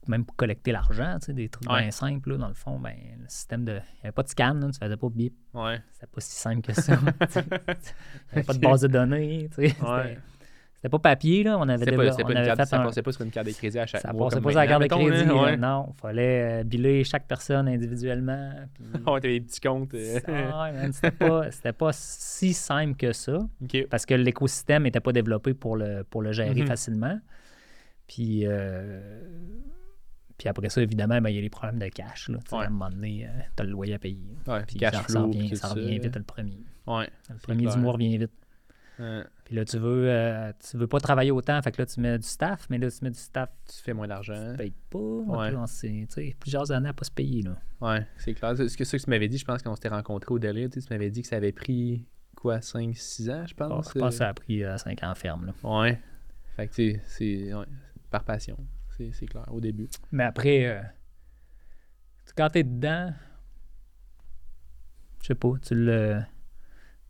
même 0.09 0.25
pour 0.25 0.35
collecter 0.37 0.73
l'argent, 0.73 1.19
des 1.29 1.49
trucs 1.49 1.71
Ouais. 1.71 1.83
bien 1.83 1.91
simples. 1.91 2.31
là, 2.31 2.37
dans 2.39 2.49
le 2.49 2.55
fond, 2.55 2.79
ben, 2.79 2.95
le 3.21 3.29
système 3.29 3.65
de. 3.65 3.73
Il 3.73 3.75
n'y 3.77 3.81
avait 4.05 4.13
pas 4.13 4.23
de 4.23 4.29
scan, 4.29 4.55
là, 4.55 4.69
tu 4.73 4.79
faisais 4.79 4.97
pas 4.97 5.09
bip. 5.11 5.35
Ouais. 5.55 5.81
C'était 5.93 6.07
pas 6.07 6.21
si 6.21 6.37
simple 6.37 6.63
que 6.63 6.73
ça. 6.73 6.95
Il 7.37 7.43
n'y 7.43 7.43
avait 8.33 8.43
pas 8.45 8.55
de 8.55 8.59
base 8.59 8.81
de 8.83 8.89
données. 8.89 9.49
Ouais. 9.59 10.19
C'était 10.83 10.89
pas 10.89 10.99
papier, 10.99 11.43
là. 11.45 11.59
On 11.59 11.69
avait, 11.69 11.77
C'était 11.85 11.91
pas, 11.91 12.05
développé- 12.05 12.11
c'était 12.13 12.23
on 12.23 12.27
pas 12.27 12.33
une 12.33 12.39
avait 12.39 12.47
carte, 12.47 12.61
fait 12.61 12.67
ça 12.67 12.81
un- 12.81 12.85
passait 12.87 13.03
pas 13.03 13.13
sur 13.13 13.21
une 13.23 13.31
carte 13.31 13.47
de 13.49 13.53
crédit 13.53 13.79
à 13.79 13.87
chaque 13.87 14.01
ça 14.01 14.13
mois. 14.15 14.29
passait 14.31 14.41
pas 14.41 14.51
sur 14.51 14.59
la 14.61 14.67
carte 14.67 14.83
de 14.83 14.87
crédit. 14.89 15.25
là, 15.27 15.35
ouais. 15.43 15.57
Non, 15.59 15.93
il 15.95 16.01
fallait 16.01 16.61
euh, 16.61 16.65
biller 16.65 17.05
chaque 17.05 17.27
personne 17.29 17.69
individuellement. 17.69 18.51
puis- 18.73 18.85
Ouais, 19.07 19.21
t'avais 19.21 19.41
des 19.41 19.45
petits 19.47 19.61
comptes. 19.61 19.93
euh. 19.93 20.15
Ouais, 20.27 20.91
c'était 20.93 21.11
pas, 21.11 21.43
pas 21.79 21.91
si 21.93 22.55
simple 22.55 22.97
que 22.97 23.13
ça 23.13 23.37
parce 23.91 24.07
que 24.07 24.15
l'écosystème 24.15 24.85
n'était 24.85 25.01
pas 25.01 25.13
développé 25.13 25.53
pour 25.53 25.77
le, 25.77 26.03
pour 26.09 26.23
le 26.23 26.33
gérer 26.33 26.63
Mhm. 26.63 26.67
facilement. 26.67 27.19
Puis, 28.13 28.41
euh, 28.45 29.23
puis 30.37 30.49
après 30.49 30.69
ça, 30.69 30.83
évidemment, 30.83 31.21
ben, 31.21 31.31
il 31.31 31.37
y 31.37 31.39
a 31.39 31.43
les 31.43 31.49
problèmes 31.51 31.79
de 31.79 31.87
cash. 31.89 32.29
Là, 32.29 32.39
Ouais. 32.51 32.65
À 32.65 32.67
un 32.67 32.71
moment 32.71 32.91
donné, 32.91 33.29
tu 33.57 33.63
as 33.63 33.65
le 33.65 33.71
loyer 33.71 33.95
à 33.95 33.99
payer. 34.01 34.37
Ouais, 34.49 34.65
Puis 34.67 34.77
cash 34.79 34.95
ça, 34.95 35.03
flow, 35.03 35.29
puis 35.31 35.39
revient, 35.43 35.57
ça 35.57 35.69
revient 35.69 35.99
vite 36.01 36.17
le 36.17 36.23
premier. 36.25 36.59
Ouais. 36.89 37.09
Le 37.29 37.37
premier 37.37 37.63
clair. 37.65 37.77
du 37.77 37.81
mois 37.83 37.93
revient 37.93 38.19
vite. 38.19 38.33
Puis 39.45 39.55
là, 39.57 39.65
tu 39.65 39.79
veux, 39.79 40.11
euh, 40.11 40.53
tu 40.69 40.77
veux 40.77 40.87
pas 40.87 40.99
travailler 41.01 41.31
autant, 41.31 41.63
fait 41.63 41.73
que 41.73 41.81
là, 41.81 41.87
tu 41.87 42.01
mets 42.01 42.19
du 42.19 42.27
staff, 42.27 42.67
mais 42.69 42.79
là, 42.79 42.91
tu 42.91 42.99
mets 43.03 43.11
du 43.11 43.19
staff, 43.19 43.49
Tu 43.67 43.81
fais 43.83 43.95
moins 43.95 44.07
d'argent. 44.09 44.51
tu 44.53 44.57
payes 44.59 44.75
pas. 44.91 44.99
Ouais. 44.99 45.51
Là, 45.53 45.63
on 45.63 46.35
plusieurs 46.39 46.71
années 46.73 46.89
à 46.89 46.93
pas 46.93 47.05
se 47.05 47.11
payer. 47.11 47.43
Là. 47.43 47.57
Ouais, 47.81 48.07
c'est 48.19 48.35
clair. 48.35 48.55
C'est 48.57 48.69
ce 48.69 48.77
que, 48.77 48.85
que 48.85 48.97
tu 49.03 49.09
m'avais 49.11 49.29
dit, 49.29 49.39
je 49.39 49.45
pense, 49.45 49.63
quand 49.63 49.71
on 49.73 49.75
s'était 49.77 49.89
rencontrés 49.89 50.35
au 50.35 50.39
délire, 50.39 50.69
tu 50.69 50.81
m'avais 50.91 51.11
dit 51.11 51.23
que 51.23 51.29
ça 51.29 51.37
avait 51.37 51.53
pris, 51.53 52.05
quoi, 52.37 52.59
5-6 52.59 53.31
ans, 53.31 53.47
je 53.47 53.55
pense? 53.55 53.93
je 53.95 53.99
pense 53.99 54.11
que 54.11 54.19
ça 54.19 54.29
a 54.29 54.35
pris 54.35 54.63
5 54.77 55.03
ans 55.05 55.15
ferme. 55.15 55.47
Là. 55.47 55.55
euh, 55.65 55.81
Ouais. 55.81 56.01
Fait 56.57 56.67
que, 56.69 56.75
tu 56.75 56.93
sais, 56.95 57.01
c'est 57.07 57.55
ouais, 57.55 57.65
par 58.11 58.25
passion. 58.25 58.59
C'est 58.97 59.13
c'est 59.13 59.27
clair, 59.27 59.47
au 59.53 59.61
début. 59.61 59.89
Mais 60.13 60.25
après, 60.25 60.67
euh, 60.67 60.83
quand 62.37 62.51
t'es 62.51 62.65
dedans, 62.65 63.13
je 65.23 65.27
sais 65.29 65.35
pas, 65.35 65.53
tu 65.63 65.75
le. 65.75 66.21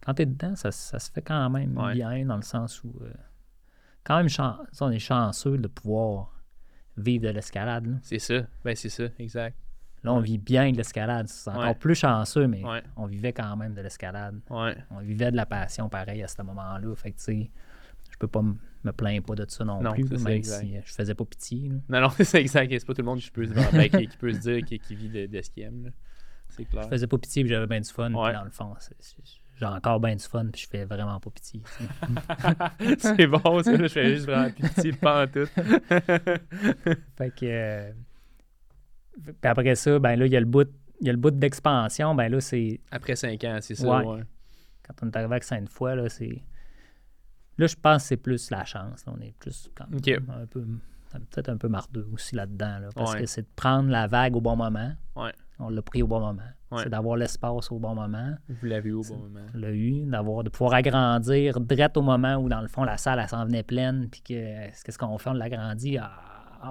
Quand 0.05 0.15
t'es 0.15 0.27
dedans, 0.27 0.57
ça, 0.57 0.73
ça 0.73 0.99
se 0.99 1.11
fait 1.11 1.23
quand 1.23 1.51
même 1.51 1.77
Ouais. 1.77 1.95
bien 1.95 2.25
dans 2.25 2.37
le 2.37 2.43
sens 2.43 2.83
où. 2.85 2.93
euh, 3.03 3.13
quand 4.03 4.17
même, 4.17 4.29
on 4.81 4.91
est 4.91 4.99
chanceux 4.99 5.59
de 5.59 5.69
pouvoir 5.69 6.33
vivre 6.97 7.25
de 7.25 7.29
l'escalade. 7.31 7.99
C'est 8.03 8.19
ça. 8.19 8.41
Ben, 8.65 8.75
c'est 8.75 8.89
ça, 8.89 9.05
exact. 9.19 9.57
Là, 10.03 10.15
on 10.15 10.17
Ouais. 10.17 10.23
vit 10.23 10.39
bien 10.39 10.73
de 10.73 10.79
l'escalade. 10.79 11.29
C'est 11.29 11.51
encore 11.51 11.63
Ouais. 11.65 11.75
plus 11.75 11.95
chanceux, 11.95 12.47
mais 12.47 12.65
Ouais. 12.65 12.83
on 12.97 13.05
vivait 13.05 13.35
quand 13.35 13.55
même 13.57 13.75
de 13.75 13.83
l'escalade. 13.83 14.41
Ouais. 14.49 14.75
On 14.91 15.01
vivait 15.01 15.31
de 15.31 15.37
la 15.37 15.45
passion 15.45 15.91
pareil 15.91 16.23
à 16.23 16.29
ce 16.29 16.41
moment-là. 16.43 16.95
Fait 16.97 17.13
que, 17.13 17.19
tu 17.19 17.25
sais, 17.25 17.51
peux 18.21 18.29
pas 18.29 18.43
me 18.43 18.93
plaindre 18.93 19.25
pas 19.25 19.35
de 19.35 19.45
ça 19.49 19.65
non, 19.65 19.83
Non, 19.83 19.93
plus, 19.93 20.23
même 20.23 20.43
si 20.43 20.77
euh, 20.77 20.81
je 20.85 20.93
faisais 20.93 21.15
pas 21.15 21.25
pitié. 21.25 21.69
là. 21.69 21.77
Non, 21.89 22.09
non, 22.09 22.15
c'est 22.25 22.41
exact. 22.41 22.71
C'est 22.71 22.87
pas 22.87 22.95
tout 22.95 23.03
le 23.03 23.07
monde 23.07 23.19
qui 23.19 23.31
peut 23.31 23.47
se, 23.47 23.53
ben, 23.53 23.89
qui, 23.89 24.07
qui 24.09 24.17
peut 24.17 24.33
se 24.33 24.39
dire 24.39 24.65
qui, 24.65 24.79
qui 24.79 24.95
vit 24.95 25.09
de, 25.09 25.27
de 25.27 25.43
ce 25.43 25.51
qu'il 25.51 25.65
aime. 25.65 25.85
là. 25.85 25.91
C'est 26.51 26.65
clair. 26.65 26.83
Je 26.85 26.89
faisais 26.89 27.07
pas 27.07 27.19
pitié 27.19 27.43
puis 27.43 27.51
j'avais 27.51 27.67
bien 27.67 27.81
du 27.81 27.89
fun. 27.89 28.07
puis 28.07 28.15
dans 28.15 28.45
le 28.45 28.51
fond, 28.51 28.75
j'ai 29.59 29.67
encore 29.67 30.01
bien 30.01 30.17
du 30.17 30.25
fun 30.25 30.47
puis 30.53 30.63
je 30.63 30.69
fais 30.69 30.85
vraiment 30.85 31.21
pas 31.21 31.31
pitié. 31.31 31.61
c'est 32.99 33.27
bon, 33.27 33.63
ça. 33.63 33.73
là, 33.73 33.83
je 33.87 33.89
fais 33.89 34.15
juste 34.15 34.27
vraiment 34.27 34.51
pitié, 34.51 34.93
pas 34.93 35.25
en 35.25 35.27
tout. 35.27 35.47
fait 37.17 37.31
que. 37.35 37.45
euh, 37.45 37.93
puis 39.25 39.35
après 39.43 39.75
ça, 39.75 39.99
ben 39.99 40.17
là, 40.17 40.27
il 40.27 40.33
y 40.33 40.37
a 40.37 40.41
le 40.41 40.47
bout. 40.47 40.69
Il 41.03 41.07
y 41.07 41.11
a 41.11 41.13
le 41.13 41.19
bout 41.19 41.31
d'expansion, 41.31 42.15
ben 42.15 42.29
là, 42.29 42.41
c'est 42.41 42.79
Après 42.91 43.17
5 43.17 43.43
ans, 43.45 43.59
c'est 43.63 43.75
ça. 43.75 43.89
Ouais. 43.89 44.05
Ouais. 44.05 44.23
quand 44.87 44.95
on 45.03 45.07
est 45.09 45.17
arrivé 45.17 45.33
avec 45.33 45.45
cinq 45.45 45.69
fois, 45.69 45.95
là, 45.95 46.09
c'est. 46.11 46.43
Là, 47.61 47.67
je 47.67 47.77
pense 47.77 48.03
que 48.03 48.09
c'est 48.09 48.17
plus 48.17 48.51
la 48.51 48.65
chance. 48.65 49.05
là. 49.07 49.13
On 49.17 49.21
est 49.21 49.35
plus 49.39 49.71
quand 49.75 49.87
même 49.89 49.99
Ok. 49.99 50.09
un 50.43 50.47
peu. 50.47 50.65
Peut-être 51.31 51.49
un 51.49 51.57
peu 51.57 51.69
mardeux 51.69 52.09
aussi 52.13 52.37
là-dedans. 52.37 52.79
là, 52.79 52.89
parce 52.95 53.13
Ouais. 53.15 53.21
que 53.21 53.27
c'est 53.27 53.43
de 53.43 53.49
prendre 53.57 53.91
la 53.91 54.07
vague 54.07 54.37
au 54.37 54.41
bon 54.41 54.57
moment. 54.57 54.93
Ouais. 55.17 55.33
On 55.59 55.69
l'a 55.69 55.83
pris 55.83 56.03
au 56.03 56.07
bon 56.07 56.21
moment. 56.21 56.41
Ouais. 56.71 56.85
C'est 56.85 56.89
d'avoir 56.89 57.17
l'espace 57.17 57.71
au 57.73 57.79
bon 57.81 57.95
moment. 57.97 58.35
Vous 58.49 58.67
l'avez 58.67 58.91
eu 58.91 58.93
au 58.95 59.03
bon 59.03 59.17
moment. 59.19 59.45
On 59.55 59.59
l'a 59.59 59.73
eu, 59.73 60.05
d'avoir, 60.07 60.45
de 60.45 60.49
pouvoir 60.51 60.75
agrandir 60.75 61.61
direct 61.61 61.97
au 61.97 62.03
moment 62.03 62.37
où, 62.37 62.49
dans 62.49 62.61
le 62.61 62.69
fond, 62.69 62.85
la 62.85 62.97
salle, 62.97 63.19
elle 63.19 63.29
s'en 63.29 63.45
venait 63.45 63.65
pleine, 63.65 64.09
puis 64.09 64.21
que 64.23 64.69
qu'est-ce 64.85 64.97
qu'on 64.99 65.19
fait? 65.19 65.31
On 65.31 65.35
l'agrandit. 65.35 65.99
Ah, 65.99 66.13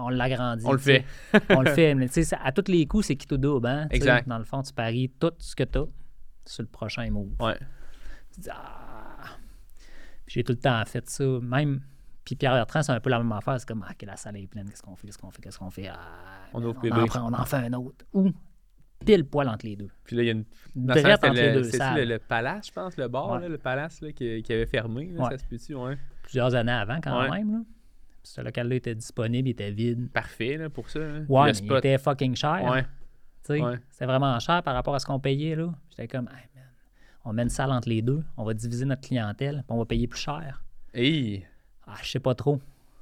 on 0.05 0.09
l'agrandit. 0.09 0.65
On 0.65 0.71
le 0.71 0.77
fait. 0.77 1.03
on 1.49 1.61
le 1.61 1.69
fait. 1.71 1.93
Mais 1.95 2.07
à 2.41 2.51
tous 2.53 2.71
les 2.71 2.85
coups, 2.87 3.07
c'est 3.07 3.15
qui 3.17 3.27
tout 3.27 3.37
double. 3.37 3.67
Hein? 3.67 3.87
Exact. 3.91 4.27
Dans 4.27 4.37
le 4.39 4.45
fond, 4.45 4.61
tu 4.63 4.71
paries 4.73 5.11
tout 5.19 5.33
ce 5.37 5.53
que 5.55 5.63
tu 5.65 5.79
as 5.79 5.85
sur 6.45 6.63
le 6.63 6.69
prochain 6.69 7.09
move. 7.11 7.33
Ouais. 7.41 7.57
Tu 8.33 8.39
dis, 8.39 8.49
ah. 8.51 8.78
J'ai 10.29 10.43
tout 10.43 10.53
le 10.53 10.59
temps 10.59 10.81
fait 10.85 11.09
ça. 11.09 11.23
Même. 11.41 11.81
Puis 12.23 12.35
Pierre 12.35 12.53
Bertrand, 12.53 12.83
c'est 12.83 12.91
un 12.91 12.99
peu 12.99 13.09
la 13.09 13.17
même 13.17 13.31
affaire. 13.31 13.59
C'est 13.59 13.67
comme, 13.67 13.83
ah, 13.87 13.93
la 14.05 14.15
salle 14.15 14.37
est 14.37 14.45
pleine, 14.47 14.69
qu'est-ce 14.69 14.83
qu'on 14.83 14.95
fait, 14.95 15.07
qu'est-ce 15.07 15.17
qu'on 15.17 15.31
fait, 15.31 15.41
qu'est-ce 15.41 15.57
qu'on 15.57 15.71
fait? 15.71 15.87
Ah, 15.87 15.97
on, 16.53 16.63
ouvre 16.63 16.79
on, 16.83 16.91
en 16.91 17.05
prend, 17.07 17.29
on 17.29 17.33
en 17.33 17.45
fait 17.45 17.55
un 17.57 17.73
autre. 17.73 18.05
Ou 18.13 18.31
pile 19.03 19.25
poil 19.25 19.47
entre 19.49 19.65
les 19.65 19.75
deux. 19.75 19.89
Puis 20.03 20.15
là, 20.15 20.23
il 20.23 20.25
y 20.25 20.29
a 20.29 20.33
une. 20.33 20.45
Drette 20.75 21.23
entre 21.23 21.33
les 21.33 21.53
deux 21.53 21.63
C'est 21.63 21.79
le, 21.95 22.05
le, 22.05 22.19
palace, 22.19 22.67
je 22.67 22.71
pense, 22.71 22.95
le 22.97 23.07
bar, 23.07 23.31
Ouais. 23.31 23.39
là, 23.41 23.49
le 23.49 23.57
palace 23.57 24.01
là, 24.01 24.11
qui, 24.11 24.43
qui 24.43 24.53
avait 24.53 24.67
fermé. 24.67 25.07
Là, 25.11 25.23
Ouais. 25.23 25.29
Ça 25.31 25.37
se 25.39 25.45
peut-tu, 25.45 25.73
ouais. 25.75 25.97
Plusieurs 26.21 26.53
années 26.53 26.71
avant, 26.71 26.99
quand 27.01 27.19
Ouais. 27.21 27.29
même. 27.31 27.51
Là. 27.51 27.59
Puis 28.21 28.31
Ce 28.33 28.41
local-là 28.41 28.75
était 28.75 28.95
disponible, 28.95 29.47
il 29.47 29.51
était 29.51 29.71
vide. 29.71 30.11
Parfait 30.11 30.57
là, 30.57 30.69
pour 30.69 30.89
ça. 30.89 30.99
là. 30.99 31.05
Ouais, 31.27 31.51
le 31.53 31.59
mais 31.61 31.67
il 31.67 31.77
était 31.77 31.97
fucking 31.97 32.35
cher. 32.35 32.63
Ouais. 32.69 32.85
C'était 33.41 34.05
vraiment 34.05 34.37
cher 34.39 34.61
par 34.61 34.75
rapport 34.75 34.93
à 34.93 34.99
ce 34.99 35.05
qu'on 35.05 35.19
payait. 35.19 35.55
là. 35.55 35.73
J'étais 35.89 36.07
comme, 36.07 36.27
Hey, 36.27 36.43
on 37.25 37.33
met 37.33 37.43
une 37.43 37.49
salle 37.49 37.71
entre 37.71 37.89
les 37.89 38.01
deux, 38.01 38.23
on 38.37 38.43
va 38.43 38.53
diviser 38.53 38.85
notre 38.85 39.01
clientèle, 39.07 39.57
puis 39.67 39.75
on 39.75 39.77
va 39.77 39.85
payer 39.85 40.07
plus 40.07 40.19
cher. 40.19 40.63
Hey, 40.93 41.45
Ah, 41.87 41.95
je 42.03 42.09
sais 42.09 42.19
pas 42.19 42.35
trop. 42.35 42.59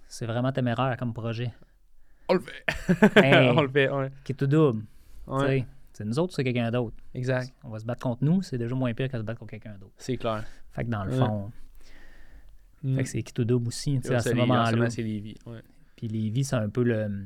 C'est 0.08 0.26
vraiment 0.26 0.52
téméraire 0.52 0.96
comme 0.98 1.14
projet. 1.14 1.52
on 2.30 2.34
le 2.36 2.40
fait. 2.42 2.64
Hey, 3.24 3.50
on 3.50 3.62
le 3.62 3.70
fait, 3.70 3.90
ouais. 3.90 4.12
qui 4.24 4.32
est 4.32 4.36
tout 4.36 4.48
double. 4.48 4.84
ouais. 5.28 5.66
C'est 5.94 6.06
nous 6.06 6.20
autres, 6.20 6.36
c'est 6.36 6.44
quelqu'un 6.44 6.70
d'autre? 6.70 6.96
Exact. 7.16 7.52
On 7.64 7.70
va 7.70 7.80
se 7.80 7.86
battre 7.86 8.02
contre 8.04 8.24
nous, 8.24 8.44
c'est 8.44 8.58
déjà 8.60 8.76
moins 8.76 8.94
pire 8.94 9.10
que 9.10 9.18
se 9.18 9.24
battre 9.24 9.40
contre 9.40 9.50
quelqu'un 9.52 9.76
d'autre. 9.80 9.94
C'est 9.98 10.16
clair. 10.18 10.44
Fait 10.72 10.86
que 10.86 10.90
dans 10.90 11.04
le 11.06 11.12
fond, 11.12 11.52
Mm. 12.84 12.96
fait 12.98 13.04
que 13.04 13.10
c'est 13.10 13.24
qui 13.24 13.34
tout 13.34 13.44
double 13.46 13.68
aussi, 13.70 13.96
tu 14.00 14.04
sais, 14.04 14.10
Ouais, 14.10 14.16
à 14.18 14.20
ce 14.20 14.30
moment-là. 14.34 14.88
Puis 15.96 16.08
Lévis, 16.08 16.44
c'est 16.44 16.56
un 16.56 16.70
peu 16.70 16.84
le. 16.84 17.26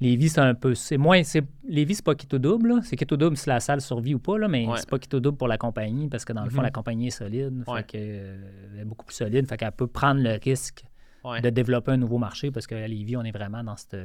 Lévis, 0.00 0.30
c'est 0.30 0.40
un 0.40 0.54
peu. 0.54 0.74
C'est 0.74 0.96
moins. 0.96 1.22
C'est... 1.22 1.42
Lévis, 1.68 1.96
c'est 1.96 2.04
pas 2.04 2.14
Quito 2.14 2.38
double, 2.38 2.68
là. 2.70 2.80
C'est 2.82 2.96
Quito 2.96 3.16
double 3.16 3.36
si 3.36 3.48
la 3.48 3.60
salle 3.60 3.80
survit 3.82 4.14
ou 4.14 4.18
pas, 4.18 4.38
là, 4.38 4.48
mais 4.48 4.66
Ouais. 4.66 4.78
c'est 4.78 4.88
pas 4.88 4.98
Quito 4.98 5.20
double 5.20 5.36
pour 5.36 5.48
la 5.48 5.58
compagnie 5.58 6.08
parce 6.08 6.24
que 6.24 6.32
dans 6.32 6.44
le 6.44 6.50
fond, 6.50 6.58
Mhm. 6.58 6.62
la 6.64 6.70
compagnie 6.70 7.08
est 7.08 7.10
solide. 7.10 7.62
Ouais. 7.66 7.78
Fait 7.82 7.86
que, 7.86 7.96
euh, 7.98 8.50
elle 8.74 8.80
est 8.80 8.84
beaucoup 8.84 9.04
plus 9.04 9.14
solide. 9.16 9.46
Fait 9.48 9.56
qu'elle 9.58 9.72
peut 9.72 9.86
prendre 9.86 10.22
le 10.22 10.38
risque 10.42 10.84
Ouais. 11.24 11.42
de 11.42 11.50
développer 11.50 11.92
un 11.92 11.96
nouveau 11.98 12.16
marché 12.18 12.50
parce 12.50 12.66
qu'à 12.66 12.86
Lévis, 12.88 13.16
on 13.18 13.24
est 13.24 13.30
vraiment 13.30 13.62
dans 13.62 13.76
cette, 13.76 13.96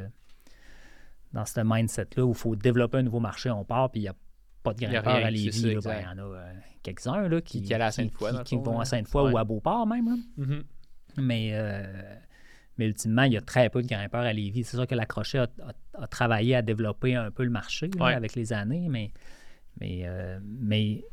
dans 1.33 1.45
ce 1.45 1.61
mindset-là 1.63 2.25
où 2.25 2.31
il 2.31 2.35
faut 2.37 2.55
développer 2.55 2.97
un 2.97 3.03
nouveau 3.03 3.19
marché, 3.19 3.49
on 3.49 3.63
part, 3.63 3.89
puis 3.91 4.01
il 4.01 4.03
n'y 4.03 4.09
a 4.09 4.15
pas 4.63 4.73
de 4.73 4.79
grimpeurs 4.79 5.15
à 5.15 5.31
Lévis. 5.31 5.61
Ben. 5.63 5.99
Il 5.99 6.03
y 6.03 6.07
en 6.07 6.17
a 6.17 6.21
euh, 6.21 6.53
quelques-uns 6.83 7.27
là, 7.27 7.39
qui, 7.41 7.61
Qui- 7.61 7.67
qui 7.67 7.73
à 7.73 7.89
qui 8.43 8.55
fond, 8.57 8.61
vont 8.63 8.79
à 8.79 8.85
Sainte-Foy 8.85 9.31
ou 9.31 9.37
à 9.37 9.43
Beauport 9.43 9.87
même. 9.87 10.07
là. 10.09 10.15
Mhm. 10.37 10.63
Mais, 11.17 11.51
euh, 11.53 11.83
mais 12.77 12.85
ultimement, 12.87 13.23
il 13.23 13.33
y 13.33 13.37
a 13.37 13.41
très 13.41 13.69
peu 13.69 13.81
de 13.81 13.87
grimpeurs 13.87 14.21
à 14.23 14.33
Lévis. 14.33 14.63
C'est 14.63 14.77
sûr 14.77 14.87
que 14.87 14.95
la 14.95 15.05
Crochet 15.05 15.37
a, 15.39 15.43
a- 15.97 16.03
a 16.03 16.07
travaillé 16.07 16.55
à 16.55 16.61
développer 16.61 17.15
un 17.15 17.31
peu 17.31 17.43
le 17.43 17.49
marché 17.49 17.89
là, 17.97 18.05
Ouais. 18.05 18.13
avec 18.13 18.35
les 18.35 18.51
années, 18.53 18.87
mais, 18.89 19.11
mais, 19.79 20.01
euh, 20.05 20.39
mais 20.43 21.03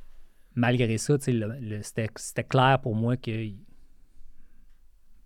malgré 0.54 0.98
ça, 0.98 1.14
le- 1.28 1.58
le- 1.60 1.82
c'était 1.82 2.44
clair 2.44 2.80
pour 2.82 2.94
moi 2.94 3.16
que 3.16 3.48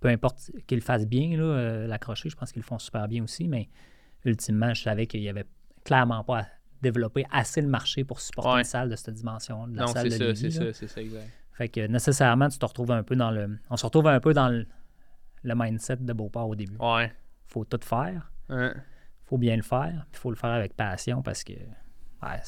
peu 0.01 0.09
importe 0.09 0.51
qu'ils 0.67 0.79
le 0.79 0.83
fassent 0.85 1.07
bien, 1.07 1.39
euh, 1.41 1.87
la 1.87 1.99
Crochet, 1.99 2.29
je 2.29 2.37
pense 2.37 2.53
qu'ils 2.53 2.61
le 2.63 2.67
font 2.67 2.79
super 2.79 3.09
bien 3.09 3.25
aussi, 3.25 3.49
mais 3.49 3.69
ultimement, 4.25 4.73
je 4.75 4.83
savais 4.83 5.07
qu'il 5.07 5.21
n'y 5.21 5.29
avait 5.29 5.47
clairement 5.85 6.23
pas 6.23 6.41
à 6.41 6.47
développer 6.83 7.25
assez 7.33 7.63
le 7.63 7.69
marché 7.69 8.05
pour 8.05 8.21
supporter 8.21 8.51
Ouais. 8.53 8.59
une 8.61 8.65
salle 8.65 8.91
de 8.91 8.97
cette 8.97 9.15
dimension, 9.15 9.67
de 9.67 9.77
la 9.77 9.83
Non, 9.83 9.89
salle 9.89 10.13
c'est 10.13 10.19
de 10.19 10.35
c'est 10.35 10.51
ça, 10.51 10.73
c'est 10.73 10.87
ça, 10.89 11.01
exact. 11.01 11.29
Fait 11.53 11.69
que 11.71 11.87
nécessairement, 11.87 12.49
tu 12.51 12.59
te 12.59 12.67
retrouves 12.67 12.91
un 12.91 13.03
peu 13.03 13.17
dans 13.17 13.31
le. 13.31 13.59
On 13.71 13.79
se 13.79 13.87
retrouve 13.87 14.07
un 14.09 14.21
peu 14.21 14.35
dans 14.35 14.51
le, 14.51 14.67
le 15.47 15.55
mindset 15.55 15.97
de 15.97 16.13
Beauport 16.13 16.49
au 16.49 16.55
début. 16.55 16.77
Ouais. 16.79 17.13
faut 17.47 17.65
tout 17.65 17.81
faire, 17.83 18.31
Hein. 18.49 18.75
faut 19.25 19.39
bien 19.39 19.57
le 19.57 19.63
faire, 19.63 20.07
puis 20.13 20.21
faut 20.21 20.31
le 20.31 20.37
faire 20.37 20.51
avec 20.51 20.75
passion 20.75 21.23
parce 21.23 21.43
que 21.45 21.53
ouais, 21.53 22.41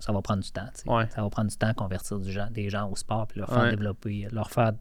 ça 0.00 0.12
va 0.12 0.20
prendre 0.22 0.42
du 0.42 0.50
temps. 0.50 0.68
Ouais. 0.86 1.06
Ça 1.10 1.22
va 1.22 1.30
prendre 1.30 1.50
du 1.50 1.56
temps 1.56 1.68
à 1.68 1.74
convertir 1.74 2.18
du 2.18 2.30
gens, 2.32 2.48
des 2.50 2.68
gens 2.70 2.90
au 2.90 2.96
sport, 2.96 3.26
puis 3.26 3.38
leur 3.40 3.48
faire 3.48 3.62
Ouais. 3.62 3.70
développer, 3.70 4.26
leur 4.32 4.50
faire 4.50 4.72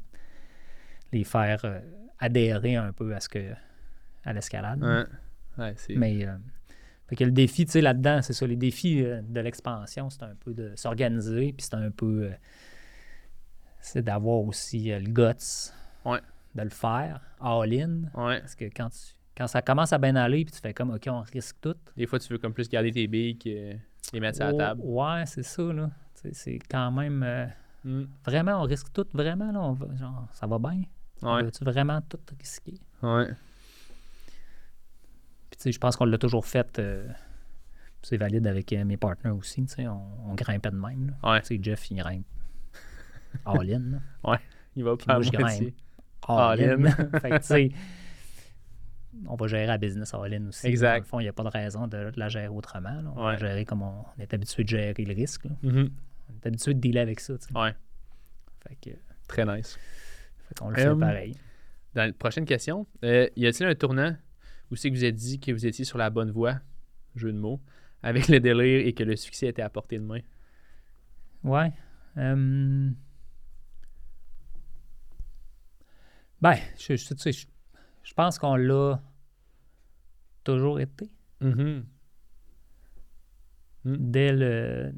les 1.11 1.23
faire 1.23 1.61
euh, 1.65 1.79
adhérer 2.19 2.75
un 2.77 2.91
peu 2.93 3.13
à 3.15 3.19
ce 3.19 3.29
que 3.29 3.53
à 4.23 4.33
l'escalade. 4.33 4.81
Ouais. 5.57 5.75
Mais 5.95 6.25
euh, 6.25 6.35
fait 7.07 7.15
que 7.17 7.23
le 7.25 7.31
défi, 7.31 7.65
tu 7.65 7.71
sais, 7.73 7.81
là-dedans, 7.81 8.21
c'est 8.21 8.33
ça, 8.33 8.47
les 8.47 8.55
défis 8.55 9.03
euh, 9.03 9.21
de 9.21 9.39
l'expansion, 9.41 10.09
c'est 10.09 10.23
un 10.23 10.35
peu 10.35 10.53
de 10.53 10.73
s'organiser, 10.75 11.51
puis 11.53 11.65
c'est 11.69 11.75
un 11.75 11.91
peu 11.91 12.23
euh, 12.31 12.31
c'est 13.79 14.01
d'avoir 14.03 14.37
aussi 14.39 14.91
euh, 14.91 14.99
le 14.99 15.07
guts 15.09 15.71
Ouais. 16.05 16.19
De 16.55 16.61
le 16.63 16.69
faire, 16.69 17.21
all-in. 17.39 18.03
Ouais. 18.13 18.39
Parce 18.39 18.55
que 18.55 18.65
quand, 18.65 18.89
tu- 18.89 19.13
quand 19.37 19.47
ça 19.47 19.61
commence 19.61 19.93
à 19.93 19.97
bien 19.97 20.15
aller, 20.15 20.43
puis 20.45 20.53
tu 20.53 20.59
fais 20.59 20.73
comme, 20.73 20.91
OK, 20.91 21.03
on 21.07 21.21
risque 21.21 21.55
tout. 21.61 21.75
Des 21.95 22.05
fois, 22.07 22.19
tu 22.19 22.31
veux 22.33 22.39
comme 22.39 22.53
plus 22.53 22.67
garder 22.69 22.91
tes 22.91 23.07
billes 23.07 23.37
que 23.37 23.73
les 24.13 24.19
mettre 24.19 24.37
sur 24.37 24.45
la 24.47 24.53
Oh, 24.53 24.57
table. 24.57 24.81
Ouais, 24.83 25.25
c'est 25.25 25.43
ça, 25.43 25.63
là. 25.63 25.89
C'est 26.33 26.59
quand 26.69 26.91
même. 26.91 27.23
euh, 27.23 27.45
Mm. 27.83 28.03
vraiment, 28.25 28.61
on 28.61 28.63
risque 28.65 28.93
tout, 28.93 29.07
vraiment, 29.13 29.51
là. 29.51 29.59
on 29.59 29.71
va- 29.73 29.95
genre, 29.95 30.27
ça 30.33 30.45
va 30.45 30.59
bien. 30.59 30.83
Ouais. 31.23 31.43
Veux-tu 31.43 31.63
vraiment 31.63 31.99
tout 32.01 32.19
risquer? 32.39 32.75
Ouais. 33.01 33.27
Puis, 35.49 35.57
tu 35.57 35.63
sais, 35.63 35.71
je 35.71 35.79
pense 35.79 35.95
qu'on 35.95 36.05
l'a 36.05 36.17
toujours 36.17 36.45
fait. 36.45 36.77
euh, 36.79 37.07
c'est 38.03 38.17
valide 38.17 38.45
avec 38.47 38.71
euh, 38.73 38.83
mes 38.85 38.97
partenaires 38.97 39.35
aussi. 39.35 39.63
Tu 39.65 39.73
sais, 39.73 39.87
on, 39.87 40.01
on 40.29 40.33
grimpait 40.35 40.71
de 40.71 40.75
même. 40.75 41.07
Là. 41.23 41.31
Ouais. 41.31 41.41
Tu 41.41 41.47
sais, 41.47 41.59
Jeff, 41.61 41.89
il 41.91 41.97
grimpe 41.97 42.25
all-in. 43.45 43.79
là. 44.23 44.37
Il 44.75 44.83
va 44.83 44.95
pas 44.97 45.13
à 45.13 45.13
moi, 45.15 45.21
je 45.23 45.37
moitié. 45.39 45.75
All-in. 46.37 46.85
All-in. 46.85 46.91
fait 47.19 47.29
que, 47.29 47.37
tu 47.37 47.43
sais, 47.43 47.71
on 49.27 49.35
va 49.35 49.47
gérer 49.47 49.65
la 49.67 49.77
business 49.77 50.13
all-in 50.13 50.47
aussi. 50.47 50.67
Exact. 50.67 50.91
Dans 50.99 51.03
le 51.03 51.07
fond, 51.07 51.19
il 51.19 51.23
n'y 51.23 51.29
a 51.29 51.33
pas 51.33 51.43
de 51.43 51.49
raison 51.49 51.87
de, 51.87 52.11
la 52.15 52.29
gérer 52.29 52.47
autrement. 52.47 52.89
là. 53.01 53.13
On 53.15 53.23
va 53.23 53.37
gérer 53.37 53.65
comme 53.65 53.81
on, 53.83 54.03
on 54.17 54.21
est 54.21 54.33
habitué 54.33 54.63
de 54.63 54.69
gérer 54.69 54.93
le 55.03 55.13
risque. 55.13 55.45
Mhm. 55.63 55.89
On 56.29 56.33
est 56.35 56.47
habitué 56.47 56.73
de 56.73 56.79
dealer 56.79 57.01
avec 57.01 57.19
ça. 57.19 57.33
Ouais. 57.55 57.75
Fait 58.67 58.75
que, 58.81 58.95
Très 59.27 59.45
nice. 59.45 59.77
fait 60.47 60.59
qu'on 60.59 60.69
le 60.69 60.81
Hum. 60.87 60.99
fait 60.99 61.05
pareil. 61.05 61.35
Dans 61.93 62.05
la 62.05 62.13
prochaine 62.13 62.45
question, 62.45 62.87
euh, 63.03 63.27
y 63.35 63.45
a-t-il 63.47 63.67
un 63.69 63.75
tournant 63.75 64.15
où 64.71 64.75
c'est 64.75 64.89
que 64.89 64.95
vous 64.95 65.03
avez 65.03 65.11
dit 65.11 65.39
que 65.39 65.51
vous 65.51 65.65
étiez 65.65 65.83
sur 65.83 65.97
la 65.97 66.09
bonne 66.09 66.31
voie, 66.31 66.59
jeu 67.15 67.31
de 67.33 67.37
mots, 67.37 67.59
avec 68.03 68.27
le 68.29 68.39
délire 68.39 68.87
et 68.87 68.93
que 68.93 69.03
le 69.03 69.15
succès 69.17 69.47
était 69.47 69.61
à 69.61 69.69
portée 69.69 69.97
de 69.99 70.03
main? 70.03 70.19
Ouais. 71.43 71.71
Euh, 72.17 72.89
Ben, 76.41 76.55
je, 76.77 76.95
je- 76.95 77.13
tu 77.13 77.17
sais, 77.17 77.31
je- 77.31 77.47
je 78.03 78.13
pense 78.13 78.39
qu'on 78.39 78.55
l'a 78.55 79.01
toujours 80.43 80.79
été. 80.79 81.09
Mhm. 81.41 81.85
Dès, 83.83 84.31
le, 84.31 84.93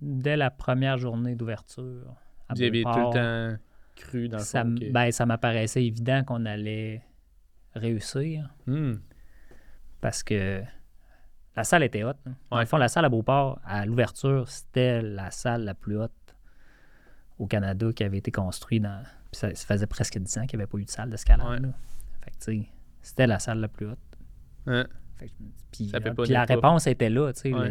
dès 0.00 0.36
la 0.36 0.50
première 0.50 0.96
journée 0.96 1.34
d'ouverture. 1.34 2.14
Vous 2.50 2.62
avez 2.62 2.82
tout 2.82 2.88
le 2.88 3.12
temps 3.54 3.62
cru 3.94 4.28
dans 4.28 4.38
le 4.38 4.42
ça, 4.42 4.62
fond 4.62 4.74
ben, 4.90 5.10
ça 5.10 5.26
m'apparaissait 5.26 5.84
évident 5.84 6.24
qu'on 6.24 6.46
allait 6.46 7.02
réussir 7.74 8.48
Hmm. 8.66 8.94
parce 10.00 10.22
que 10.22 10.62
la 11.56 11.64
salle 11.64 11.82
était 11.82 12.04
haute. 12.04 12.16
hein. 12.26 12.34
Dans 12.50 12.60
le 12.60 12.64
fond, 12.66 12.78
la 12.78 12.88
salle 12.88 13.04
à 13.04 13.08
Beauport, 13.10 13.60
à 13.64 13.84
l'ouverture, 13.84 14.48
c'était 14.48 15.02
la 15.02 15.30
salle 15.30 15.64
la 15.64 15.74
plus 15.74 15.98
haute 15.98 16.12
au 17.38 17.46
Canada 17.46 17.92
qui 17.92 18.02
avait 18.04 18.18
été 18.18 18.30
construite 18.30 18.82
dans. 18.84 19.02
Puis 19.30 19.38
ça, 19.40 19.54
ça 19.54 19.66
faisait 19.66 19.86
presque 19.86 20.18
10 20.18 20.38
ans 20.38 20.46
qu'il 20.46 20.58
n'y 20.58 20.62
avait 20.62 20.70
pas 20.70 20.78
eu 20.78 20.84
de 20.84 20.90
salle 20.90 21.10
d'escalade. 21.10 21.46
Ouais. 21.64 21.70
Fait 22.24 22.30
que, 22.30 22.36
tu 22.36 22.60
sais, 22.62 22.68
c'était 23.02 23.26
la 23.26 23.38
salle 23.38 23.60
la 23.60 23.68
plus 23.68 23.86
haute. 23.86 23.98
Fait 25.16 25.28
que- 25.28 25.32
puis 25.72 25.88
Ça 25.88 26.00
fait 26.00 26.10
euh, 26.10 26.14
puis 26.14 26.32
la 26.32 26.44
réponse 26.44 26.86
était 26.86 27.10
là, 27.10 27.32
tu 27.32 27.40
sais, 27.40 27.52
Ouais. 27.54 27.70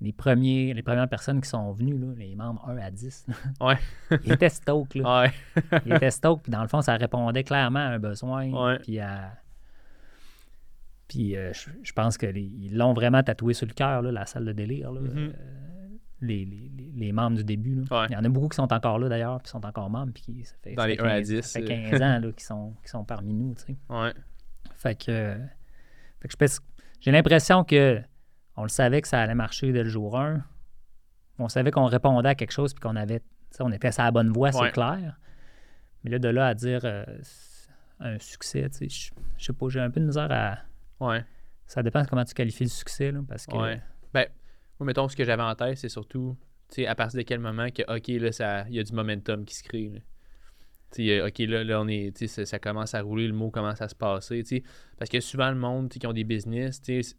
les, 0.00 0.12
premiers, 0.12 0.72
les 0.74 0.82
premières 0.82 1.08
personnes 1.08 1.40
qui 1.40 1.48
sont 1.48 1.72
venues, 1.72 1.98
là, 1.98 2.14
les 2.16 2.34
membres 2.36 2.64
1 2.68 2.76
à 2.78 2.90
10, 2.90 3.26
là, 3.28 3.34
Ouais. 3.60 3.78
ils 4.24 4.32
étaient 4.32 4.48
stoked. 4.48 5.02
Là. 5.02 5.26
Ils 5.86 5.92
étaient 5.94 6.10
stoked, 6.10 6.42
puis 6.44 6.52
dans 6.52 6.62
le 6.62 6.68
fond, 6.68 6.80
ça 6.80 6.96
répondait 6.96 7.42
clairement 7.44 7.80
à 7.80 7.88
un 7.88 7.98
besoin. 7.98 8.76
Puis 8.82 9.00
à. 9.00 9.32
Puis 11.08 11.36
euh, 11.36 11.52
je, 11.54 11.70
je 11.82 11.92
pense 11.92 12.18
qu'ils 12.18 12.76
l'ont 12.76 12.92
vraiment 12.92 13.22
tatoué 13.22 13.54
sur 13.54 13.66
le 13.66 13.72
cœur, 13.72 14.02
la 14.02 14.26
salle 14.26 14.44
de 14.44 14.52
délire. 14.52 14.92
là. 14.92 15.00
Mhm. 15.00 15.10
Euh, 15.16 15.32
les, 16.20 16.44
les- 16.44 16.92
les- 16.96 17.12
membres 17.12 17.36
du 17.36 17.44
début. 17.44 17.76
là. 17.76 18.00
Ouais. 18.00 18.06
Il 18.10 18.12
y 18.14 18.16
en 18.16 18.24
a 18.24 18.28
beaucoup 18.28 18.48
qui 18.48 18.56
sont 18.56 18.72
encore 18.72 18.98
là 18.98 19.08
d'ailleurs, 19.08 19.42
qui 19.42 19.50
sont 19.50 19.64
encore 19.64 19.88
membres. 19.90 20.12
Puis 20.12 20.22
qui- 20.22 20.44
ça 20.44 20.54
fait, 20.62 20.74
Dans 20.74 20.82
ça 20.82 20.88
les 20.88 20.96
fait 20.96 21.02
1 21.02 21.06
à 21.06 21.08
15 21.18 21.28
10, 21.28 21.42
Ça 21.42 21.60
fait 21.60 21.64
euh. 21.86 21.90
15 21.90 22.02
ans 22.02 22.18
là, 22.20 22.32
qui, 22.32 22.44
sont, 22.44 22.74
qui 22.82 22.88
sont 22.88 23.04
parmi 23.04 23.34
nous. 23.34 23.54
tu 23.54 23.62
sais. 23.64 23.76
Ouais. 23.88 24.12
Fait 24.76 24.94
que, 24.94 25.10
euh, 25.10 25.38
fait 26.20 26.28
que 26.28 26.46
j'ai 27.00 27.10
l'impression 27.12 27.64
que 27.64 28.00
on 28.56 28.62
le 28.64 28.68
savait 28.68 29.00
que 29.02 29.08
ça 29.08 29.20
allait 29.20 29.34
marcher 29.36 29.72
dès 29.72 29.84
le 29.84 29.88
jour 29.88 30.18
1. 30.18 30.42
On 31.38 31.48
savait 31.48 31.70
qu'on 31.70 31.84
répondait 31.86 32.30
à 32.30 32.34
quelque 32.34 32.50
chose 32.52 32.74
puis 32.74 32.80
qu'on 32.80 32.96
avait, 32.96 33.22
on 33.60 33.70
était 33.70 33.92
sur 33.92 34.02
la 34.02 34.10
bonne 34.10 34.30
voie, 34.32 34.48
Ouais. 34.48 34.66
c'est 34.66 34.72
clair. 34.72 35.16
Mais 36.02 36.10
là, 36.10 36.18
de 36.18 36.28
là 36.28 36.48
à 36.48 36.54
dire 36.54 36.80
euh, 36.84 37.04
un 38.00 38.18
succès, 38.18 38.68
tu 38.70 38.78
sais, 38.78 38.88
je 38.88 39.10
je 39.38 39.44
sais 39.44 39.52
pas, 39.52 39.68
j'ai 39.68 39.78
un 39.80 39.90
peu 39.90 40.00
de 40.00 40.06
misère 40.06 40.28
à. 40.32 40.58
Ouais. 41.00 41.24
Ça 41.66 41.82
dépend 41.82 42.02
de 42.02 42.08
comment 42.08 42.24
tu 42.24 42.34
qualifies 42.34 42.64
le 42.64 42.70
succès, 42.70 43.12
là, 43.12 43.20
parce 43.28 43.46
que. 43.46 43.56
Ouais. 43.56 43.80
Ben, 44.12 44.26
moi, 44.78 44.86
mettons, 44.86 45.08
ce 45.08 45.16
que 45.16 45.24
j'avais 45.24 45.42
en 45.42 45.54
tête, 45.54 45.78
c'est 45.78 45.88
surtout, 45.88 46.36
tu 46.68 46.76
sais, 46.76 46.86
à 46.86 46.94
partir 46.94 47.18
de 47.18 47.22
quel 47.22 47.40
moment 47.40 47.68
que, 47.70 47.82
OK, 47.82 48.08
là, 48.08 48.64
il 48.68 48.74
y 48.74 48.78
a 48.78 48.82
du 48.82 48.92
momentum 48.92 49.44
qui 49.44 49.54
se 49.54 49.62
crée. 49.62 49.90
là. 49.92 50.00
Tu 50.90 51.06
sais, 51.06 51.22
OK, 51.22 51.38
là, 51.50 51.64
là, 51.64 51.80
on 51.80 51.88
est, 51.88 52.26
ça, 52.26 52.46
ça 52.46 52.58
commence 52.58 52.94
à 52.94 53.02
rouler, 53.02 53.26
le 53.26 53.34
mot 53.34 53.50
commence 53.50 53.82
à 53.82 53.88
se 53.88 53.94
passer. 53.94 54.42
Parce 54.96 55.10
que 55.10 55.20
souvent, 55.20 55.50
le 55.50 55.56
monde, 55.56 55.88
qui 55.90 56.06
ont 56.06 56.12
des 56.12 56.24
business, 56.24 56.80
tu 56.80 57.02
sais, 57.02 57.02
c'est- 57.02 57.16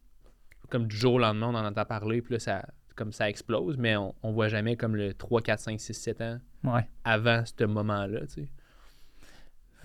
comme 0.69 0.87
du 0.87 0.95
jour 0.95 1.15
au 1.15 1.19
lendemain, 1.19 1.47
on 1.47 1.55
en 1.55 1.65
entend 1.65 1.85
parler, 1.85 2.21
puis 2.21 2.33
là, 2.33 2.39
ça, 2.39 2.65
comme 2.95 3.11
ça 3.11 3.29
explose, 3.29 3.77
mais 3.77 3.95
on, 3.95 4.13
on 4.23 4.31
voit 4.31 4.47
jamais 4.49 4.75
comme 4.75 4.95
le 4.95 5.13
3, 5.13 5.41
4, 5.41 5.59
5, 5.59 5.79
6, 5.79 5.93
7 5.93 6.21
ans 6.21 6.39
Ouais. 6.63 6.87
avant 7.03 7.43
ce 7.45 7.63
moment-là, 7.65 8.21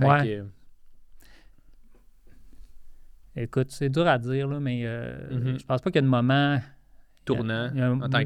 ouais. 0.00 0.42
Écoute, 3.36 3.70
c'est 3.70 3.88
dur 3.88 4.06
à 4.06 4.18
dire, 4.18 4.46
là, 4.46 4.60
mais 4.60 4.82
euh, 4.84 5.28
mm-hmm. 5.30 5.60
je 5.60 5.66
pense 5.66 5.80
pas 5.80 5.90
qu'il 5.90 5.96
y 5.96 5.98
a 5.98 6.02
de 6.02 6.06
moment 6.06 6.60
tournant 7.24 7.70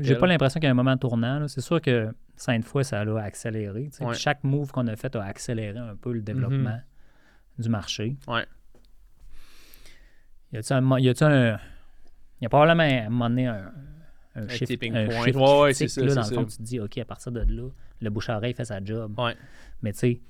J'ai 0.02 0.16
pas 0.16 0.26
l'impression 0.26 0.60
qu'il 0.60 0.66
y 0.66 0.68
a 0.68 0.72
un 0.72 0.74
moment 0.74 0.96
tournant. 0.96 1.46
C'est 1.48 1.60
sûr 1.60 1.80
que 1.80 2.12
cinq 2.36 2.64
fois, 2.64 2.84
ça 2.84 3.00
a 3.00 3.20
accéléré. 3.20 3.90
Chaque 4.14 4.44
move 4.44 4.70
qu'on 4.70 4.86
a 4.86 4.96
fait 4.96 5.14
a 5.16 5.22
accéléré 5.22 5.78
un 5.78 5.96
peu 5.96 6.12
le 6.12 6.20
développement 6.20 6.70
mm-hmm. 6.70 7.62
du 7.62 7.68
marché. 7.68 8.16
Ouais. 8.26 8.46
Y 10.52 10.58
a-tu 10.58 10.72
un. 10.72 10.98
Y 10.98 11.08
a 11.08 11.26
un. 11.26 11.58
Il 12.40 12.44
y 12.44 12.46
a 12.46 12.48
probablement 12.48 12.84
à 12.84 13.06
un 13.06 13.08
moment 13.08 13.28
donné 13.28 13.48
un, 13.48 13.72
un, 14.36 14.42
un 14.42 14.48
shift, 14.48 14.66
tipping 14.66 14.94
un 14.94 15.06
point. 15.06 15.32
ouais, 15.32 15.60
ouais, 15.60 15.74
c'est 15.74 15.88
ça. 15.88 16.00
Là, 16.02 16.14
dans 16.14 16.28
le 16.28 16.34
fond, 16.34 16.44
tu 16.44 16.56
te 16.56 16.62
dis, 16.62 16.78
OK, 16.78 16.96
à 16.98 17.04
partir 17.04 17.32
de 17.32 17.40
là, 17.40 17.68
le 18.00 18.10
bouche-oreille 18.10 18.54
fait 18.54 18.64
sa 18.64 18.82
job. 18.82 19.18
Ouais. 19.18 19.34
Mais 19.82 19.92
tu 19.92 19.98
sais, 19.98 20.20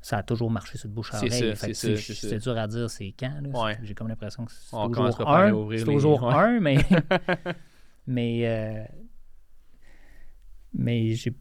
ça 0.00 0.18
a 0.18 0.22
toujours 0.22 0.50
marché 0.50 0.78
sur 0.78 0.88
le 0.88 0.94
bouche-oreille. 0.94 1.54
C'est 1.56 2.38
dur 2.38 2.56
à 2.56 2.66
dire 2.66 2.90
c'est 2.90 3.14
quand. 3.18 3.42
Ouais. 3.52 3.78
J'ai 3.82 3.94
comme 3.94 4.08
l'impression 4.08 4.44
que 4.44 4.52
c'est 4.52 4.70
toujours 4.70 5.28
un. 5.28 5.76
C'est 5.76 5.84
toujours 5.84 6.30
un, 6.30 6.60
mais. 6.60 6.78
mais. 8.06 8.46
Euh... 8.46 8.84
Mais 10.72 11.12
j'ai. 11.12 11.34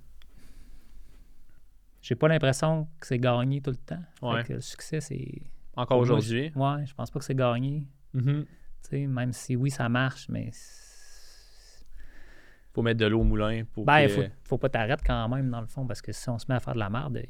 J'ai 2.02 2.16
pas 2.16 2.28
l'impression 2.28 2.88
que 3.00 3.08
c'est 3.08 3.20
gagné 3.20 3.62
tout 3.62 3.72
le 3.72 3.78
temps. 3.78 4.04
Ouais. 4.22 4.44
Que 4.44 4.54
le 4.54 4.62
succès, 4.62 5.00
c'est. 5.00 5.42
Encore 5.76 6.00
aujourd'hui? 6.00 6.52
Ouais, 6.56 6.86
je 6.86 6.94
pense 6.94 7.12
pas 7.12 7.20
que 7.20 7.26
c'est 7.26 7.36
gagné. 7.36 7.88
Mm 8.14 8.42
Même 8.92 9.34
si 9.34 9.56
oui, 9.56 9.70
ça 9.70 9.88
marche, 9.88 10.28
mais 10.30 10.50
faut 12.80 12.84
mettre 12.84 13.00
de 13.00 13.06
l'eau 13.08 13.20
au 13.20 13.26
moulin 13.26 13.64
pour. 13.74 13.84
Ben, 13.84 14.00
il 14.00 14.10
faut, 14.10 14.22
faut 14.44 14.58
pas 14.58 14.70
t'arrêter 14.70 15.04
quand 15.06 15.28
même, 15.28 15.50
dans 15.50 15.60
le 15.60 15.68
fond, 15.68 15.86
parce 15.86 16.02
que 16.02 16.14
si 16.14 16.30
on 16.30 16.40
se 16.40 16.46
met 16.48 16.56
à 16.56 16.62
faire 16.62 16.76
de 16.76 16.80
la 16.80 16.90
merde, 16.90 17.22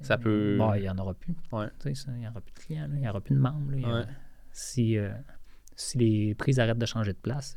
ça 0.00 0.16
peut. 0.16 0.56
Bon, 0.56 0.72
il 0.74 0.82
n'y 0.82 0.88
en 0.88 0.96
aura 0.98 1.14
plus. 1.14 1.34
Ouais. 1.50 1.66
Il 1.84 2.14
n'y 2.14 2.28
aura 2.28 2.40
plus 2.40 2.52
de 2.52 2.58
clients, 2.58 2.88
il 2.92 3.00
n'y 3.00 3.08
aura 3.08 3.20
plus 3.20 3.34
de 3.34 3.40
membres. 3.40 4.06
si, 4.52 4.96
euh, 4.96 5.12
si 5.74 5.98
les 5.98 6.34
prises 6.36 6.60
arrêtent 6.60 6.78
de 6.78 6.86
changer 6.86 7.12
de 7.12 7.18
place, 7.18 7.56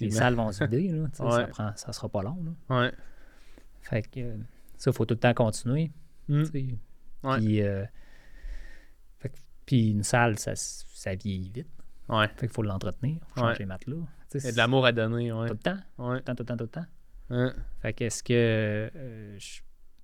les 0.00 0.10
salles 0.10 0.34
vont 0.34 0.52
se 0.52 0.62
vider. 0.64 0.88
Là, 0.88 1.08
ça, 1.12 1.46
prend, 1.48 1.72
ça 1.74 1.92
sera 1.92 2.08
pas 2.08 2.22
long. 2.22 2.38
Là. 2.44 2.80
Ouais. 2.80 2.92
Fait 3.80 4.02
que 4.02 4.36
ça, 4.76 4.90
il 4.90 4.94
faut 4.94 5.04
tout 5.04 5.14
le 5.14 5.20
temps 5.20 5.34
continuer. 5.34 5.90
Mm. 6.28 6.44
Puis, 6.44 7.62
euh, 7.62 7.84
puis 9.66 9.90
une 9.90 10.04
salle, 10.04 10.38
ça, 10.38 10.52
ça 10.54 11.14
vieillit 11.14 11.50
vite. 11.50 11.68
Ouais. 12.08 12.28
Fait 12.36 12.46
qu'il 12.46 12.54
faut 12.54 12.62
l'entretenir, 12.62 13.18
faut 13.28 13.40
changer 13.40 13.60
les 13.60 13.66
matelas. 13.66 14.06
Il 14.34 14.44
y 14.44 14.48
a 14.48 14.52
de 14.52 14.56
l'amour 14.56 14.86
à 14.86 14.92
donner, 14.92 15.32
ouais. 15.32 15.48
Tout 15.48 15.54
le 15.54 15.58
temps. 15.58 15.78
Ouais. 15.98 16.20
Tout 16.20 16.32
le 16.32 16.34
temps, 16.34 16.34
tout 16.34 16.42
le 16.42 16.46
temps, 16.46 16.56
tout 16.56 16.64
le 16.64 16.68
temps. 16.68 16.86
Ouais. 17.30 17.50
Fait 17.80 17.92
qu'est-ce 17.92 18.22
que 18.22 18.32
euh, 18.94 19.38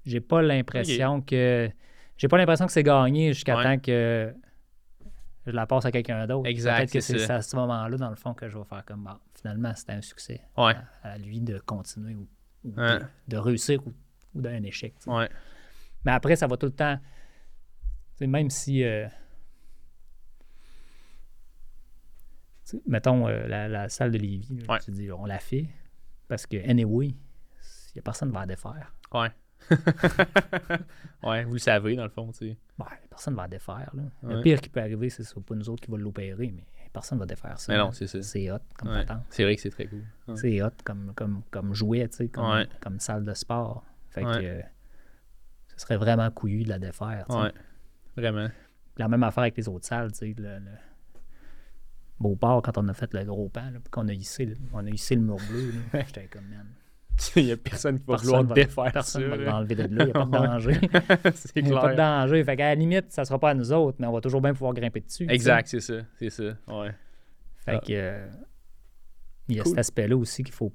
j'ai 0.05 0.21
pas 0.21 0.43
l'impression 0.43 1.21
que 1.21 1.71
j'ai 2.17 2.29
pas 2.29 2.39
l'impression 2.39 2.67
que 2.67 2.73
c'est 2.73 2.83
gagné 2.83 3.33
jusqu'à 3.33 3.63
temps 3.63 3.79
que 3.79 4.33
je 5.47 5.51
la 5.53 5.67
passe 5.67 5.85
à 5.87 5.93
quelqu'un 5.93 6.27
d'autre. 6.27 6.49
Exact. 6.49 6.77
Peut-être 6.77 6.93
que 6.93 7.01
c'est 7.01 7.31
à 7.31 7.43
ce 7.43 7.57
moment-là, 7.57 7.97
dans 7.97 8.11
le 8.11 8.17
fond, 8.17 8.35
que 8.35 8.49
je 8.49 8.59
vais 8.59 8.65
faire 8.65 8.85
comme 8.85 9.05
bon, 9.05 9.17
finalement, 9.35 9.73
c'était 9.75 9.93
un 9.93 10.03
succès. 10.03 10.41
Ouais. 10.57 10.75
À, 11.03 11.19
lui 11.19 11.41
de 11.41 11.59
continuer 11.59 12.15
ou, 12.15 12.29
de, 12.65 13.37
réussir 13.37 13.81
ou, 13.87 13.93
d'un 14.41 14.63
échec. 14.63 14.95
Ouais. 15.07 15.29
Mais 16.05 16.13
après, 16.13 16.37
ça 16.37 16.47
va 16.47 16.57
tout 16.57 16.67
le 16.67 16.73
temps. 16.73 16.99
Même 18.21 18.51
si 18.51 18.85
euh, 18.85 19.07
mettons, 22.87 23.29
euh, 23.29 23.47
la, 23.47 23.89
salle 23.89 24.11
de 24.13 24.19
Lévis, 24.19 24.65
tu 24.85 24.91
dis, 24.91 25.11
on 25.13 25.27
la 25.27 25.39
fait 25.39 25.69
parce 26.29 26.47
que, 26.47 26.57
anyway, 26.69 27.09
il 27.09 27.97
n'y 27.97 27.99
a 27.99 28.03
personne 28.03 28.29
qui 28.29 28.35
va 28.35 28.41
la 28.41 28.47
défaire. 28.47 28.95
Ouais. 29.13 29.31
ouais, 31.29 31.45
vous 31.45 31.55
le 31.55 31.59
savez, 31.59 31.97
dans 31.97 32.05
le 32.05 32.11
fond, 32.11 32.31
tu 32.33 32.39
sais. 32.39 32.57
Ouais, 32.79 32.87
personne 33.09 33.35
ne 33.35 33.37
va 33.37 33.43
la 33.43 33.49
défaire. 33.49 33.91
Là. 33.95 34.03
Le 34.23 34.41
pire 34.41 34.61
qui 34.61 34.69
peut 34.69 34.81
arriver, 34.81 35.11
c'est 35.11 35.25
pas 35.41 35.55
nous 35.55 35.69
autres 35.69 35.83
qui 35.83 35.91
va 35.91 35.99
l'opérer, 35.99 36.53
mais 36.55 36.65
personne 36.93 37.19
ne 37.19 37.21
va 37.21 37.27
défaire 37.27 37.59
ça. 37.59 37.73
Mais 37.73 37.79
non, 37.79 37.93
c'est 37.93 38.07
ça. 38.07 38.23
C'est 38.23 38.51
hot 38.51 38.59
comme 38.79 38.91
ouais. 38.91 39.05
C'est 39.29 39.43
vrai 39.43 39.57
que 39.57 39.63
c'est 39.63 39.71
très 39.71 39.87
cool. 39.87 40.05
C'est 40.37 40.63
hot 40.63 40.71
comme, 40.85 41.13
comme, 41.15 41.43
comme 41.51 41.75
jouet, 41.75 42.09
tu 42.09 42.17
sais, 42.17 42.29
comme, 42.29 42.65
comme 42.81 43.01
salle 43.01 43.25
de 43.25 43.35
sport. 43.35 43.85
Fait 44.11 44.23
que 44.23 44.63
ce 45.69 45.79
serait 45.79 45.97
vraiment 45.97 46.31
couillu 46.31 46.65
de 46.65 46.69
la 46.69 46.79
défaire. 46.79 47.27
Ouais, 47.29 47.53
vraiment. 48.17 48.49
La 48.97 49.09
même 49.09 49.23
affaire 49.23 49.43
avec 49.43 49.57
les 49.57 49.69
autres 49.69 49.87
salles, 49.87 50.13
tu 50.13 50.19
sais. 50.19 50.35
Le, 50.37 50.61
Beauport, 52.21 52.63
quand 52.63 52.77
on 52.77 52.87
a 52.89 52.95
fait 52.95 53.13
le 53.15 53.25
gros 53.25 53.49
pan, 53.49 53.73
qu'on 53.91 54.09
a 54.09 54.13
hissé, 54.13 54.55
on 54.73 54.87
a 54.87 54.91
hissé 54.91 55.15
le 55.15 55.23
mur 55.23 55.37
bleu, 55.49 55.73
j'étais 56.07 56.27
comme, 56.27 56.45
man. 56.49 56.67
Il 57.37 57.45
n'y 57.45 57.53
a 57.53 57.57
personne 57.57 57.99
qui 57.99 58.07
va 58.07 58.17
vouloir 58.17 58.45
défaire 58.45 58.93
personne 58.93 59.23
ça. 59.23 59.29
Personne 59.29 59.45
va 59.45 59.51
l'enlever 59.53 59.75
de 59.75 59.83
là, 59.83 59.89
il 59.89 60.05
n'y 60.05 60.11
a 60.11 60.13
pas 60.13 60.25
de 60.25 60.31
danger. 60.47 60.81
c'est 61.35 61.57
Il 61.57 61.65
n'y 61.65 61.73
a 61.73 61.81
pas 61.81 61.93
de 61.93 61.97
danger. 61.97 62.45
Fait 62.45 62.57
qu'à 62.57 62.69
la 62.69 62.75
limite, 62.75 63.13
ça 63.13 63.23
ne 63.23 63.27
sera 63.27 63.39
pas 63.39 63.51
à 63.51 63.55
nous 63.55 63.73
autres, 63.73 63.99
mais 64.01 64.07
on 64.07 64.13
va 64.13 64.21
toujours 64.21 64.41
bien 64.41 64.53
pouvoir 64.53 64.73
grimper 64.73 65.01
dessus. 65.01 65.27
Exact, 65.29 65.69
c'est 65.69 65.81
ça. 65.81 66.01
C'est 66.19 66.31
ça. 66.31 66.57
Ouais. 66.69 66.95
Fait 67.59 67.75
ah. 67.75 67.81
que. 67.81 67.93
Euh, 67.93 68.29
il 69.49 69.57
y 69.57 69.61
a 69.61 69.65
cet 69.65 69.79
aspect-là 69.79 70.17
aussi 70.17 70.45
qu'il 70.45 70.53
ne 70.53 70.57
faut, 70.57 70.73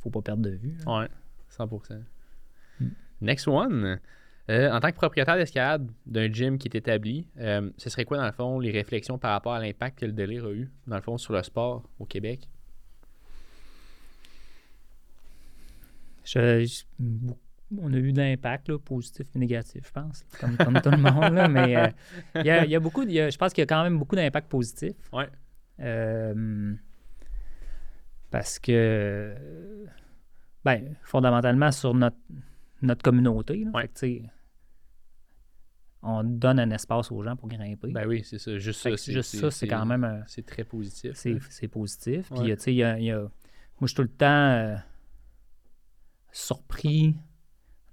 faut 0.00 0.10
pas 0.10 0.22
perdre 0.22 0.42
de 0.42 0.50
vue. 0.50 0.78
Oui, 0.86 1.04
100%. 1.50 2.00
Hmm. 2.80 2.88
Next 3.20 3.48
one. 3.48 3.98
Euh, 4.50 4.70
en 4.70 4.80
tant 4.80 4.90
que 4.90 4.96
propriétaire 4.96 5.36
d'escalade 5.36 5.90
d'un 6.06 6.32
gym 6.32 6.56
qui 6.56 6.68
est 6.68 6.74
établi, 6.74 7.28
euh, 7.38 7.70
ce 7.76 7.90
serait 7.90 8.06
quoi, 8.06 8.16
dans 8.16 8.24
le 8.24 8.32
fond, 8.32 8.58
les 8.58 8.70
réflexions 8.70 9.18
par 9.18 9.32
rapport 9.32 9.52
à 9.52 9.60
l'impact 9.60 9.98
que 9.98 10.06
le 10.06 10.12
délire 10.12 10.46
a 10.46 10.50
eu, 10.50 10.70
dans 10.86 10.96
le 10.96 11.02
fond, 11.02 11.18
sur 11.18 11.34
le 11.34 11.42
sport 11.42 11.82
au 11.98 12.06
Québec? 12.06 12.48
on 16.34 17.92
a 17.92 17.96
eu 17.96 18.12
de 18.12 18.18
l'impact, 18.18 18.76
positif 18.76 19.26
et 19.34 19.38
négatif, 19.38 19.86
je 19.86 19.92
pense, 19.92 20.24
comme, 20.38 20.80
tout 20.80 20.90
le 20.90 20.98
monde. 20.98 21.50
mais 21.50 21.76
euh, 21.76 21.88
il 22.36 22.46
y, 22.70 22.74
a, 22.74 22.80
beaucoup, 22.80 23.02
je 23.02 23.36
pense 23.36 23.54
qu'il 23.54 23.62
y 23.62 23.66
a 23.66 23.66
quand 23.66 23.82
même 23.82 23.98
beaucoup 23.98 24.14
d'impact 24.14 24.48
positif. 24.48 24.94
Oui. 25.12 25.24
parce 28.30 28.58
que, 28.58 29.34
ben, 30.64 30.96
fondamentalement, 31.02 31.72
sur 31.72 31.94
notre, 31.94 32.18
notre 32.82 33.02
communauté. 33.02 33.66
On 36.02 36.22
donne 36.22 36.60
un 36.60 36.70
espace 36.70 37.10
aux 37.10 37.22
gens 37.22 37.36
pour 37.36 37.48
grimper. 37.48 37.90
Ben 37.90 38.06
oui, 38.06 38.22
c'est 38.24 38.38
ça. 38.38 38.56
Juste 38.58 38.80
ça, 38.80 38.90
juste 38.90 39.36
ça, 39.36 39.50
c'est 39.50 39.66
quand 39.66 39.84
même. 39.84 40.24
c'est 40.26 40.46
très 40.46 40.64
positif. 40.64 41.12
C'est 41.50 41.68
positif. 41.68 42.30
Puis, 42.34 42.54
tu 42.54 42.60
sais, 42.60 42.72
il 42.72 42.76
y 42.76 43.12
a, 43.12 43.28
moi, 43.80 43.86
je 43.86 43.88
suis 43.88 43.96
tout 43.96 44.02
le 44.02 44.08
temps 44.08 44.26
euh, 44.26 44.76
surpris 46.32 47.16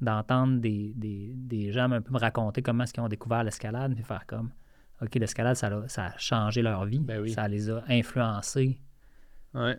d'entendre 0.02 0.60
des, 0.60 0.94
des, 0.96 1.32
des, 1.36 1.72
gens 1.72 1.92
un 1.92 2.02
peu 2.02 2.12
me 2.12 2.18
raconter 2.18 2.62
comment 2.64 2.84
est-ce 2.84 2.94
qu'ils 2.94 3.04
ont 3.04 3.08
découvert 3.08 3.44
l'escalade, 3.44 3.94
puis 3.94 4.04
faire 4.04 4.26
comme, 4.26 4.52
OK, 5.02 5.14
l'escalade, 5.16 5.56
ça, 5.56 5.88
ça, 5.88 6.06
a 6.08 6.18
changé 6.18 6.64
leur 6.64 6.86
vie. 6.86 7.00
Ben 7.00 7.28
ça 7.28 7.48
les 7.48 7.70
a 7.70 7.84
influencés 7.88 8.80
ouais. 9.54 9.78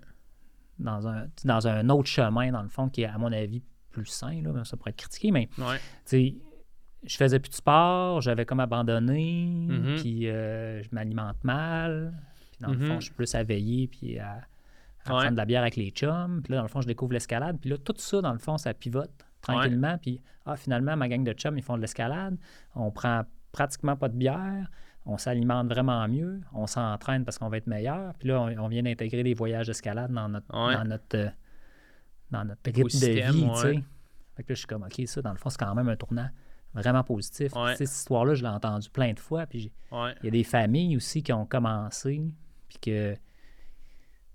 dans, 0.78 1.08
un, 1.08 1.26
dans 1.44 1.66
un 1.66 1.88
autre 1.88 2.08
chemin, 2.08 2.52
dans 2.52 2.62
le 2.62 2.68
fond, 2.68 2.88
qui 2.88 3.02
est, 3.02 3.06
à 3.06 3.18
mon 3.18 3.32
avis, 3.32 3.62
plus 3.90 4.06
sain, 4.06 4.40
là, 4.42 4.64
ça 4.64 4.76
pourrait 4.76 4.90
être 4.90 4.96
critiqué, 4.96 5.32
mais 5.32 5.48
je 7.06 7.16
faisais 7.16 7.38
plus 7.38 7.50
de 7.50 7.54
sport, 7.54 8.20
j'avais 8.20 8.44
comme 8.44 8.60
abandonné, 8.60 9.48
mm-hmm. 9.68 10.00
puis 10.00 10.28
euh, 10.28 10.82
je 10.82 10.88
m'alimente 10.92 11.42
mal, 11.44 12.12
puis 12.52 12.60
dans 12.60 12.72
le 12.72 12.78
fond, 12.78 12.94
mm-hmm. 12.94 13.00
je 13.00 13.04
suis 13.04 13.14
plus 13.14 13.34
à 13.34 13.42
veiller, 13.42 13.86
puis 13.86 14.18
à, 14.18 14.40
prendre 15.04 15.30
de 15.30 15.36
la 15.36 15.44
bière 15.44 15.62
avec 15.62 15.76
les 15.76 15.90
chums, 15.90 16.40
puis 16.42 16.52
là, 16.52 16.58
dans 16.58 16.64
le 16.64 16.68
fond, 16.68 16.80
je 16.80 16.86
découvre 16.86 17.12
l'escalade, 17.12 17.58
puis 17.60 17.70
là, 17.70 17.78
tout 17.78 17.94
ça, 17.96 18.20
dans 18.20 18.32
le 18.32 18.38
fond, 18.38 18.58
ça 18.58 18.74
pivote 18.74 19.10
tranquillement, 19.40 19.98
puis 19.98 20.20
ah, 20.44 20.56
finalement, 20.56 20.96
ma 20.96 21.08
gang 21.08 21.22
de 21.22 21.32
chums, 21.32 21.56
ils 21.56 21.62
font 21.62 21.76
de 21.76 21.82
l'escalade, 21.82 22.36
on 22.74 22.90
prend 22.90 23.22
pratiquement 23.52 23.96
pas 23.96 24.08
de 24.08 24.16
bière, 24.16 24.70
on 25.04 25.18
s'alimente 25.18 25.68
vraiment 25.68 26.06
mieux, 26.08 26.40
on 26.52 26.66
s'entraîne 26.66 27.24
parce 27.24 27.38
qu'on 27.38 27.48
va 27.48 27.58
être 27.58 27.68
meilleur, 27.68 28.14
puis 28.14 28.28
là, 28.28 28.40
on, 28.40 28.68
vient 28.68 28.82
d'intégrer 28.82 29.22
les 29.22 29.34
voyages 29.34 29.68
d'escalade 29.68 30.10
dans 30.12 30.28
notre, 30.28 30.46
dans 30.48 30.84
notre 30.84 31.16
euh, 31.16 31.28
dans 32.32 32.44
notre 32.44 32.60
rythme 32.64 32.82
de 32.82 33.32
vie. 33.32 33.82
Fait 34.34 34.42
que 34.42 34.48
là, 34.50 34.54
je 34.54 34.54
suis 34.54 34.66
comme, 34.66 34.82
OK, 34.82 35.00
ça, 35.06 35.22
dans 35.22 35.30
le 35.30 35.38
fond, 35.38 35.48
c'est 35.48 35.58
quand 35.58 35.74
même 35.74 35.88
un 35.88 35.96
tournant 35.96 36.28
vraiment 36.76 37.02
positif. 37.02 37.52
Cette 37.76 37.90
histoire-là, 37.90 38.34
je 38.34 38.42
l'ai 38.42 38.48
entendue 38.48 38.90
plein 38.90 39.12
de 39.12 39.20
fois. 39.20 39.46
Puis 39.46 39.72
il 39.92 40.24
y 40.24 40.28
a 40.28 40.30
des 40.30 40.44
familles 40.44 40.96
aussi 40.96 41.22
qui 41.22 41.32
ont 41.32 41.46
commencé, 41.46 42.22
puis 42.68 42.78
que 42.80 43.16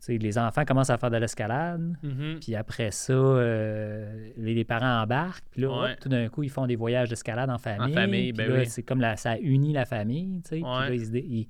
les 0.08 0.38
enfants 0.38 0.66
commencent 0.66 0.90
à 0.90 0.98
faire 0.98 1.12
de 1.12 1.18
l'escalade, 1.18 1.96
mm-hmm. 2.04 2.40
puis 2.40 2.56
après 2.56 2.92
ça, 2.92 3.14
euh, 3.14 4.32
les, 4.36 4.64
parents 4.64 5.04
embarquent, 5.04 5.46
puis 5.52 5.62
là, 5.62 5.96
tout 6.02 6.10
d'un 6.10 6.28
coup, 6.30 6.44
ils 6.44 6.50
font 6.50 6.66
des 6.66 6.76
voyages 6.76 7.10
d'escalade 7.10 7.50
en 7.50 7.60
famille. 7.60 7.92
En 7.92 7.94
famille, 7.94 8.34
ben 8.34 8.52
oui. 8.52 8.66
C'est 8.66 8.84
comme 8.84 9.00
la, 9.00 9.16
ça 9.16 9.38
unit 9.38 9.74
la 9.74 9.86
famille, 9.86 10.42
tu 10.42 10.50
sais. 10.50 10.56
Puis 10.56 10.64
là, 10.64 10.94
ils, 10.94 11.48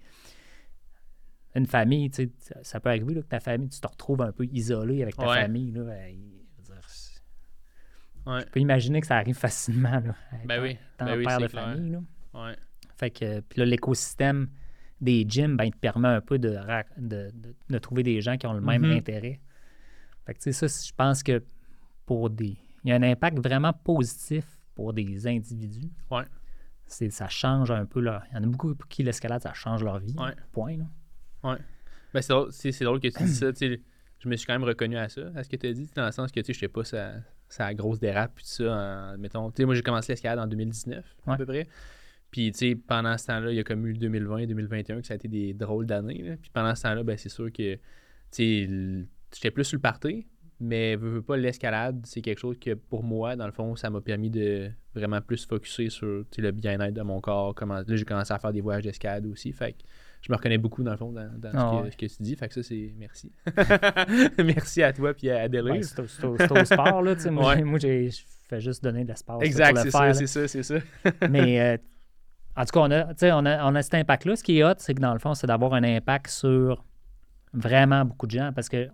une 1.56 1.66
famille, 1.66 2.10
tu 2.10 2.32
sais, 2.40 2.56
ça 2.62 2.80
peut 2.80 2.90
arriver 2.90 3.16
que 3.16 3.20
ta 3.20 3.40
famille, 3.40 3.70
tu 3.70 3.80
te 3.80 3.88
retrouves 3.88 4.22
un 4.22 4.32
peu 4.32 4.46
isolé 4.52 5.02
avec 5.02 5.16
ta 5.16 5.28
famille. 5.28 5.72
Là, 5.72 5.84
ben, 5.84 6.16
je 8.28 8.46
peux 8.52 8.60
imaginer 8.60 9.02
que 9.02 9.08
ça 9.08 9.18
arrive 9.18 9.36
facilement. 9.36 10.00
Là, 10.00 10.16
ben 10.46 10.62
oui. 10.62 10.78
ben 11.00 11.18
oui, 11.18 11.26
père 11.26 11.40
de 11.40 11.48
famille. 11.48 11.92
Là. 11.92 12.56
Fait 12.98 13.10
que, 13.10 13.40
puis 13.42 13.60
là, 13.60 13.66
l'écosystème 13.66 14.48
des 15.00 15.26
gyms, 15.28 15.58
ben, 15.58 15.66
il 15.66 15.72
te 15.72 15.80
permet 15.80 16.08
un 16.08 16.22
peu 16.22 16.38
de, 16.38 16.56
de, 16.98 17.32
de, 17.70 17.78
trouver 17.80 18.04
des 18.04 18.22
gens 18.22 18.38
qui 18.38 18.46
ont 18.46 18.54
le 18.54 18.62
même 18.62 18.84
mm-hmm. 18.84 18.98
intérêt. 18.98 19.42
Fait 20.26 20.36
que, 20.36 20.40
tu 20.40 20.54
sais, 20.54 20.68
ça, 20.68 20.86
je 20.88 20.92
pense 20.96 21.24
que 21.24 21.44
pour 22.06 22.30
des. 22.30 22.58
Il 22.84 22.90
y 22.90 22.92
a 22.92 22.96
un 22.96 23.04
impact 23.04 23.40
vraiment 23.40 23.74
positif 23.74 24.46
pour 24.76 24.94
des 24.94 25.28
individus. 25.28 25.90
Ouais. 26.10 26.26
ça 26.86 27.28
change 27.28 27.72
un 27.72 27.86
peu 27.86 28.00
leur. 28.00 28.24
Il 28.32 28.36
y 28.36 28.38
en 28.40 28.44
a 28.44 28.48
beaucoup 28.48 28.76
pour 28.76 28.88
qui 28.88 29.04
l'escalade, 29.04 29.42
ça 29.42 29.54
change 29.54 29.84
leur 29.84 30.00
vie. 30.00 30.16
Point. 30.52 30.78
Là. 30.78 30.86
Ouais. 31.44 31.58
Ben, 32.14 32.22
c'est 32.22 32.34
drôle, 32.34 32.52
c'est, 32.52 32.84
drôle 32.84 33.00
que 33.00 33.08
tu 33.08 33.24
dis 33.24 33.34
ça. 33.34 33.52
Je 33.60 34.30
me 34.30 34.36
suis 34.36 34.46
quand 34.46 34.54
même 34.54 34.64
reconnu 34.64 34.98
à 34.98 35.10
ça, 35.10 35.22
à 35.36 35.44
ce 35.44 35.50
que 35.50 35.56
tu 35.56 35.68
as 35.68 35.74
dit, 35.74 35.90
dans 35.96 36.06
le 36.06 36.12
sens 36.12 36.32
que 36.32 36.42
je 36.46 36.54
sais 36.54 36.68
pas, 36.68 36.84
ça, 36.84 37.14
ça 37.54 37.74
grosse 37.74 38.00
dérape, 38.00 38.34
puis 38.36 38.44
tout 38.44 38.64
ça. 38.64 39.16
mettons, 39.18 39.52
moi, 39.60 39.76
j'ai 39.76 39.82
commencé 39.82 40.12
l'escalade 40.12 40.40
en 40.40 40.48
2019, 40.48 41.16
à 41.28 41.38
peu 41.38 41.46
près. 41.46 41.68
Puis, 42.32 42.52
tu 42.54 42.58
sais, 42.58 42.76
pendant 42.76 43.18
ce 43.18 43.28
temps-là, 43.28 43.52
il 43.52 43.58
y 43.58 43.60
a 43.60 43.64
comme 43.64 43.86
eu 43.86 43.94
2020 43.94 44.38
et 44.38 44.48
2021 44.48 45.02
que 45.02 45.08
ça 45.08 45.14
a 45.14 45.16
été 45.16 45.28
des 45.28 45.54
drôles 45.54 45.86
d'années. 45.86 46.38
Puis 46.42 46.50
pendant 46.54 46.74
ce 46.76 46.84
temps-là, 46.84 47.04
ben, 47.04 47.18
c'est 47.18 47.30
sûr 47.30 47.52
que, 47.52 47.76
tu 47.76 47.80
sais, 48.32 48.70
j'étais 49.34 49.52
plus 49.52 49.66
sur 49.66 49.76
le 49.76 49.82
party, 49.82 50.26
mais 50.62 50.96
veux, 50.96 51.22
pas 51.22 51.36
l'escalade, 51.36 52.02
c'est 52.06 52.22
quelque 52.22 52.40
chose 52.40 52.58
que 52.58 52.74
pour 52.76 53.04
moi, 53.04 53.36
dans 53.36 53.48
le 53.48 53.52
fond, 53.52 53.76
ça 53.76 53.90
m'a 53.90 54.00
permis 54.00 54.30
de 54.30 54.70
vraiment 54.96 55.20
plus 55.20 55.46
focuser 55.46 55.90
sur 55.90 56.24
le 56.38 56.52
bien-être 56.52 56.94
de 56.94 57.02
mon 57.02 57.20
corps. 57.20 57.54
Comment, 57.54 57.80
là, 57.80 57.84
j'ai 57.88 58.06
commencé 58.06 58.34
à 58.34 58.40
faire 58.40 58.54
des 58.54 58.62
voyages 58.62 58.84
d'escalade 58.84 59.26
aussi. 59.26 59.52
Fait 59.52 59.74
que 59.74 59.80
je 60.22 60.32
me 60.32 60.38
reconnais 60.38 60.58
beaucoup, 60.58 60.84
dans 60.84 60.92
le 60.92 60.98
fond, 60.98 61.12
dans, 61.12 61.30
ah 61.54 61.84
ce, 61.90 61.98
que, 61.98 62.06
tu 62.06 62.24
dis. 62.24 62.36
Fait 62.36 62.48
que 62.48 62.54
ça, 62.54 62.64
c'est 62.64 62.94
merci. 62.98 63.32
merci 64.38 64.84
à 64.84 64.94
toi 64.94 65.14
puis 65.14 65.30
à 65.30 65.42
Adèle. 65.42 65.84
c'est 65.84 66.00
au, 66.00 66.66
sport, 66.66 67.02
là. 67.02 67.16
Moi, 67.32 67.56
moi 67.64 67.80
j'ai 67.80 68.10
fait 68.48 68.60
juste 68.60 68.84
donner 68.84 69.04
de 69.04 69.10
l'espace. 69.10 69.42
Exact, 69.42 69.78
c'est 69.78 69.92
ça, 69.92 70.14
c'est 70.14 70.28
ça, 70.28 70.48
c'est 70.48 70.64
ça. 70.64 70.76
mais 71.30 71.60
euh, 71.60 71.78
en 72.56 72.66
tout 72.66 72.72
cas, 72.72 72.80
on 72.82 72.92
a, 72.92 73.34
on 73.34 73.46
a, 73.46 73.72
on 73.72 73.76
a 73.76 73.82
cet 73.82 73.96
impact-là. 73.96 74.36
Ce 74.36 74.44
qui 74.44 74.60
est 74.60 74.64
hot, 74.64 74.76
c'est 74.78 74.94
que 74.94 75.02
dans 75.02 75.14
le 75.14 75.20
fond, 75.20 75.34
c'est 75.34 75.48
d'avoir 75.48 75.74
un 75.74 75.84
impact 75.84 76.28
sur 76.30 76.86
vraiment 77.54 78.06
beaucoup 78.06 78.28
de 78.28 78.32
gens 78.32 78.52
parce 78.54 78.70
que 78.70 78.90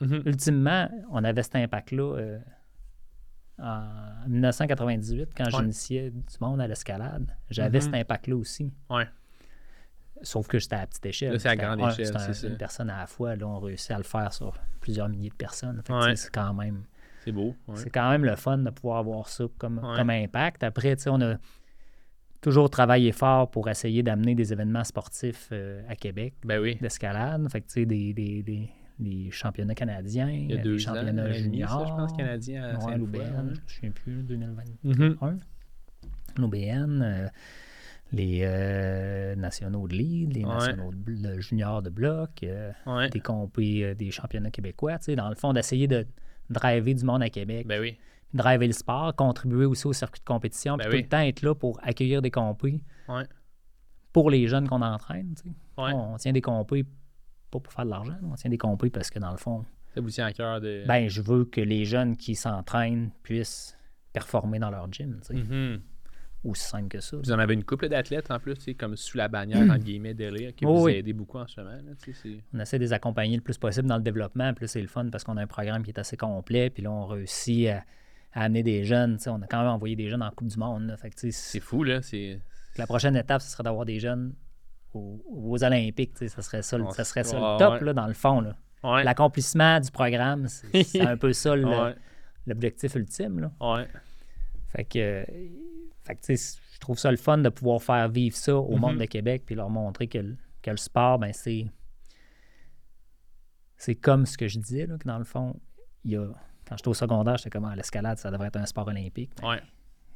Mm-hmm. 0.00 0.28
Ultimement, 0.28 0.88
on 1.10 1.24
avait 1.24 1.42
cet 1.42 1.56
impact-là 1.56 2.16
euh, 2.16 2.38
en 3.58 4.28
1998, 4.28 5.30
quand 5.36 5.50
j'initiais 5.50 6.10
du 6.10 6.36
monde 6.40 6.60
à 6.60 6.68
l'escalade. 6.68 7.36
J'avais 7.50 7.78
mm-hmm. 7.78 7.82
cet 7.82 7.94
impact-là 7.94 8.36
aussi. 8.36 8.72
Sauf 10.22 10.46
que 10.48 10.58
j'étais 10.58 10.76
à 10.76 10.86
petite 10.86 11.06
échelle. 11.06 11.38
c'est 11.40 11.48
à 11.48 11.56
grande 11.56 11.80
échelle, 11.80 12.14
c'est 12.18 12.34
ça. 12.34 12.48
Une 12.48 12.56
personne 12.56 12.90
à 12.90 12.98
la 12.98 13.06
fois. 13.06 13.36
Là, 13.36 13.46
on 13.46 13.60
réussit 13.60 13.90
à 13.90 13.98
le 13.98 14.04
faire 14.04 14.32
sur 14.32 14.54
plusieurs 14.80 15.08
milliers 15.08 15.30
de 15.30 15.34
personnes. 15.34 15.82
C'est 16.14 16.30
quand 16.30 16.54
même... 16.54 16.82
C'est 17.24 17.32
beau. 17.32 17.54
C'est 17.74 17.90
quand 17.90 18.10
même 18.10 18.24
le 18.24 18.36
fun 18.36 18.58
de 18.58 18.70
pouvoir 18.70 18.98
avoir 18.98 19.28
ça 19.28 19.44
comme, 19.58 19.80
comme 19.80 20.10
impact. 20.10 20.62
Après, 20.62 20.96
on 21.08 21.20
a 21.20 21.36
toujours 22.40 22.70
travaillé 22.70 23.12
fort 23.12 23.50
pour 23.50 23.68
essayer 23.68 24.02
d'amener 24.02 24.34
des 24.34 24.52
événements 24.52 24.84
sportifs 24.84 25.48
euh, 25.52 25.82
à 25.88 25.96
Québec 25.96 26.34
ben 26.44 26.60
oui. 26.60 26.76
d'escalade. 26.80 27.46
Fait 27.50 27.60
que, 27.60 27.84
des, 27.84 28.12
des, 28.14 28.42
des, 28.42 28.70
les 29.00 29.30
championnats 29.30 29.74
canadiens, 29.74 30.26
les 30.26 30.78
championnats 30.78 31.32
juniors. 31.32 31.86
je 31.86 31.92
pense, 31.92 32.12
canadiens 32.16 32.64
à 32.64 32.80
Saint-Louis. 32.80 33.10
je 33.14 33.40
ne 33.40 33.50
me 33.50 33.54
souviens 33.66 33.90
plus, 33.90 34.22
2021. 34.22 35.36
L'OBN, 36.36 37.02
euh, 37.02 37.28
les 38.12 38.40
euh, 38.42 39.34
nationaux 39.36 39.86
de 39.86 39.94
lead, 39.94 40.34
les 40.34 40.44
nationaux 40.44 40.90
de, 40.92 41.40
juniors 41.40 41.82
de 41.82 41.90
bloc, 41.90 42.30
euh, 42.42 42.72
des 43.10 43.20
compés, 43.20 43.94
des 43.94 44.10
championnats 44.10 44.50
québécois. 44.50 44.98
Dans 45.16 45.28
le 45.28 45.34
fond, 45.34 45.52
d'essayer 45.52 45.86
de 45.86 46.06
driver 46.50 46.94
du 46.94 47.04
monde 47.04 47.22
à 47.22 47.30
Québec. 47.30 47.66
Ben 47.66 47.80
oui. 47.80 47.98
Driver 48.34 48.66
le 48.66 48.72
sport, 48.72 49.14
contribuer 49.16 49.64
aussi 49.64 49.86
au 49.86 49.92
circuit 49.92 50.20
de 50.20 50.24
compétition, 50.24 50.76
ben 50.76 50.88
puis 50.88 50.98
tout 50.98 51.04
le 51.04 51.08
temps 51.08 51.20
être 51.20 51.42
là 51.42 51.54
pour 51.54 51.78
accueillir 51.82 52.20
des 52.20 52.30
compés 52.30 52.82
pour 54.12 54.30
les 54.30 54.48
jeunes 54.48 54.68
qu'on 54.68 54.82
entraîne. 54.82 55.34
On, 55.76 56.16
tient 56.16 56.32
des 56.32 56.40
compés 56.40 56.84
pas 57.50 57.60
pour 57.60 57.72
faire 57.72 57.84
de 57.84 57.90
l'argent, 57.90 58.16
on 58.30 58.34
tient 58.34 58.50
des 58.50 58.58
compris 58.58 58.90
parce 58.90 59.10
que 59.10 59.18
dans 59.18 59.30
le 59.30 59.38
fond. 59.38 59.64
Ça 59.94 60.00
vous 60.00 60.10
tient 60.10 60.26
à 60.26 60.32
cœur 60.32 60.60
de. 60.60 60.84
Ben, 60.86 61.08
je 61.08 61.22
veux 61.22 61.44
que 61.44 61.60
les 61.60 61.84
jeunes 61.84 62.16
qui 62.16 62.34
s'entraînent 62.34 63.10
puissent 63.22 63.76
performer 64.12 64.58
dans 64.58 64.70
leur 64.70 64.90
gym. 64.92 65.20
Aussi 66.48 66.64
simple 66.64 66.88
que 66.88 67.00
ça. 67.00 67.16
Vous 67.16 67.30
en 67.30 67.38
avez 67.38 67.52
une 67.52 67.64
couple 67.64 67.88
d'athlètes 67.88 68.30
en 68.30 68.38
plus, 68.38 68.56
comme 68.78 68.96
sous 68.96 69.18
la 69.18 69.28
bannière, 69.28 69.62
entre 69.62 69.84
guillemets, 69.84 70.14
d'élire, 70.14 70.54
qui 70.54 70.64
vous 70.64 70.86
a 70.86 70.92
aidé 70.92 71.12
beaucoup 71.12 71.38
en 71.38 71.46
ce 71.46 71.60
moment. 71.60 71.76
on 72.54 72.58
essaie 72.58 72.78
de 72.78 72.84
les 72.84 72.92
accompagner 72.92 73.36
le 73.36 73.42
plus 73.42 73.58
possible 73.58 73.86
dans 73.86 73.96
le 73.96 74.02
développement. 74.02 74.54
Puis 74.54 74.66
c'est 74.68 74.80
le 74.80 74.88
fun 74.88 75.08
parce 75.10 75.24
qu'on 75.24 75.36
a 75.36 75.42
un 75.42 75.46
programme 75.46 75.82
qui 75.82 75.90
est 75.90 75.98
assez 75.98 76.16
complet. 76.16 76.70
Puis 76.70 76.82
là, 76.82 76.90
on 76.90 77.06
réussit 77.06 77.68
à, 77.68 77.84
amener 78.32 78.62
des 78.62 78.84
jeunes. 78.84 79.18
on 79.26 79.42
a 79.42 79.46
quand 79.46 79.58
même 79.58 79.68
envoyé 79.68 79.96
des 79.96 80.08
jeunes 80.08 80.22
en 80.22 80.30
Coupe 80.30 80.48
du 80.48 80.58
Monde. 80.58 80.96
C'est 81.16 81.60
fou, 81.60 81.84
là. 81.84 82.00
La 82.76 82.86
prochaine 82.86 83.16
étape, 83.16 83.42
ce 83.42 83.50
serait 83.50 83.64
d'avoir 83.64 83.84
des 83.84 83.98
jeunes 83.98 84.34
aux, 84.94 85.62
Olympiques. 85.62 86.16
Ça 86.16 86.42
serait 86.42 86.62
ça, 86.62 86.78
ça, 86.92 87.04
serait 87.04 87.24
ça 87.24 87.36
le 87.36 87.58
top, 87.58 87.82
là, 87.82 87.92
dans 87.92 88.06
le 88.06 88.14
fond. 88.14 88.44
L'accomplissement 88.82 89.80
du 89.80 89.90
programme, 89.90 90.46
c'est 90.48 91.00
un 91.00 91.16
peu 91.16 91.32
ça 91.32 91.54
l'objectif 92.46 92.94
ultime. 92.94 93.40
Là. 93.40 93.86
Fait 94.68 94.84
que, 94.84 95.24
fait 96.16 96.36
je 96.36 96.78
trouve 96.80 96.98
ça 96.98 97.10
le 97.10 97.16
fun 97.16 97.38
de 97.38 97.48
pouvoir 97.48 97.82
faire 97.82 98.08
vivre 98.08 98.36
ça 98.36 98.56
au 98.56 98.76
monde 98.76 98.96
mm-hmm. 98.96 99.00
de 99.00 99.04
Québec 99.06 99.42
puis 99.44 99.54
leur 99.54 99.70
montrer 99.70 100.06
que, 100.06 100.18
que 100.62 100.70
le 100.70 100.76
sport, 100.76 101.18
ben, 101.18 101.32
c'est. 101.32 101.66
C'est 103.76 103.94
comme 103.94 104.26
ce 104.26 104.36
que 104.36 104.48
je 104.48 104.58
disais, 104.58 104.86
là, 104.86 104.98
que 104.98 105.06
dans 105.06 105.18
le 105.18 105.24
fond, 105.24 105.54
il 106.04 106.10
y 106.10 106.16
a, 106.16 106.26
quand 106.66 106.76
j'étais 106.76 106.88
au 106.88 106.94
secondaire, 106.94 107.36
j'étais 107.36 107.50
comme 107.50 107.64
à 107.64 107.70
ah, 107.70 107.76
l'escalade, 107.76 108.18
ça 108.18 108.30
devrait 108.30 108.48
être 108.48 108.56
un 108.56 108.66
sport 108.66 108.88
olympique. 108.88 109.30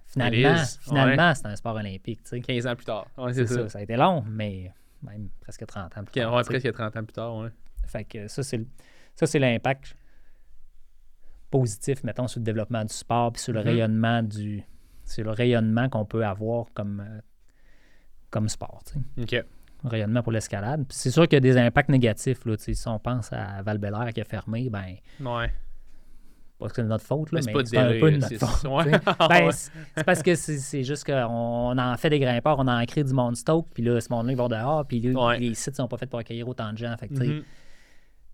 Finalement, 0.07 0.57
finalement 0.81 1.35
c'est 1.35 1.47
un 1.47 1.57
sport 1.57 1.77
olympique. 1.77 2.21
15 2.23 2.67
ans 2.67 2.77
plus 2.77 2.85
tard. 2.85 3.07
c'est 3.33 3.47
ça. 3.47 3.69
ça. 3.69 3.79
a 3.79 3.83
été 3.83 3.97
long, 3.97 4.25
mais 4.29 4.73
même 5.03 5.29
presque 5.41 5.65
30 5.65 5.97
ans 5.97 6.05
plus 6.05 6.21
tard. 6.21 6.35
Ouais, 6.35 6.43
presque 6.43 6.73
30 6.73 6.97
ans 6.97 7.05
plus 7.05 7.13
tard, 7.13 7.37
ouais. 7.37 7.49
Fait 7.87 8.05
que 8.05 8.29
ça, 8.29 8.43
c'est 8.43 9.39
l'impact 9.39 9.97
positif, 11.51 12.05
mettons, 12.05 12.29
sur 12.29 12.41
le 12.41 12.45
développement 12.45 12.85
du 12.85 12.95
sport 12.95 13.33
puis 13.33 13.43
sur 13.43 13.53
le 13.53 13.61
mm-hmm. 13.61 13.65
rayonnement 13.65 14.23
du. 14.23 14.65
Sur 15.05 15.25
le 15.25 15.31
rayonnement 15.31 15.89
qu'on 15.89 16.05
peut 16.05 16.25
avoir 16.25 16.67
comme, 16.75 17.01
euh, 17.01 17.21
comme 18.31 18.49
sport. 18.49 18.83
OK. 19.21 19.37
Rayonnement 19.85 20.23
pour 20.23 20.33
l'escalade. 20.33 20.85
C'est 20.91 21.11
sûr 21.11 21.25
qu'il 21.25 21.37
y 21.37 21.39
a 21.39 21.41
des 21.41 21.57
impacts 21.57 21.89
négatifs. 21.89 22.45
Là, 22.45 22.55
si 22.57 22.75
on 22.87 22.99
pense 22.99 23.33
à 23.33 23.63
val 23.63 23.81
qui 24.15 24.21
a 24.21 24.25
fermé, 24.25 24.71
ben. 24.71 24.97
Ouais 25.21 25.51
parce 26.63 26.73
que 26.73 26.83
c'est 26.83 26.89
notre 26.89 27.05
faute, 27.05 27.33
là, 27.33 27.41
mais, 27.45 27.53
c'est 27.65 27.77
un 27.77 28.01
peu 28.01 28.11
de 28.11 28.17
notre 28.17 28.39
faute. 28.39 28.87
Ben, 29.29 29.51
c'est 29.51 30.05
parce 30.05 30.23
que 30.23 30.35
c'est 30.35 30.85
juste 30.85 31.05
qu'on 31.05 31.77
en 31.77 31.97
fait 31.97 32.11
des 32.11 32.21
grimpeurs, 32.21 32.59
on 32.59 32.69
en 32.69 32.85
crée 32.87 33.05
du 33.05 33.13
monde 33.13 33.37
stock, 33.37 33.67
puis 33.75 33.83
là, 33.83 34.01
ce 34.01 34.09
monde-là, 34.11 34.33
ils 34.33 34.39
vont 34.39 34.49
dehors, 34.49 34.87
puis 34.87 35.01
les 35.01 35.55
sites 35.55 35.77
sont 35.77 35.89
pas 35.89 35.97
faits 35.97 36.09
pour 36.09 36.21
accueillir 36.21 36.49
autant 36.49 36.73
de 36.73 36.79
gens. 36.79 36.97
Fait 36.97 37.09
mm-hmm. 37.09 37.43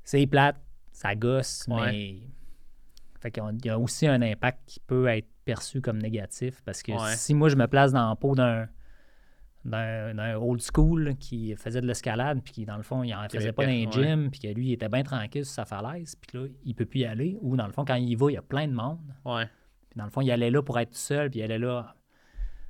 C'est 0.04 0.26
plate, 0.26 0.56
ça 0.92 1.14
gosse, 1.14 1.66
mais. 1.68 2.18
Fait 3.20 3.32
qu'il 3.32 3.42
y 3.64 3.68
a 3.68 3.78
aussi 3.78 4.06
un 4.06 4.22
impact 4.22 4.60
qui 4.66 4.78
peut 4.78 5.08
être 5.08 5.26
perçu 5.48 5.80
comme 5.80 5.96
négatif, 5.96 6.60
parce 6.62 6.82
que 6.82 6.92
si 7.14 7.32
moi, 7.32 7.48
je 7.48 7.56
me 7.56 7.66
place 7.66 7.90
dans 7.90 8.10
le 8.10 8.16
pot 8.16 8.34
d'un 8.34 8.68
d'un 9.64 10.34
old 10.36 10.62
school 10.62 11.14
qui 11.18 11.54
faisait 11.56 11.80
de 11.80 11.86
l'escalade, 11.86 12.40
puis 12.42 12.52
qui, 12.52 12.64
dans 12.64 12.76
le 12.76 12.82
fond, 12.82 13.02
il 13.02 13.10
n'en 13.10 13.28
faisait 13.28 13.52
pas 13.52 13.64
dans 13.64 13.70
les 13.70 13.90
gym, 13.90 14.30
puis 14.30 14.40
que 14.40 14.48
lui, 14.48 14.68
il 14.68 14.72
était 14.72 14.88
bien 14.88 15.02
tranquille 15.02 15.44
sur 15.44 15.54
sa 15.54 15.64
falaise, 15.64 16.16
puis 16.16 16.38
là, 16.38 16.46
il 16.64 16.74
peut 16.74 16.86
plus 16.86 17.00
y 17.00 17.04
aller. 17.04 17.38
Ou, 17.40 17.56
dans 17.56 17.66
le 17.66 17.72
fond, 17.72 17.84
quand 17.84 17.96
il 17.96 18.08
y 18.08 18.14
va, 18.14 18.30
il 18.30 18.34
y 18.34 18.36
a 18.36 18.42
plein 18.42 18.66
de 18.66 18.72
monde. 18.72 19.00
Ouais. 19.24 19.46
Puis, 19.90 19.98
dans 19.98 20.04
le 20.04 20.10
fond, 20.10 20.20
il 20.20 20.30
allait 20.30 20.50
là 20.50 20.62
pour 20.62 20.78
être 20.78 20.90
tout 20.90 20.98
seul, 20.98 21.28
puis 21.30 21.40
il 21.40 21.42
allait 21.42 21.58
là. 21.58 21.94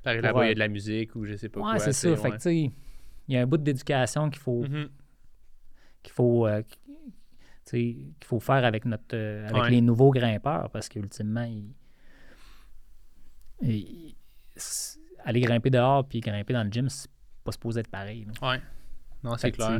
Par 0.03 0.15
là-bas, 0.15 0.45
il 0.45 0.49
y 0.49 0.51
a 0.51 0.53
de 0.55 0.59
la 0.59 0.67
musique, 0.67 1.15
ou 1.15 1.25
je 1.25 1.35
sais 1.35 1.49
pas 1.49 1.59
ouais, 1.59 1.65
quoi. 1.71 1.79
c'est 1.79 1.93
ça. 1.93 2.15
Fait 2.15 2.31
que, 2.31 2.35
tu 2.35 2.41
sais, 2.41 2.55
il 2.55 3.33
y 3.33 3.37
a 3.37 3.41
un 3.41 3.45
bout 3.45 3.57
d'éducation 3.57 4.29
qu'il 4.29 4.41
faut. 4.41 4.63
Mm-hmm. 4.63 4.89
qu'il 6.03 6.13
faut. 6.13 6.47
Euh, 6.47 6.63
qu'il 7.69 8.13
faut 8.23 8.39
faire 8.39 8.65
avec 8.65 8.85
notre 8.85 9.13
euh, 9.13 9.47
avec 9.47 9.69
les 9.69 9.81
nouveaux 9.81 10.09
grimpeurs 10.09 10.69
parce 10.71 10.89
qu'ultimement, 10.89 11.43
il, 11.43 11.71
aller 13.61 15.41
grimper 15.41 15.69
dehors 15.69 16.07
puis 16.07 16.19
grimper 16.19 16.53
dans 16.53 16.63
le 16.63 16.71
gym, 16.71 16.89
c'est 16.89 17.09
pas 17.43 17.51
supposé 17.51 17.81
être 17.81 17.89
pareil. 17.89 18.27
Oui. 18.41 18.55
Non, 19.23 19.37
c'est 19.37 19.51
clair. 19.51 19.79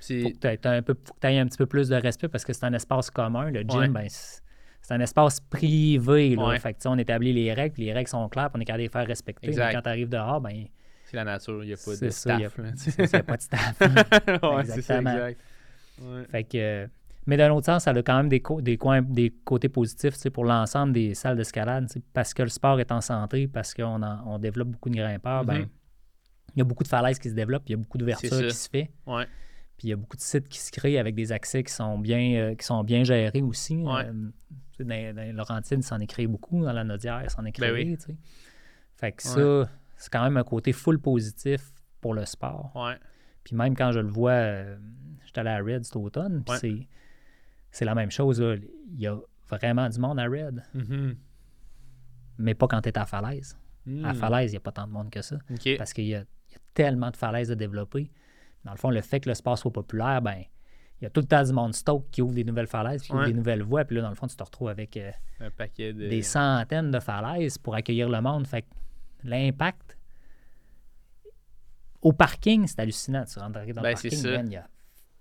Faut 0.00 0.04
que 0.04 0.38
tu 0.38 1.26
aies 1.26 1.38
un 1.38 1.46
petit 1.46 1.58
peu 1.58 1.66
plus 1.66 1.88
de 1.88 1.96
respect 1.96 2.28
parce 2.28 2.44
que 2.44 2.52
c'est 2.52 2.64
un 2.64 2.72
espace 2.72 3.10
commun. 3.10 3.50
Le 3.50 3.62
gym, 3.62 3.92
ben, 3.92 4.06
c'est 4.08 4.94
un 4.94 5.00
espace 5.00 5.40
privé. 5.40 6.36
Là. 6.36 6.58
Fait 6.58 6.74
que, 6.74 6.88
on 6.88 6.98
établit 6.98 7.32
les 7.32 7.52
règles, 7.52 7.82
les 7.82 7.92
règles 7.92 8.08
sont 8.08 8.28
claires, 8.28 8.50
on 8.54 8.60
est 8.60 8.64
capable 8.64 8.80
de 8.80 8.84
les 8.84 8.92
faire 8.92 9.06
respecter. 9.06 9.48
Mais 9.48 9.72
quand 9.72 9.82
tu 9.82 9.88
arrives 9.88 10.08
dehors, 10.08 10.40
ben. 10.40 10.66
C'est 11.04 11.16
la 11.16 11.24
nature, 11.24 11.64
il 11.64 11.68
n'y 11.68 11.72
a 11.72 11.76
pas 11.76 11.96
de 11.96 12.10
staff. 12.10 12.36
Il 12.36 12.38
n'y 12.38 13.14
a, 13.14 13.22
pas 13.22 13.36
de 13.36 13.42
staff. 13.42 13.80
Exactement. 13.80 14.60
exact. 14.60 15.40
Fait 16.30 16.44
que. 16.44 16.88
Mais 17.28 17.36
d'un 17.36 17.52
autre 17.52 17.66
sens, 17.66 17.84
ça 17.84 17.90
a 17.90 18.02
quand 18.02 18.16
même 18.16 18.30
des, 18.30 18.42
des, 18.62 18.78
coins, 18.78 19.02
des 19.02 19.28
côtés 19.44 19.68
positifs 19.68 20.30
pour 20.30 20.46
l'ensemble 20.46 20.94
des 20.94 21.12
salles 21.12 21.36
d'escalade. 21.36 21.86
Parce 22.14 22.32
que 22.32 22.42
le 22.42 22.48
sport 22.48 22.80
est 22.80 22.90
en 22.90 23.02
santé, 23.02 23.46
parce 23.46 23.74
qu'on 23.74 24.02
on 24.02 24.38
développe 24.38 24.68
beaucoup 24.68 24.88
de 24.88 24.94
grimpeurs, 24.94 25.44
ben, 25.44 25.58
mm-hmm. 25.58 25.68
il 26.54 26.58
y 26.58 26.60
a 26.62 26.64
beaucoup 26.64 26.84
de 26.84 26.88
falaises 26.88 27.18
qui 27.18 27.28
se 27.28 27.34
développent, 27.34 27.64
il 27.66 27.72
y 27.72 27.74
a 27.74 27.76
beaucoup 27.76 27.98
d'ouvertures 27.98 28.30
qui 28.30 28.54
se 28.54 28.70
fait. 28.70 28.90
Puis 29.04 29.88
il 29.88 29.90
y 29.90 29.92
a 29.92 29.96
beaucoup 29.96 30.16
de 30.16 30.22
sites 30.22 30.48
qui 30.48 30.58
se 30.58 30.72
créent 30.72 30.98
avec 30.98 31.14
des 31.14 31.30
accès 31.30 31.62
qui 31.62 31.72
sont 31.72 31.98
bien, 31.98 32.34
euh, 32.36 32.54
qui 32.54 32.64
sont 32.64 32.82
bien 32.82 33.04
gérés 33.04 33.42
aussi. 33.42 33.76
Ouais. 33.76 34.06
Euh, 34.06 34.30
dans, 34.80 35.14
dans 35.14 35.36
Laurentine, 35.36 35.82
s'en 35.82 36.00
est 36.00 36.06
créé 36.06 36.26
beaucoup. 36.26 36.64
Dans 36.64 36.72
la 36.72 36.82
Nodière, 36.82 37.30
s'en 37.30 37.44
est 37.44 37.60
ben 37.60 37.72
créé. 37.74 37.98
Fait 38.96 39.12
que 39.12 39.22
ça, 39.22 39.70
c'est 39.98 40.10
quand 40.10 40.24
même 40.24 40.38
un 40.38 40.44
côté 40.44 40.72
full 40.72 40.98
positif 40.98 41.60
pour 42.00 42.14
le 42.14 42.24
sport. 42.24 42.72
Puis 43.44 43.54
même 43.54 43.76
quand 43.76 43.92
je 43.92 44.00
le 44.00 44.08
vois, 44.08 44.30
euh, 44.30 44.78
j'étais 45.26 45.40
allé 45.40 45.50
à 45.50 45.58
Red 45.58 45.84
cet 45.84 45.96
automne, 45.96 46.42
puis 46.42 46.56
c'est 46.58 46.88
c'est 47.70 47.84
la 47.84 47.94
même 47.94 48.10
chose. 48.10 48.38
Il 48.38 49.00
y 49.00 49.06
a 49.06 49.18
vraiment 49.48 49.88
du 49.88 49.98
monde 49.98 50.18
à 50.18 50.24
Red. 50.24 50.62
Mm-hmm. 50.74 51.16
Mais 52.38 52.54
pas 52.54 52.68
quand 52.68 52.80
tu 52.80 52.88
es 52.88 52.98
à 52.98 53.04
falaise. 53.04 53.56
À 54.04 54.12
hmm. 54.12 54.16
Falaise, 54.16 54.50
il 54.50 54.54
n'y 54.54 54.58
a 54.58 54.60
pas 54.60 54.72
tant 54.72 54.86
de 54.86 54.92
monde 54.92 55.10
que 55.10 55.22
ça. 55.22 55.38
Parce 55.76 55.92
qu'il 55.92 56.06
y, 56.06 56.14
a 56.14 56.24
tellement 56.74 57.10
de 57.10 57.16
falaises 57.16 57.50
à 57.50 57.54
développer. 57.54 58.10
Dans 58.64 58.72
le 58.72 58.76
fond, 58.76 58.90
le 58.90 59.00
fait 59.00 59.20
que 59.20 59.28
le 59.28 59.34
sport 59.34 59.56
soit 59.56 59.72
populaire, 59.72 60.20
ben 60.20 60.42
il 61.00 61.04
y 61.04 61.06
a 61.06 61.10
tout 61.10 61.20
le 61.20 61.26
temps 61.26 61.42
du 61.42 61.52
monde 61.52 61.74
stock 61.74 62.04
qui 62.10 62.22
ouvre 62.22 62.34
des 62.34 62.44
nouvelles 62.44 62.66
falaises, 62.66 63.02
qui 63.02 63.12
ouvre 63.12 63.24
des 63.24 63.32
nouvelles 63.32 63.62
voies. 63.62 63.84
Puis 63.84 63.96
là, 63.96 64.02
dans 64.02 64.08
le 64.10 64.14
fond, 64.14 64.26
tu 64.26 64.36
te 64.36 64.42
retrouves 64.42 64.68
avec 64.68 64.96
euh, 64.96 65.10
un 65.40 65.50
paquet 65.50 65.92
de... 65.92 66.08
des 66.08 66.22
centaines 66.22 66.90
de 66.90 66.98
falaises 66.98 67.56
pour 67.56 67.74
accueillir 67.74 68.08
le 68.08 68.20
monde. 68.20 68.46
Fait 68.46 68.66
l'impact 69.24 69.96
au 72.02 72.12
parking, 72.12 72.66
c'est 72.66 72.80
hallucinant. 72.80 73.24
Tu 73.24 73.38
rentres 73.38 73.52
dans 73.52 73.64
le 73.64 73.72
ben, 73.72 73.82
parking, 73.82 74.18
il 74.46 74.52
y 74.52 74.56
a 74.56 74.68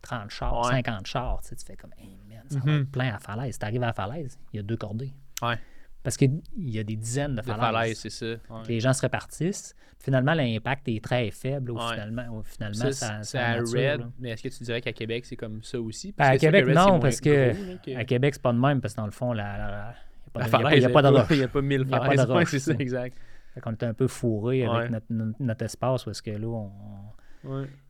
30 0.07 0.29
chars, 0.29 0.65
50 0.65 1.05
chars. 1.05 1.39
Tu, 1.41 1.49
sais, 1.49 1.55
tu 1.55 1.65
fais 1.65 1.75
comme, 1.75 1.91
hey, 1.97 2.17
man, 2.29 2.43
ça 2.49 2.59
va 2.59 2.71
mhm. 2.71 2.81
être 2.81 2.91
plein 2.91 3.13
à 3.13 3.19
falaise. 3.19 3.59
Tu 3.59 3.65
arrives 3.65 3.83
à 3.83 3.87
la 3.87 3.93
falaise, 3.93 4.39
il 4.53 4.57
y 4.57 4.59
a 4.59 4.63
deux 4.63 4.77
cordées. 4.77 5.13
Ouais. 5.41 5.57
Parce 6.03 6.15
qu'il 6.15 6.41
y 6.57 6.79
a 6.79 6.83
des 6.83 6.95
dizaines 6.95 7.35
de 7.35 7.41
falaises. 7.41 7.99
c'est 7.99 8.09
ça. 8.09 8.35
Les 8.67 8.79
gens 8.79 8.93
se 8.93 9.01
répartissent. 9.01 9.75
Finalement, 9.99 10.33
l'impact 10.33 10.87
est 10.87 11.03
très 11.03 11.31
faible. 11.31 11.73
finalement, 11.91 12.41
finalement, 12.43 12.91
ça, 12.91 13.23
c'est 13.23 13.37
à 13.37 13.55
Red. 13.55 14.05
Mais 14.19 14.29
est-ce 14.29 14.43
que 14.43 14.49
tu 14.49 14.63
dirais 14.63 14.79
qu'à 14.79 14.93
Québec, 14.93 15.25
c'est 15.25 15.35
comme 15.35 15.61
ça 15.63 15.79
aussi? 15.81 16.13
Ben, 16.17 16.25
à 16.25 16.37
Québec, 16.37 16.65
non, 16.67 16.99
parce 16.99 17.19
que, 17.19 17.53
à 17.95 18.05
Québec, 18.05 18.35
c'est 18.35 18.41
pas 18.41 18.53
de 18.53 18.59
même, 18.59 18.79
parce 18.79 18.93
que 18.93 19.01
dans 19.01 19.05
le 19.05 19.11
fond, 19.11 19.33
la, 19.33 19.95
il 20.35 20.79
n'y 20.79 20.85
a, 20.85 20.89
pas 20.89 21.01
de 21.01 21.07
roche. 21.07 21.27
Il 21.31 21.37
n'y 21.37 21.43
a 21.43 21.47
pas 21.47 21.61
mille 21.61 21.85
falaises. 21.85 22.47
c'est 22.47 22.59
ça, 22.59 22.73
exact. 22.79 23.17
On 23.65 23.71
est 23.71 23.83
un 23.83 23.93
peu 23.93 24.07
fourré 24.07 24.65
avec 24.65 24.91
notre, 24.91 25.05
notre, 25.39 25.65
espace 25.65 26.03
parce 26.03 26.21
que 26.21 26.31
là, 26.31 26.47
on, 26.47 26.71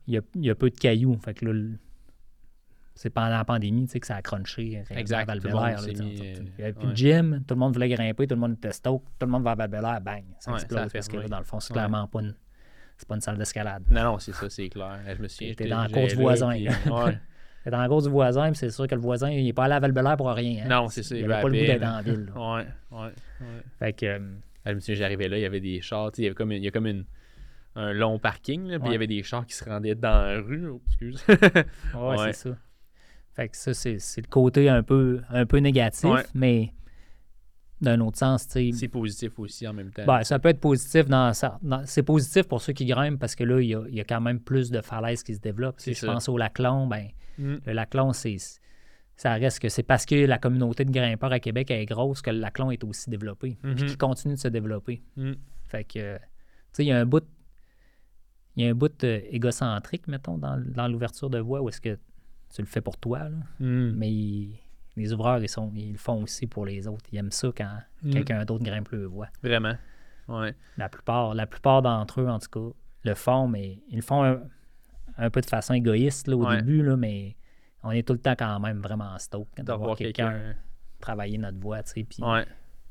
il, 0.06 0.14
y 0.14 0.18
a, 0.18 0.22
il, 0.34 0.46
y 0.46 0.50
a, 0.50 0.54
peu 0.54 0.70
de 0.70 0.76
cailloux. 0.76 1.16
Fait 1.22 1.34
que 1.34 1.44
là, 1.44 1.52
c'est 2.98 3.10
pendant 3.10 3.28
la 3.28 3.44
pandémie 3.44 3.86
tu 3.86 3.92
sais, 3.92 4.00
que 4.00 4.08
ça 4.08 4.16
a 4.16 4.22
crunché. 4.22 4.82
Euh, 4.90 4.96
exact. 4.96 5.30
il 5.32 5.52
n'y 6.58 6.64
avait 6.64 6.72
plus 6.72 6.88
de 6.88 6.96
gym, 6.96 7.44
tout 7.46 7.54
le 7.54 7.60
monde 7.60 7.72
voulait 7.72 7.88
grimper, 7.88 8.26
tout 8.26 8.34
le 8.34 8.40
monde 8.40 8.54
était 8.54 8.72
stoke, 8.72 9.04
tout 9.20 9.26
le 9.26 9.30
monde 9.30 9.44
va 9.44 9.52
à 9.52 9.54
val 9.54 10.02
bang, 10.02 10.24
ça 10.40 10.52
explose 10.54 10.92
parce 10.92 11.06
que 11.06 11.16
là, 11.16 11.28
dans 11.28 11.38
le 11.38 11.44
fond, 11.44 11.60
c'est 11.60 11.72
clairement 11.72 12.08
pas 12.08 12.22
une, 12.22 12.34
c'est 12.96 13.06
pas 13.06 13.14
une 13.14 13.20
salle 13.20 13.38
d'escalade. 13.38 13.84
Non, 13.88 14.02
non, 14.02 14.18
c'est 14.18 14.32
ça, 14.32 14.50
c'est 14.50 14.68
clair. 14.68 14.98
Je 15.16 15.22
me 15.22 15.28
suis 15.28 15.54
T'es 15.56 15.68
dans 15.68 15.82
la 15.82 15.88
cour 15.88 16.08
du 16.08 16.16
voisin. 16.16 16.50
T'es 16.52 17.70
dans 17.70 17.80
la 17.80 17.86
cour 17.86 18.02
du 18.02 18.08
voisin, 18.08 18.52
c'est 18.54 18.70
sûr 18.70 18.88
que 18.88 18.96
le 18.96 19.00
voisin, 19.00 19.30
il 19.30 19.44
n'est 19.44 19.52
pas 19.52 19.66
allé 19.66 19.74
à 19.74 19.78
val 19.80 20.16
pour 20.16 20.30
rien. 20.30 20.64
Hein. 20.64 20.68
Non, 20.68 20.88
c'est 20.88 21.04
ça. 21.04 21.14
Il 21.14 21.24
n'avait 21.24 21.42
pas 21.42 21.48
le 21.48 21.56
goût 21.56 21.66
d'être 21.66 21.80
la 21.80 22.02
ville. 22.02 22.32
Ouais, 22.34 22.66
ouais, 22.90 23.12
Fait 23.78 23.92
que... 23.92 24.06
Euh, 24.06 24.18
je 24.66 24.72
me 24.72 24.80
suis 24.80 24.96
j'arrivais 24.96 25.28
là, 25.28 25.38
il 25.38 25.42
y 25.42 25.46
avait 25.46 25.60
des 25.60 25.80
chars, 25.80 26.10
il 26.18 26.24
y 26.24 26.26
avait 26.26 26.34
comme, 26.34 26.52
il 26.52 26.62
y 26.62 26.68
a 26.68 26.70
comme 26.72 26.88
une 26.88 27.04
un 27.74 27.92
long 27.92 28.18
parking, 28.18 28.66
là, 28.66 28.78
puis 28.80 28.88
il 28.88 28.92
y 28.92 28.96
avait 28.96 29.06
des 29.06 29.22
chars 29.22 29.46
qui 29.46 29.54
se 29.54 29.64
rendaient 29.64 29.94
dans 29.94 30.26
la 30.26 30.40
rue. 30.40 30.68
Oh, 30.68 30.82
excuse. 30.88 31.24
ouais, 31.28 32.16
c'est 32.18 32.32
ça. 32.32 32.56
Fait 33.38 33.48
que 33.48 33.56
ça, 33.56 33.72
c'est, 33.72 33.98
le 34.16 34.28
côté 34.28 34.68
un 34.68 34.82
peu, 34.82 35.20
un 35.30 35.46
peu 35.46 35.58
négatif, 35.58 36.10
mais 36.34 36.72
d'un 37.80 38.00
autre 38.00 38.18
sens, 38.18 38.48
tu 38.48 38.72
C'est 38.72 38.88
positif 38.88 39.38
aussi 39.38 39.64
en 39.68 39.72
même 39.72 39.92
temps. 39.92 40.04
Ben, 40.04 40.24
ça 40.24 40.40
peut 40.40 40.48
être 40.48 40.58
positif 40.58 41.06
dans, 41.06 41.32
c'est 41.84 42.02
positif 42.02 42.48
pour 42.48 42.60
ceux 42.60 42.72
qui 42.72 42.84
grimpent 42.84 43.20
parce 43.20 43.36
que 43.36 43.44
là, 43.44 43.60
il 43.60 43.68
y 43.68 44.00
a, 44.00 44.04
quand 44.04 44.20
même 44.20 44.40
plus 44.40 44.72
de 44.72 44.80
falaises 44.80 45.22
qui 45.22 45.36
se 45.36 45.40
développent. 45.40 45.78
Si 45.78 45.94
je 45.94 46.04
pense 46.04 46.28
au 46.28 46.36
Laclon, 46.36 46.88
ben, 46.88 47.10
mm. 47.38 47.54
le 47.64 47.72
Laclon, 47.72 48.12
c'est 48.12 48.38
ça 49.14 49.34
reste 49.34 49.60
que 49.60 49.68
c'est 49.68 49.84
parce 49.84 50.04
que 50.04 50.16
la 50.16 50.38
communauté 50.38 50.84
de 50.84 50.90
grimpeurs 50.90 51.30
à 51.30 51.38
Québec 51.38 51.70
est 51.70 51.84
grosse 51.84 52.22
que 52.22 52.30
le 52.30 52.40
Laclon 52.40 52.72
est 52.72 52.82
aussi 52.82 53.08
développé, 53.08 53.56
et 53.62 53.66
mm-hmm. 53.68 53.86
qui 53.86 53.96
continue 53.96 54.34
de 54.34 54.40
se 54.40 54.48
développer. 54.48 55.00
Mm. 55.14 55.34
Fait 55.68 55.84
que, 55.84 56.16
tu 56.16 56.22
sais, 56.72 56.84
il 56.84 56.88
y 56.88 56.92
a 56.92 56.98
un 56.98 57.06
bout, 57.06 57.24
il 58.56 58.64
y 58.64 58.66
a 58.66 58.70
un 58.70 58.74
bout 58.74 59.04
euh, 59.04 59.20
égocentrique, 59.30 60.08
mettons, 60.08 60.38
dans, 60.38 60.60
dans 60.60 60.88
l'ouverture 60.88 61.30
de 61.30 61.38
voie 61.38 61.62
où 61.62 61.68
est-ce 61.68 61.80
que 61.80 61.96
tu 62.54 62.62
le 62.62 62.66
fais 62.66 62.80
pour 62.80 62.96
toi, 62.96 63.28
hmm. 63.60 63.92
mais 63.96 64.48
les 64.96 65.12
ouvreurs, 65.12 65.42
ils, 65.42 65.48
sont, 65.48 65.70
ils 65.74 65.92
le 65.92 65.98
font 65.98 66.22
aussi 66.22 66.46
pour 66.46 66.66
les 66.66 66.88
autres. 66.88 67.04
Ils 67.12 67.18
aiment 67.18 67.32
ça 67.32 67.48
quand 67.56 67.78
hmm. 68.02 68.10
quelqu'un 68.10 68.44
d'autre 68.44 68.64
grimpe 68.64 68.88
le 68.90 69.06
voie. 69.06 69.28
Vraiment. 69.42 69.74
Ouais. 70.28 70.54
La 70.76 70.88
plupart, 70.88 71.34
la 71.34 71.46
plupart 71.46 71.82
d'entre 71.82 72.20
eux, 72.20 72.28
en 72.28 72.38
tout 72.38 72.50
cas, 72.50 72.74
le 73.04 73.14
font, 73.14 73.48
mais 73.48 73.78
ils 73.88 73.96
le 73.96 74.02
font 74.02 74.40
un, 75.16 75.30
peu 75.30 75.40
de 75.40 75.46
façon 75.46 75.74
égoïste 75.74 76.28
au 76.28 76.48
début, 76.50 76.82
là, 76.82 76.96
mais 76.96 77.36
on 77.82 77.90
est 77.92 78.06
tout 78.06 78.12
le 78.12 78.18
temps 78.18 78.34
quand 78.38 78.60
même 78.60 78.80
vraiment 78.80 79.16
stoked 79.18 79.64
d'avoir 79.64 79.96
quelqu'un 79.96 80.54
travailler 81.00 81.38
notre 81.38 81.58
voix, 81.58 81.82
tu 81.82 81.92
sais, 81.92 82.04
puis, 82.04 82.22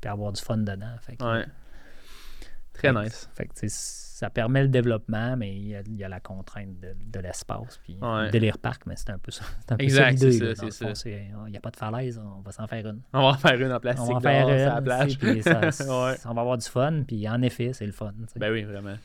avoir 0.04 0.32
du 0.32 0.40
fun 0.40 0.58
dedans. 0.58 0.96
Fait 1.00 1.16
Très 2.72 2.92
nice. 2.92 3.28
Fait 3.34 3.46
que, 3.46 3.54
ça 4.18 4.30
permet 4.30 4.62
le 4.62 4.68
développement, 4.68 5.36
mais 5.36 5.54
il 5.54 5.96
y 5.96 6.02
a, 6.02 6.08
la 6.08 6.18
contrainte 6.18 6.80
de, 6.80 7.20
l'espace. 7.20 7.78
Puis 7.84 7.98
ouais. 8.02 8.30
délire 8.32 8.58
parc, 8.58 8.84
mais 8.84 8.96
c'est 8.96 9.10
un 9.10 9.18
peu 9.18 9.30
ça. 9.30 9.44
Un 9.68 9.76
peu 9.76 9.84
exact, 9.84 10.18
c'est 10.18 10.56
ça. 10.56 10.70
c'est 10.70 10.96
ça. 10.96 11.08
Il 11.08 11.50
n'y 11.52 11.56
a 11.56 11.60
pas 11.60 11.70
de 11.70 11.76
falaise, 11.76 12.18
on 12.18 12.40
va 12.40 12.50
s'en 12.50 12.66
faire 12.66 12.84
une. 12.84 13.00
On 13.12 13.20
va 13.20 13.28
en 13.28 13.34
faire 13.34 13.54
une 13.54 13.70
en 13.70 13.78
plastique. 13.78 14.08
On 14.08 14.14
va 14.14 14.16
en 14.16 14.20
faire 14.20 14.48
une, 14.48 14.74
la 14.74 14.82
plage. 14.82 15.18
Puis 15.20 15.40
On 15.88 16.34
va 16.34 16.40
avoir 16.40 16.58
du 16.58 16.66
fun, 16.66 17.04
puis 17.06 17.28
en 17.28 17.40
effet, 17.42 17.72
c'est 17.72 17.86
le 17.86 17.92
fun. 17.92 18.12
Ben 18.34 18.50
oui, 18.50 18.64
vraiment. 18.64 18.96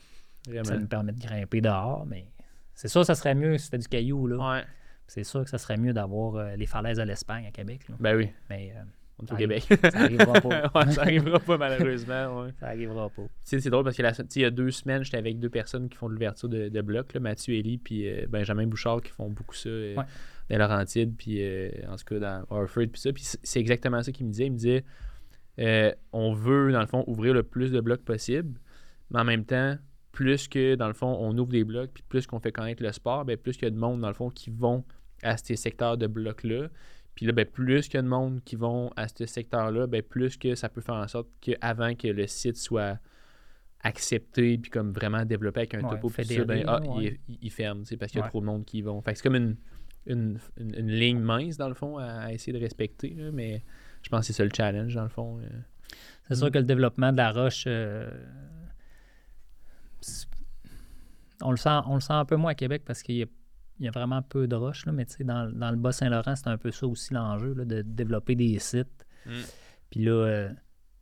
vraiment. 0.48 0.64
Ça 0.64 0.76
nous 0.76 0.88
permet 0.88 1.12
de 1.12 1.20
grimper 1.20 1.60
dehors, 1.60 2.04
mais 2.06 2.26
c'est 2.74 2.88
sûr 2.88 3.06
ça 3.06 3.14
serait 3.14 3.36
mieux 3.36 3.56
si 3.56 3.66
c'était 3.66 3.78
du 3.78 3.86
caillou. 3.86 4.26
Là. 4.26 4.54
Ouais. 4.54 4.64
C'est 5.06 5.22
sûr 5.22 5.44
que 5.44 5.50
ça 5.50 5.58
serait 5.58 5.76
mieux 5.76 5.92
d'avoir 5.92 6.34
euh, 6.34 6.56
les 6.56 6.66
falaises 6.66 6.98
à 6.98 7.04
l'Espagne, 7.04 7.46
à 7.46 7.52
Québec. 7.52 7.82
Ben 8.00 8.16
oui. 8.16 8.32
Mais 8.50 8.74
euh, 8.76 8.82
on 9.18 9.26
est 9.26 9.32
au 9.32 9.36
Québec. 9.36 9.64
ça 9.68 9.98
arrivera 10.00 10.40
pas. 10.40 10.90
ça 10.90 11.02
arrivera 11.02 11.38
pas, 11.38 11.56
malheureusement. 11.56 12.42
Ouais. 12.42 12.50
Ça 12.58 12.66
arrivera 12.66 13.08
pas. 13.10 13.22
C'est 13.42 13.64
drôle 13.68 13.84
parce 13.84 13.96
qu'il 13.96 14.42
y 14.42 14.44
a 14.44 14.50
deux 14.50 14.70
semaines, 14.70 15.04
j'étais 15.04 15.18
avec 15.18 15.38
deux 15.38 15.50
personnes 15.50 15.88
qui 15.88 15.96
font 15.96 16.08
de 16.08 16.14
l'ouverture 16.14 16.48
de, 16.48 16.68
de 16.68 16.80
blocs, 16.80 17.14
Mathieu 17.16 17.54
Elie 17.54 17.78
puis 17.78 18.08
euh, 18.08 18.26
Benjamin 18.28 18.66
Bouchard 18.66 19.00
qui 19.02 19.12
font 19.12 19.30
beaucoup 19.30 19.54
ça 19.54 19.68
euh, 19.68 19.96
dans 20.50 20.58
Laurentide, 20.58 21.14
puis 21.16 21.38
euh, 21.40 21.70
en 21.88 21.96
tout 21.96 22.04
cas 22.06 22.18
dans 22.18 22.44
Harford, 22.50 22.86
puis 22.92 23.00
ça. 23.00 23.12
Puis 23.12 23.24
c'est 23.42 23.60
exactement 23.60 24.02
ça 24.02 24.12
qu'il 24.12 24.26
me 24.26 24.30
disait. 24.30 24.46
Il 24.46 24.52
me 24.52 24.56
disait 24.56 24.84
on 26.12 26.32
veut, 26.32 26.72
dans 26.72 26.80
le 26.80 26.86
fond, 26.86 27.04
ouvrir 27.06 27.34
le 27.34 27.44
plus 27.44 27.70
de 27.70 27.80
blocs 27.80 28.04
possible, 28.04 28.58
mais 29.10 29.20
en 29.20 29.24
même 29.24 29.44
temps, 29.44 29.76
plus 30.10 30.48
que, 30.48 30.74
dans 30.76 30.86
le 30.88 30.94
fond, 30.94 31.16
on 31.20 31.36
ouvre 31.38 31.50
des 31.50 31.64
blocs, 31.64 31.90
puis 31.92 32.04
plus 32.08 32.26
qu'on 32.26 32.40
fait 32.40 32.52
connaître 32.52 32.82
le 32.82 32.92
sport, 32.92 33.24
ben, 33.24 33.36
plus 33.36 33.52
qu'il 33.52 33.64
y 33.64 33.66
a 33.66 33.70
de 33.70 33.78
monde, 33.78 34.00
dans 34.00 34.08
le 34.08 34.14
fond, 34.14 34.30
qui 34.30 34.50
vont 34.50 34.84
à 35.22 35.36
ces 35.36 35.56
secteurs 35.56 35.96
de 35.96 36.06
blocs-là. 36.06 36.68
Puis 37.14 37.26
là, 37.26 37.32
ben, 37.32 37.46
plus 37.46 37.86
qu'il 37.86 37.94
y 37.94 37.98
a 37.98 38.02
de 38.02 38.08
monde 38.08 38.40
qui 38.44 38.56
vont 38.56 38.90
à 38.96 39.06
ce 39.08 39.26
secteur-là, 39.26 39.86
ben, 39.86 40.02
plus 40.02 40.36
que 40.36 40.54
ça 40.54 40.68
peut 40.68 40.80
faire 40.80 40.96
en 40.96 41.08
sorte 41.08 41.28
qu'avant 41.40 41.94
que 41.94 42.08
le 42.08 42.26
site 42.26 42.56
soit 42.56 42.98
accepté 43.84 44.56
puis 44.56 44.70
comme 44.70 44.92
vraiment 44.92 45.24
développé 45.24 45.60
avec 45.60 45.74
un 45.74 45.82
topo 45.82 46.08
puis 46.08 46.24
ça, 46.24 46.44
ben, 46.44 46.64
ah, 46.66 46.80
il, 47.28 47.50
ferme, 47.50 47.84
parce 47.98 48.10
qu'il 48.10 48.20
y 48.20 48.24
a 48.24 48.28
trop 48.28 48.40
de 48.40 48.46
monde 48.46 48.64
qui 48.64 48.78
y 48.78 48.82
vont. 48.82 49.00
Fait 49.02 49.12
que 49.12 49.18
c'est 49.18 49.22
comme 49.22 49.36
une, 49.36 49.56
une, 50.06 50.38
une, 50.56 50.90
ligne 50.90 51.20
mince, 51.20 51.56
dans 51.56 51.68
le 51.68 51.74
fond, 51.74 51.98
à, 51.98 52.32
essayer 52.32 52.52
de 52.52 52.62
respecter, 52.62 53.14
mais 53.32 53.62
je 54.02 54.08
pense 54.08 54.20
que 54.20 54.26
c'est 54.28 54.32
ça 54.32 54.44
le 54.44 54.50
challenge, 54.54 54.94
dans 54.94 55.02
le 55.02 55.08
fond. 55.08 55.38
Euh. 55.40 55.48
C'est 56.28 56.36
sûr 56.36 56.50
que 56.50 56.58
le 56.58 56.64
développement 56.64 57.12
de 57.12 57.18
la 57.18 57.30
roche, 57.30 57.64
euh, 57.66 58.10
on, 61.42 61.50
le 61.50 61.56
sent, 61.56 61.80
on 61.86 61.94
le 61.94 62.00
sent 62.00 62.14
un 62.14 62.24
peu 62.24 62.36
moins 62.36 62.52
à 62.52 62.54
Québec 62.54 62.82
parce 62.86 63.02
qu'il 63.02 63.16
y 63.16 63.22
a 63.22 63.26
il 63.80 63.86
y 63.86 63.88
a 63.88 63.90
vraiment 63.90 64.22
peu 64.22 64.46
de 64.46 64.54
roches, 64.54 64.86
là, 64.86 64.92
mais 64.92 65.06
dans, 65.20 65.50
dans 65.50 65.70
le 65.70 65.76
Bas-Saint-Laurent, 65.76 66.36
c'est 66.36 66.48
un 66.48 66.58
peu 66.58 66.70
ça 66.70 66.86
aussi 66.86 67.12
l'enjeu, 67.12 67.54
de 67.54 67.82
développer 67.82 68.34
des 68.34 68.58
sites. 68.58 69.06
Mm. 69.26 69.30
Puis 69.90 70.04
là, 70.04 70.12
euh, 70.12 70.48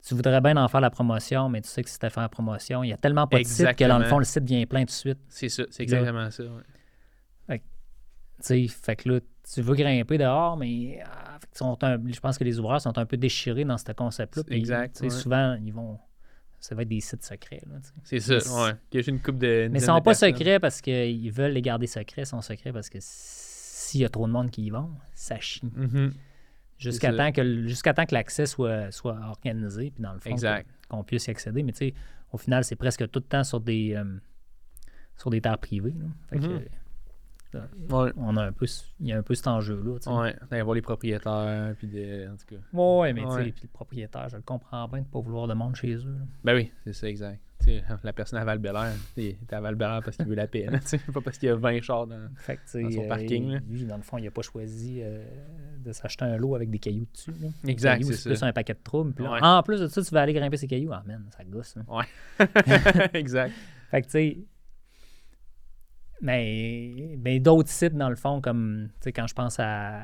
tu 0.06 0.14
voudrais 0.14 0.40
bien 0.40 0.56
en 0.56 0.68
faire 0.68 0.80
la 0.80 0.90
promotion, 0.90 1.48
mais 1.48 1.60
tu 1.60 1.68
sais 1.68 1.82
que 1.82 1.90
si 1.90 1.98
tu 1.98 2.08
faire 2.08 2.22
la 2.22 2.28
promotion, 2.28 2.82
il 2.82 2.88
y 2.88 2.92
a 2.92 2.96
tellement 2.96 3.26
pas 3.26 3.38
de 3.38 3.44
sites 3.44 3.74
que 3.76 3.84
dans 3.84 3.98
le 3.98 4.04
fond, 4.06 4.18
le 4.18 4.24
site 4.24 4.44
vient 4.44 4.64
plein 4.66 4.80
tout 4.80 4.86
de 4.86 4.90
suite. 4.90 5.18
C'est 5.28 5.48
ça, 5.48 5.64
c'est 5.70 5.82
exactement 5.82 6.30
ça. 6.30 6.44
Ouais. 7.48 7.62
Fait, 8.40 8.68
fait, 8.68 8.96
que 8.96 9.08
là, 9.08 9.20
tu 9.52 9.60
veux 9.60 9.74
grimper 9.74 10.18
dehors, 10.18 10.56
mais 10.56 11.00
ah, 11.04 11.38
je 11.54 12.20
pense 12.20 12.38
que 12.38 12.44
les 12.44 12.58
ouvreurs 12.58 12.80
sont 12.80 12.96
un 12.98 13.06
peu 13.06 13.16
déchirés 13.16 13.64
dans 13.64 13.78
ce 13.78 13.92
concept-là. 13.92 14.42
Exact. 14.48 15.08
Souvent, 15.10 15.56
ils 15.62 15.72
vont 15.72 15.98
ça 16.62 16.76
va 16.76 16.82
être 16.82 16.88
des 16.88 17.00
sites 17.00 17.24
secrets. 17.24 17.60
C'est 18.04 18.20
ça, 18.20 18.34
ouais. 18.36 18.72
Il 18.92 19.00
y 19.00 19.04
a 19.04 19.10
une 19.10 19.20
coupe 19.20 19.38
de. 19.38 19.68
Mais 19.68 19.80
ils 19.80 19.84
sont 19.84 20.00
pas 20.00 20.14
secrets 20.14 20.60
parce 20.60 20.80
qu'ils 20.80 21.32
veulent 21.32 21.50
les 21.50 21.60
garder 21.60 21.88
secrets, 21.88 22.22
ils 22.22 22.26
sont 22.26 22.40
secrets 22.40 22.72
parce 22.72 22.88
que 22.88 22.98
s'il 23.00 24.00
y 24.00 24.04
a 24.04 24.08
trop 24.08 24.28
de 24.28 24.32
monde 24.32 24.48
qui 24.50 24.62
y 24.62 24.70
vont, 24.70 24.88
ça 25.12 25.40
chie. 25.40 25.66
Mm-hmm. 25.66 26.12
Jusqu'à 26.78 27.12
temps, 27.12 27.32
que, 27.32 27.66
jusqu'à 27.66 27.94
temps 27.94 28.06
que 28.06 28.14
l'accès 28.14 28.46
soit, 28.46 28.92
soit 28.92 29.18
organisé, 29.28 29.90
puis 29.90 30.02
dans 30.02 30.12
le 30.14 30.20
fond, 30.20 30.36
qu'on 30.88 31.02
puisse 31.02 31.26
y 31.26 31.30
accéder. 31.30 31.64
Mais 31.64 31.72
tu 31.72 31.78
sais, 31.78 31.94
au 32.30 32.38
final, 32.38 32.62
c'est 32.62 32.76
presque 32.76 33.10
tout 33.10 33.20
le 33.20 33.26
temps 33.26 33.44
sur 33.44 33.60
des, 33.60 33.94
euh, 33.96 34.04
sur 35.16 35.30
des 35.30 35.40
terres 35.40 35.58
privées. 35.58 35.94
Fait 36.30 36.38
que, 36.38 36.60
On 37.90 38.36
a 38.36 38.44
un 38.44 38.52
peu, 38.52 38.66
il 39.00 39.08
y 39.08 39.12
a 39.12 39.18
un 39.18 39.22
peu 39.22 39.34
cet 39.34 39.46
enjeu-là. 39.48 39.98
Oui, 40.06 40.28
d'aller 40.50 40.62
voir 40.62 40.74
les 40.74 40.82
propriétaires, 40.82 41.74
puis 41.78 41.86
des, 41.86 42.26
en 42.26 42.36
tout 42.36 42.54
cas. 42.54 42.62
Oui, 42.72 43.12
mais 43.12 43.22
tu 43.22 43.30
sais, 43.30 43.52
puis 43.52 43.62
le 43.64 43.68
propriétaire, 43.68 44.28
je 44.28 44.36
le 44.36 44.42
comprends 44.42 44.88
bien 44.88 45.00
de 45.00 45.04
ne 45.04 45.10
pas 45.10 45.20
vouloir 45.20 45.46
de 45.46 45.54
monde 45.54 45.76
chez 45.76 45.94
eux. 45.94 46.16
Ben 46.44 46.54
oui, 46.54 46.70
c'est 46.84 46.92
ça, 46.92 47.08
exact. 47.08 47.40
la 48.04 48.12
personne 48.12 48.38
à 48.38 48.44
val 48.44 48.60
il 49.16 49.26
est 49.26 49.52
à 49.52 49.60
val 49.60 49.76
parce 49.76 50.16
qu'il 50.16 50.26
veut 50.26 50.34
la 50.34 50.46
paix, 50.46 50.66
pas 51.12 51.20
parce 51.20 51.38
qu'il 51.38 51.48
y 51.48 51.52
a 51.52 51.56
20 51.56 51.80
chars 51.80 52.06
dans, 52.06 52.28
son 52.66 53.08
parking. 53.08 53.54
Euh, 53.54 53.60
lui, 53.68 53.84
dans 53.84 53.96
le 53.96 54.02
fond, 54.02 54.18
il 54.18 54.24
n'a 54.24 54.30
pas 54.30 54.42
choisi 54.42 55.00
euh, 55.00 55.24
de 55.84 55.92
s'acheter 55.92 56.24
un 56.24 56.36
lot 56.36 56.54
avec 56.54 56.70
des 56.70 56.78
cailloux 56.78 57.06
dessus. 57.12 57.32
Exact, 57.66 58.04
c'est 58.04 58.30
plus 58.30 58.42
un 58.42 58.52
paquet 58.52 58.74
de 58.74 58.80
troubles. 58.82 59.14
En 59.26 59.62
plus 59.62 59.80
de 59.80 59.86
ça, 59.86 60.02
tu 60.02 60.10
vas 60.14 60.22
aller 60.22 60.32
grimper 60.32 60.56
ces 60.56 60.66
cailloux. 60.66 60.92
Ah, 60.92 61.02
man, 61.06 61.24
ça 61.36 61.44
gosse. 61.44 61.76
Ouais, 61.88 62.04
exact. 63.14 63.54
Fait 63.90 64.02
que, 64.02 64.06
tu 64.06 64.12
sais, 64.12 64.38
mais, 66.22 67.18
mais 67.18 67.40
d'autres 67.40 67.68
sites, 67.68 67.94
dans 67.94 68.08
le 68.08 68.16
fond, 68.16 68.40
comme 68.40 68.88
quand 69.14 69.26
je 69.26 69.34
pense 69.34 69.58
à 69.58 70.02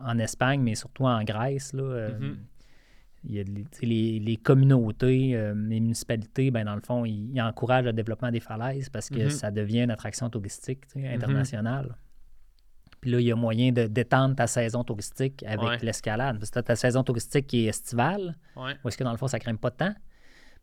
en 0.00 0.18
Espagne, 0.18 0.60
mais 0.60 0.74
surtout 0.74 1.04
en 1.04 1.22
Grèce, 1.24 1.72
là, 1.72 1.82
euh, 1.82 2.34
il 3.24 3.34
y 3.34 3.40
a 3.40 3.44
les, 3.82 4.36
communautés, 4.36 5.34
euh, 5.34 5.54
les 5.54 5.80
municipalités, 5.80 6.50
ben, 6.50 6.64
dans 6.64 6.74
le 6.74 6.82
fond, 6.82 7.04
ils, 7.04 7.40
encouragent 7.40 7.86
le 7.86 7.92
développement 7.92 8.30
des 8.30 8.40
falaises 8.40 8.88
parce 8.90 9.08
que 9.08 9.16
mm-hmm. 9.16 9.30
ça 9.30 9.50
devient 9.50 9.82
une 9.82 9.90
attraction 9.90 10.28
touristique 10.28 10.84
mm-hmm. 10.94 11.14
internationale. 11.14 11.96
Puis 13.00 13.10
là, 13.10 13.20
il 13.20 13.26
y 13.26 13.32
a 13.32 13.36
moyen 13.36 13.70
d'étendre 13.70 14.34
ta 14.34 14.46
saison 14.46 14.82
touristique 14.82 15.44
avec 15.46 15.82
l'escalade. 15.82 16.38
Parce 16.38 16.48
que 16.50 16.54
tu 16.54 16.58
as 16.58 16.62
ta 16.62 16.76
saison 16.76 17.02
touristique 17.02 17.46
qui 17.46 17.66
est 17.66 17.68
estivale, 17.68 18.34
ouais. 18.56 18.72
où 18.82 18.88
est-ce 18.88 18.96
que 18.96 19.04
dans 19.04 19.12
le 19.12 19.18
fond, 19.18 19.26
ça 19.26 19.36
ne 19.46 19.56
pas 19.56 19.68
de 19.68 19.76
temps. 19.76 19.94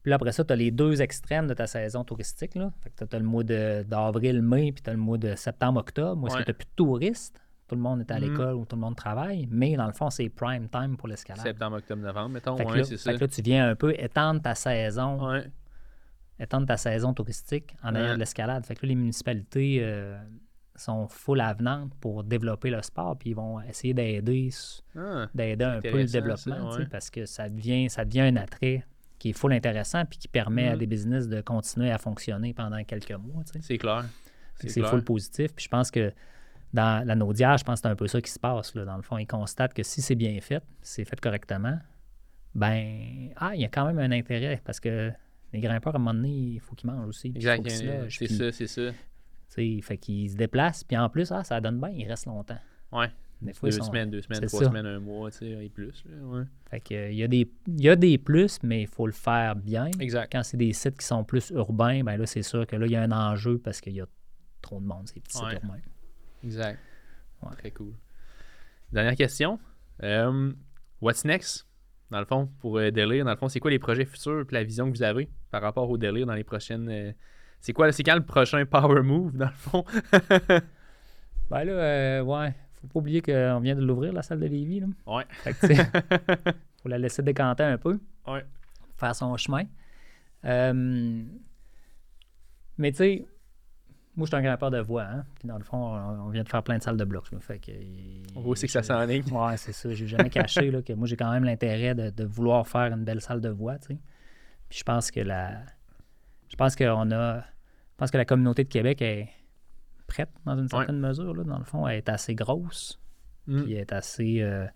Puis 0.01 0.09
là, 0.09 0.15
après 0.15 0.31
ça, 0.31 0.43
tu 0.43 0.51
as 0.51 0.55
les 0.55 0.71
deux 0.71 1.01
extrêmes 1.01 1.47
de 1.47 1.53
ta 1.53 1.67
saison 1.67 2.03
touristique. 2.03 2.55
Là. 2.55 2.71
Fait 2.81 2.89
que 2.89 3.05
tu 3.05 3.15
as, 3.15 3.19
le 3.19 3.25
mois 3.25 3.43
d'avril, 3.43 4.41
mai, 4.41 4.71
puis 4.71 4.81
tu 4.81 4.89
as 4.89 4.93
le 4.93 4.99
mois 4.99 5.17
de 5.17 5.35
septembre, 5.35 5.79
octobre, 5.79 6.23
où 6.23 6.27
est-ce 6.27 6.37
que 6.37 6.43
tu 6.43 6.49
n'as 6.49 6.55
plus 6.55 6.65
de 6.65 6.75
touristes. 6.75 7.41
Tout 7.67 7.75
le 7.75 7.81
monde 7.81 8.01
est 8.01 8.11
à 8.11 8.17
mm-hmm. 8.17 8.21
l'école 8.21 8.55
ou 8.55 8.65
tout 8.65 8.75
le 8.75 8.81
monde 8.81 8.97
travaille, 8.97 9.47
mais 9.49 9.77
dans 9.77 9.87
le 9.87 9.93
fond, 9.93 10.09
c'est 10.09 10.27
prime 10.27 10.67
time 10.67 10.97
pour 10.97 11.07
l'escalade. 11.07 11.41
Septembre, 11.41 11.77
octobre, 11.77 12.01
novembre, 12.01 12.29
mettons. 12.29 12.57
Fait 12.57 12.65
là, 12.65 12.83
c'est 12.83 12.97
ça. 12.97 13.11
Fait 13.11 13.17
que 13.17 13.23
là, 13.23 13.27
tu 13.29 13.41
viens 13.41 13.69
un 13.69 13.75
peu 13.75 13.93
étendre 13.97 14.41
ta 14.41 14.55
saison. 14.55 15.41
Étendre 16.37 16.65
ta 16.65 16.75
saison 16.75 17.13
touristique 17.13 17.75
en 17.83 17.93
ayant 17.95 18.15
de 18.15 18.19
l'escalade. 18.19 18.65
Fait 18.65 18.73
que 18.75 18.85
là, 18.85 18.89
les 18.89 18.95
municipalités 18.95 19.77
euh, 19.81 20.17
sont 20.75 21.07
full 21.07 21.39
avenantes 21.39 21.93
pour 22.01 22.23
développer 22.23 22.71
le 22.71 22.81
sport, 22.81 23.15
puis 23.17 23.29
ils 23.29 23.35
vont 23.35 23.61
essayer 23.61 23.93
d'aider 23.93 24.49
ah, 24.97 25.27
d'aider 25.33 25.63
un 25.63 25.81
peu 25.81 25.99
le 25.99 26.05
développement, 26.05 26.77
parce 26.89 27.09
que 27.09 27.25
ça 27.25 27.47
devient, 27.47 27.89
ça 27.89 28.03
devient 28.03 28.21
un 28.21 28.35
attrait 28.37 28.83
qui 29.21 29.29
est 29.29 29.33
full 29.33 29.53
intéressant 29.53 30.03
puis 30.05 30.17
qui 30.17 30.27
permet 30.27 30.67
à 30.67 30.73
mm-hmm. 30.73 30.79
des 30.79 30.87
business 30.87 31.27
de 31.27 31.41
continuer 31.41 31.91
à 31.91 31.99
fonctionner 31.99 32.55
pendant 32.55 32.83
quelques 32.83 33.11
mois. 33.11 33.43
C'est 33.59 33.77
clair. 33.77 34.05
C'est 34.55 34.81
full 34.81 35.03
positif. 35.03 35.53
Puis 35.53 35.65
je 35.65 35.69
pense 35.69 35.91
que 35.91 36.11
dans 36.73 37.05
la 37.05 37.13
Naudière, 37.13 37.55
je 37.59 37.63
pense 37.63 37.81
que 37.81 37.87
c'est 37.87 37.91
un 37.91 37.95
peu 37.95 38.07
ça 38.07 38.19
qui 38.19 38.31
se 38.31 38.39
passe. 38.39 38.73
Là. 38.73 38.83
Dans 38.83 38.95
le 38.95 39.03
fond, 39.03 39.19
ils 39.19 39.27
constatent 39.27 39.75
que 39.75 39.83
si 39.83 40.01
c'est 40.01 40.15
bien 40.15 40.41
fait, 40.41 40.63
si 40.81 40.93
c'est 40.95 41.05
fait 41.05 41.19
correctement, 41.21 41.77
ben, 42.55 43.29
ah, 43.35 43.51
il 43.53 43.61
y 43.61 43.65
a 43.65 43.67
quand 43.67 43.85
même 43.85 43.99
un 43.99 44.11
intérêt 44.11 44.59
parce 44.65 44.79
que 44.79 45.11
les 45.53 45.59
grimpeurs, 45.59 45.93
à 45.93 45.97
un 45.97 45.99
moment 45.99 46.15
donné, 46.15 46.29
il 46.29 46.59
faut 46.59 46.73
qu'ils 46.73 46.89
mangent 46.89 47.07
aussi. 47.07 47.27
Exact, 47.27 47.69
c'est 47.69 48.27
ça, 48.27 48.51
c'est 48.51 48.67
ça. 48.67 48.91
Fait 49.49 49.97
qu'ils 49.99 50.31
se 50.31 50.35
déplacent, 50.35 50.83
puis 50.83 50.97
en 50.97 51.09
plus, 51.09 51.31
ah, 51.31 51.43
ça 51.43 51.61
donne 51.61 51.79
bien, 51.79 51.89
ils 51.89 52.07
restent 52.07 52.25
longtemps. 52.25 52.59
Ouais. 52.91 53.11
Des 53.41 53.53
fois, 53.53 53.69
deux 53.69 53.81
semaines, 53.81 54.11
deux 54.11 54.21
semaines, 54.21 54.45
trois 54.45 54.65
semaines, 54.65 54.85
un 54.85 54.99
mois, 54.99 55.31
tu 55.31 55.39
sais, 55.39 55.65
et 55.65 55.69
plus. 55.69 56.03
ouais. 56.07 56.43
Fait 56.69 56.79
que, 56.79 57.11
il, 57.11 57.17
y 57.17 57.23
a 57.23 57.27
des, 57.27 57.51
il 57.67 57.81
y 57.81 57.89
a 57.89 57.95
des 57.95 58.17
plus, 58.17 58.59
mais 58.61 58.83
il 58.83 58.87
faut 58.87 59.07
le 59.07 59.13
faire 59.13 59.55
bien. 59.55 59.89
Exact. 59.99 60.31
Quand 60.31 60.43
c'est 60.43 60.57
des 60.57 60.73
sites 60.73 60.99
qui 60.99 61.05
sont 61.05 61.23
plus 61.23 61.49
urbains, 61.49 62.03
ben 62.03 62.17
là, 62.17 62.25
c'est 62.27 62.43
sûr 62.43 62.67
que 62.67 62.75
là, 62.75 62.85
il 62.85 62.91
y 62.91 62.95
a 62.95 63.01
un 63.01 63.11
enjeu 63.11 63.57
parce 63.57 63.81
qu'il 63.81 63.93
y 63.93 64.01
a 64.01 64.05
trop 64.61 64.79
de 64.79 64.85
monde, 64.85 65.07
ces 65.07 65.19
petits 65.19 65.37
sites 65.37 65.53
urbains. 65.53 65.79
Exact. 66.43 66.79
Très 67.57 67.71
cool. 67.71 67.93
Dernière 68.91 69.15
question. 69.15 69.59
Euh, 70.03 70.51
what's 71.01 71.25
next? 71.25 71.65
Dans 72.11 72.19
le 72.19 72.25
fond, 72.25 72.49
pour 72.59 72.77
euh, 72.77 72.91
Délire, 72.91 73.23
dans 73.23 73.31
le 73.31 73.37
fond, 73.37 73.47
c'est 73.47 73.59
quoi 73.59 73.71
les 73.71 73.79
projets 73.79 74.05
futurs 74.05 74.41
et 74.41 74.53
la 74.53 74.63
vision 74.63 74.91
que 74.91 74.97
vous 74.97 75.03
avez 75.03 75.29
par 75.49 75.61
rapport 75.61 75.89
au 75.89 75.97
Délire 75.97 76.25
dans 76.25 76.33
les 76.33 76.43
prochaines. 76.43 76.89
Euh, 76.89 77.11
c'est 77.61 77.73
quoi, 77.73 77.91
c'est 77.91 78.03
quand 78.03 78.15
le 78.15 78.25
prochain 78.25 78.65
Power 78.65 79.01
Move, 79.01 79.37
dans 79.37 79.45
le 79.45 79.51
fond? 79.51 79.85
ben 81.49 81.63
là, 81.63 81.71
euh, 81.71 82.21
ouais. 82.21 82.53
Faut 82.81 82.87
pas 82.87 82.99
oublier 82.99 83.21
qu'on 83.21 83.59
vient 83.59 83.75
de 83.75 83.81
l'ouvrir, 83.81 84.13
la 84.13 84.23
salle 84.23 84.39
de 84.39 84.47
Lévis. 84.47 84.79
Là. 84.79 84.87
Ouais. 85.05 85.25
Fait 85.29 85.53
faut 86.81 86.89
la 86.89 86.97
laisser 86.97 87.21
décanter 87.21 87.63
un 87.63 87.77
peu. 87.77 87.99
Ouais. 88.27 88.43
Faire 88.97 89.15
son 89.15 89.37
chemin. 89.37 89.63
mais 90.43 91.21
tu 92.91 92.97
sais, 92.97 93.25
moi, 94.15 94.25
je 94.25 94.35
suis 94.35 94.35
un 94.35 94.41
grimpeur 94.41 94.71
de 94.71 94.79
voix. 94.79 95.03
Hein? 95.03 95.25
Puis 95.39 95.47
dans 95.47 95.57
le 95.57 95.63
fond, 95.63 95.77
on, 95.77 96.29
vient 96.29 96.43
de 96.43 96.49
faire 96.49 96.63
plein 96.63 96.77
de 96.77 96.83
salles 96.83 96.97
de 96.97 97.05
blocs. 97.05 97.27
Fait 97.39 97.59
que, 97.59 97.71
on 98.35 98.41
voit 98.41 98.51
aussi 98.51 98.65
que 98.65 98.71
ça 98.71 98.83
s'enligne. 98.83 99.23
Ouais, 99.31 99.55
c'est 99.57 99.71
ça. 99.71 99.93
J'ai 99.93 100.07
jamais 100.07 100.29
caché 100.29 100.69
là, 100.69 100.81
que 100.81 100.93
moi, 100.93 101.07
j'ai 101.07 101.15
quand 101.15 101.31
même 101.31 101.45
l'intérêt 101.45 101.95
de, 101.95 102.23
vouloir 102.25 102.67
faire 102.67 102.91
une 102.93 103.05
belle 103.05 103.21
salle 103.21 103.39
de 103.39 103.49
voix. 103.49 103.75
Puis 103.77 103.97
je 104.69 104.83
pense 104.83 105.11
que 105.11 105.21
la. 105.21 105.61
Je 106.49 106.55
pense 106.55 106.75
qu'on 106.75 107.11
a. 107.11 107.39
Je 107.39 107.97
pense 107.97 108.11
que 108.11 108.17
la 108.17 108.25
communauté 108.25 108.63
de 108.63 108.69
Québec 108.69 109.01
est 109.01 109.29
prête 110.13 110.29
dans 110.45 110.57
une 110.57 110.67
certaine 110.67 110.99
mesure. 110.99 111.33
Là, 111.33 111.43
dans 111.43 111.59
le 111.59 111.65
fond, 111.65 111.87
elle 111.87 111.97
est 111.97 112.09
assez 112.09 112.35
grosse. 112.35 112.99
Mm. 113.47 113.63
Puis 113.63 113.73
elle 113.73 113.79
est 113.79 113.93
assez. 113.93 114.41
Euh, 114.41 114.67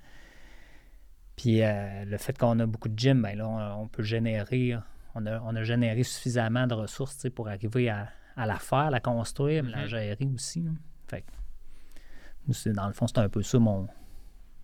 puis 1.36 1.62
euh, 1.62 2.06
le 2.06 2.18
fait 2.18 2.38
qu'on 2.38 2.60
a 2.60 2.66
beaucoup 2.66 2.90
de 2.90 2.98
gyms, 2.98 3.22
ben 3.22 3.38
là, 3.38 3.76
on, 3.78 3.88
peut 3.88 4.04
générer. 4.04 4.78
On 5.14 5.26
a, 5.26 5.42
on 5.42 5.56
a 5.56 5.64
généré 5.64 6.04
suffisamment 6.04 6.68
de 6.68 6.74
ressources 6.74 7.30
pour 7.30 7.48
arriver 7.48 7.90
à 7.90 8.08
à 8.36 8.46
la 8.46 8.60
faire, 8.60 8.92
la 8.92 9.00
construire, 9.00 9.64
mais 9.64 9.72
la 9.72 9.84
mhm. 9.84 9.88
gérer 9.88 10.30
aussi. 10.34 10.66
Fait 11.08 11.22
que, 11.22 12.70
dans 12.72 12.88
le 12.88 12.94
fond, 12.94 13.08
c'est 13.08 13.20
un 13.20 13.30
peu 13.30 13.42
ça 13.42 13.60
mon, 13.60 13.88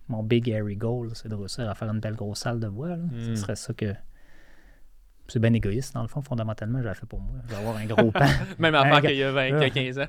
mon 0.08 0.22
big 0.22 0.48
airy 0.48 0.76
goal, 0.76 1.10
c'est 1.14 1.28
de 1.28 1.34
réussir 1.34 1.68
à 1.68 1.74
faire 1.74 1.88
une 1.88 2.00
belle 2.00 2.14
grosse 2.14 2.40
salle 2.40 2.60
de 2.60 2.66
voix. 2.66 2.96
Ce 3.10 3.30
mhm. 3.30 3.36
serait 3.36 3.56
ça 3.56 3.72
que. 3.72 3.94
C'est 5.32 5.38
bien 5.38 5.54
égoïste, 5.54 5.94
dans 5.94 6.02
le 6.02 6.08
fond, 6.08 6.20
fondamentalement, 6.20 6.82
je 6.82 6.88
l'ai 6.88 6.94
fait 6.94 7.06
pour 7.06 7.18
moi. 7.18 7.36
Je 7.46 7.54
vais 7.54 7.56
avoir 7.56 7.76
un 7.78 7.86
gros 7.86 8.10
pan. 8.10 8.26
Même 8.58 8.74
avant 8.74 9.00
qu'il 9.00 9.16
y 9.16 9.22
a 9.22 9.32
20, 9.32 9.70
15 9.70 9.98
ans. 10.00 10.06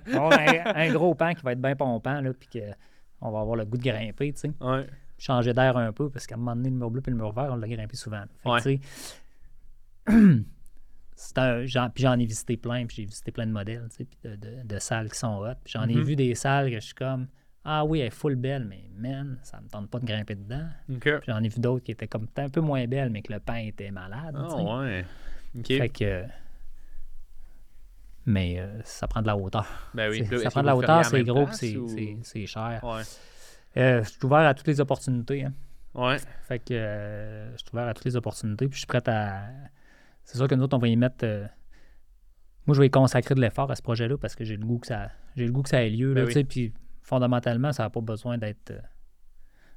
un, 0.76 0.92
gros 0.92 1.16
pan 1.16 1.34
qui 1.34 1.42
va 1.44 1.54
être 1.54 1.62
bien 1.62 1.78
pompant, 1.78 2.20
là, 2.20 2.34
puis 2.34 2.50
qu'on 2.60 3.32
va 3.32 3.40
avoir 3.40 3.56
le 3.56 3.64
goût 3.64 3.78
de 3.78 3.84
grimper, 3.84 4.34
tu 4.34 4.40
sais. 4.42 4.52
Ouais. 4.60 4.86
Changer 5.18 5.54
d'air 5.54 5.78
un 5.78 5.94
peu, 5.94 6.10
parce 6.10 6.28
qu'à 6.28 6.36
un 6.36 6.40
moment 6.40 6.58
donné, 6.58 6.72
le 6.72 6.76
mur 6.76 6.92
bleu 6.92 7.02
et 7.08 7.10
le 7.10 7.16
mur 7.16 7.32
vert, 7.32 7.52
on 7.52 7.56
l'a 7.56 7.70
grimpé 7.70 7.96
souvent. 7.96 8.24
Fait 8.62 8.82
puis 10.06 12.04
j'en 12.04 12.20
ai 12.20 12.26
visité 12.26 12.58
plein, 12.58 12.86
puis 12.86 12.98
j'ai 12.98 13.06
visité 13.06 13.32
plein 13.32 13.48
de 13.48 13.54
modèles, 13.54 13.88
tu 13.96 14.06
sais, 14.24 14.36
de, 14.36 14.68
de, 14.68 14.80
salles 14.80 15.10
qui 15.10 15.18
sont. 15.18 15.42
Puis 15.64 15.72
j'en 15.72 15.88
ai 15.88 15.94
mm-hmm. 15.94 16.02
vu 16.02 16.16
des 16.18 16.36
salles 16.36 16.70
que 16.70 16.82
je 16.82 16.86
suis 16.88 16.96
comme, 16.96 17.28
ah 17.66 17.86
oui, 17.86 18.00
elle 18.00 18.08
est 18.08 18.10
full 18.10 18.36
belle, 18.36 18.66
mais 18.66 18.84
man, 18.98 19.38
ça 19.44 19.62
me 19.62 19.70
tente 19.70 19.90
pas 19.90 20.00
de 20.00 20.06
grimper 20.06 20.36
dedans. 20.36 20.68
Puis 21.00 21.12
j'en 21.28 21.42
ai 21.42 21.48
vu 21.48 21.62
d'autres 21.62 21.84
qui 21.84 21.92
étaient 21.92 22.08
comme 22.08 22.28
un 22.36 22.50
peu 22.50 22.60
moins 22.60 22.86
belles, 22.88 23.10
mais 23.10 23.22
que 23.22 23.32
le 23.32 23.40
pain 23.40 23.58
était 23.58 23.92
malade. 23.92 24.36
Ah 24.38 24.80
ouais. 24.80 25.06
Fait 25.66 25.90
que. 25.90 26.26
Mais 28.26 28.60
euh, 28.60 28.82
ça 28.84 29.08
prend 29.08 29.22
de 29.22 29.28
la 29.28 29.38
hauteur. 29.38 29.66
Ben 29.94 30.10
oui. 30.10 30.26
Ça 30.42 30.50
prend 30.50 30.62
de 30.62 30.68
la 30.68 30.76
hauteur, 30.76 31.06
c'est 31.06 31.24
gros, 31.24 31.48
c'est 31.52 31.78
c'est 32.24 32.46
cher. 32.46 32.82
Ouais. 32.84 33.02
Euh, 33.76 34.04
je 34.04 34.10
suis 34.10 34.26
ouvert 34.26 34.40
à 34.40 34.54
toutes 34.54 34.68
les 34.68 34.80
opportunités. 34.80 35.46
Hein. 35.46 35.54
Ouais. 35.94 36.18
Fait 36.48 36.60
que 36.60 36.74
euh, 36.74 37.52
je 37.54 37.58
suis 37.58 37.70
ouvert 37.74 37.88
à 37.88 37.94
toutes 37.94 38.06
les 38.06 38.16
opportunités, 38.16 38.68
puis 38.68 38.76
je 38.76 38.80
suis 38.80 38.88
prêt 38.88 39.08
à 39.08 39.48
c'est 40.26 40.38
sûr 40.38 40.48
que 40.48 40.56
nous 40.56 40.64
autres, 40.64 40.76
on 40.76 40.80
va 40.80 40.88
y 40.88 40.96
mettre. 40.96 41.26
Moi, 42.66 42.76
je 42.76 42.80
vais 42.80 42.88
y 42.88 42.92
consacrer 42.92 43.36
de 43.36 43.42
l'effort 43.42 43.70
à 43.72 43.76
ce 43.76 43.82
projet-là 43.82 44.18
parce 44.18 44.36
que 44.36 44.46
j'ai 44.46 44.56
le 44.56 44.66
goût 44.66 44.80
que 44.80 44.88
ça, 44.88 45.10
j'ai 45.36 45.46
le 45.46 45.52
goût 45.52 45.64
que 45.64 45.70
ça 45.70 45.84
ait 45.84 45.90
lieu. 45.90 46.14
Ben 46.14 46.28
puis 46.46 46.74
fondamentalement, 47.04 47.72
ça 47.72 47.84
n'a 47.84 47.90
pas 47.90 48.02
besoin 48.02 48.38
d'être. 48.38 48.72
Euh, 48.72 48.80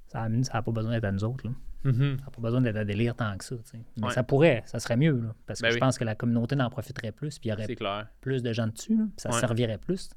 ça 0.07 0.29
n'a 0.29 0.62
pas 0.62 0.72
besoin 0.72 0.93
d'être 0.93 1.05
à 1.05 1.12
nous 1.12 1.24
autres. 1.24 1.45
Mm-hmm. 1.85 2.18
Ça 2.18 2.24
n'a 2.24 2.31
pas 2.31 2.41
besoin 2.41 2.61
d'être 2.61 2.77
à 2.77 2.85
délire 2.85 3.14
tant 3.14 3.37
que 3.37 3.45
ça. 3.45 3.57
Mais 4.01 4.11
ça 4.11 4.22
pourrait, 4.22 4.62
ça 4.66 4.79
serait 4.79 4.97
mieux. 4.97 5.31
parce 5.47 5.61
que 5.61 5.66
ben 5.66 5.72
je 5.72 5.79
pense 5.79 5.99
que 5.99 6.05
la 6.05 6.14
communauté 6.14 6.61
en 6.61 6.70
profiterait 6.70 7.12
plus. 7.12 7.39
Puis 7.39 7.49
il 7.49 7.53
y 7.53 7.53
aurait 7.53 7.66
plus 8.20 8.43
de 8.43 8.53
gens 8.53 8.68
dessus. 8.68 8.99
ça 9.16 9.33
servirait 9.33 9.79
plus. 9.79 10.11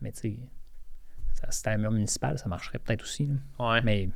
Mais 0.00 0.12
tu 0.12 0.20
sais, 0.20 0.38
c'était 1.50 1.70
un 1.70 1.78
mur 1.78 1.90
municipal, 1.90 2.38
ça 2.38 2.48
marcherait 2.48 2.78
peut-être 2.78 3.02
aussi. 3.02 3.28
Mais 3.82 4.08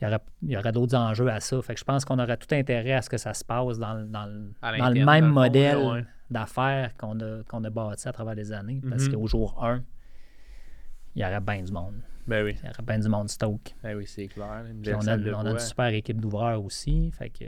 il 0.00 0.08
y 0.50 0.56
aurait, 0.56 0.72
d'autres 0.72 0.96
enjeux 0.96 1.28
à 1.28 1.40
ça. 1.40 1.60
Fait 1.62 1.74
que 1.74 1.80
je 1.80 1.84
pense 1.84 2.04
qu'on 2.04 2.18
aurait 2.18 2.36
tout 2.36 2.54
intérêt 2.54 2.92
à 2.92 3.02
ce 3.02 3.08
que 3.08 3.16
ça 3.16 3.32
se 3.34 3.44
passe 3.44 3.78
dans, 3.78 3.94
le 3.94 5.04
même 5.04 5.26
modèle 5.26 6.06
d'affaires 6.30 6.96
qu'on 6.96 7.18
a, 7.20 7.42
qu'on 7.44 7.64
a 7.64 7.70
bâti 7.70 8.06
à 8.06 8.12
travers 8.12 8.34
les 8.34 8.52
années. 8.52 8.80
Parce 8.88 9.04
mm-hmm. 9.04 9.14
qu'au 9.14 9.26
jour 9.26 9.64
1, 9.64 9.82
il 11.16 11.22
y 11.22 11.24
aurait 11.24 11.40
bien 11.40 11.62
du 11.62 11.72
monde. 11.72 12.00
Ben 12.26 12.44
oui. 12.44 12.56
Il 12.62 12.66
y 12.66 12.70
aurait 12.70 12.82
bien 12.82 12.98
du 12.98 13.08
monde 13.08 13.28
stock. 13.28 13.74
Ben 13.82 13.96
oui, 13.96 14.06
c'est 14.06 14.28
clair. 14.28 14.64
on, 14.64 15.06
a, 15.06 15.16
on 15.16 15.46
a, 15.46 15.50
une 15.50 15.58
super 15.58 15.88
équipe 15.88 16.20
d'ouvreurs 16.20 16.64
aussi. 16.64 17.10
Fait 17.10 17.30
que 17.30 17.44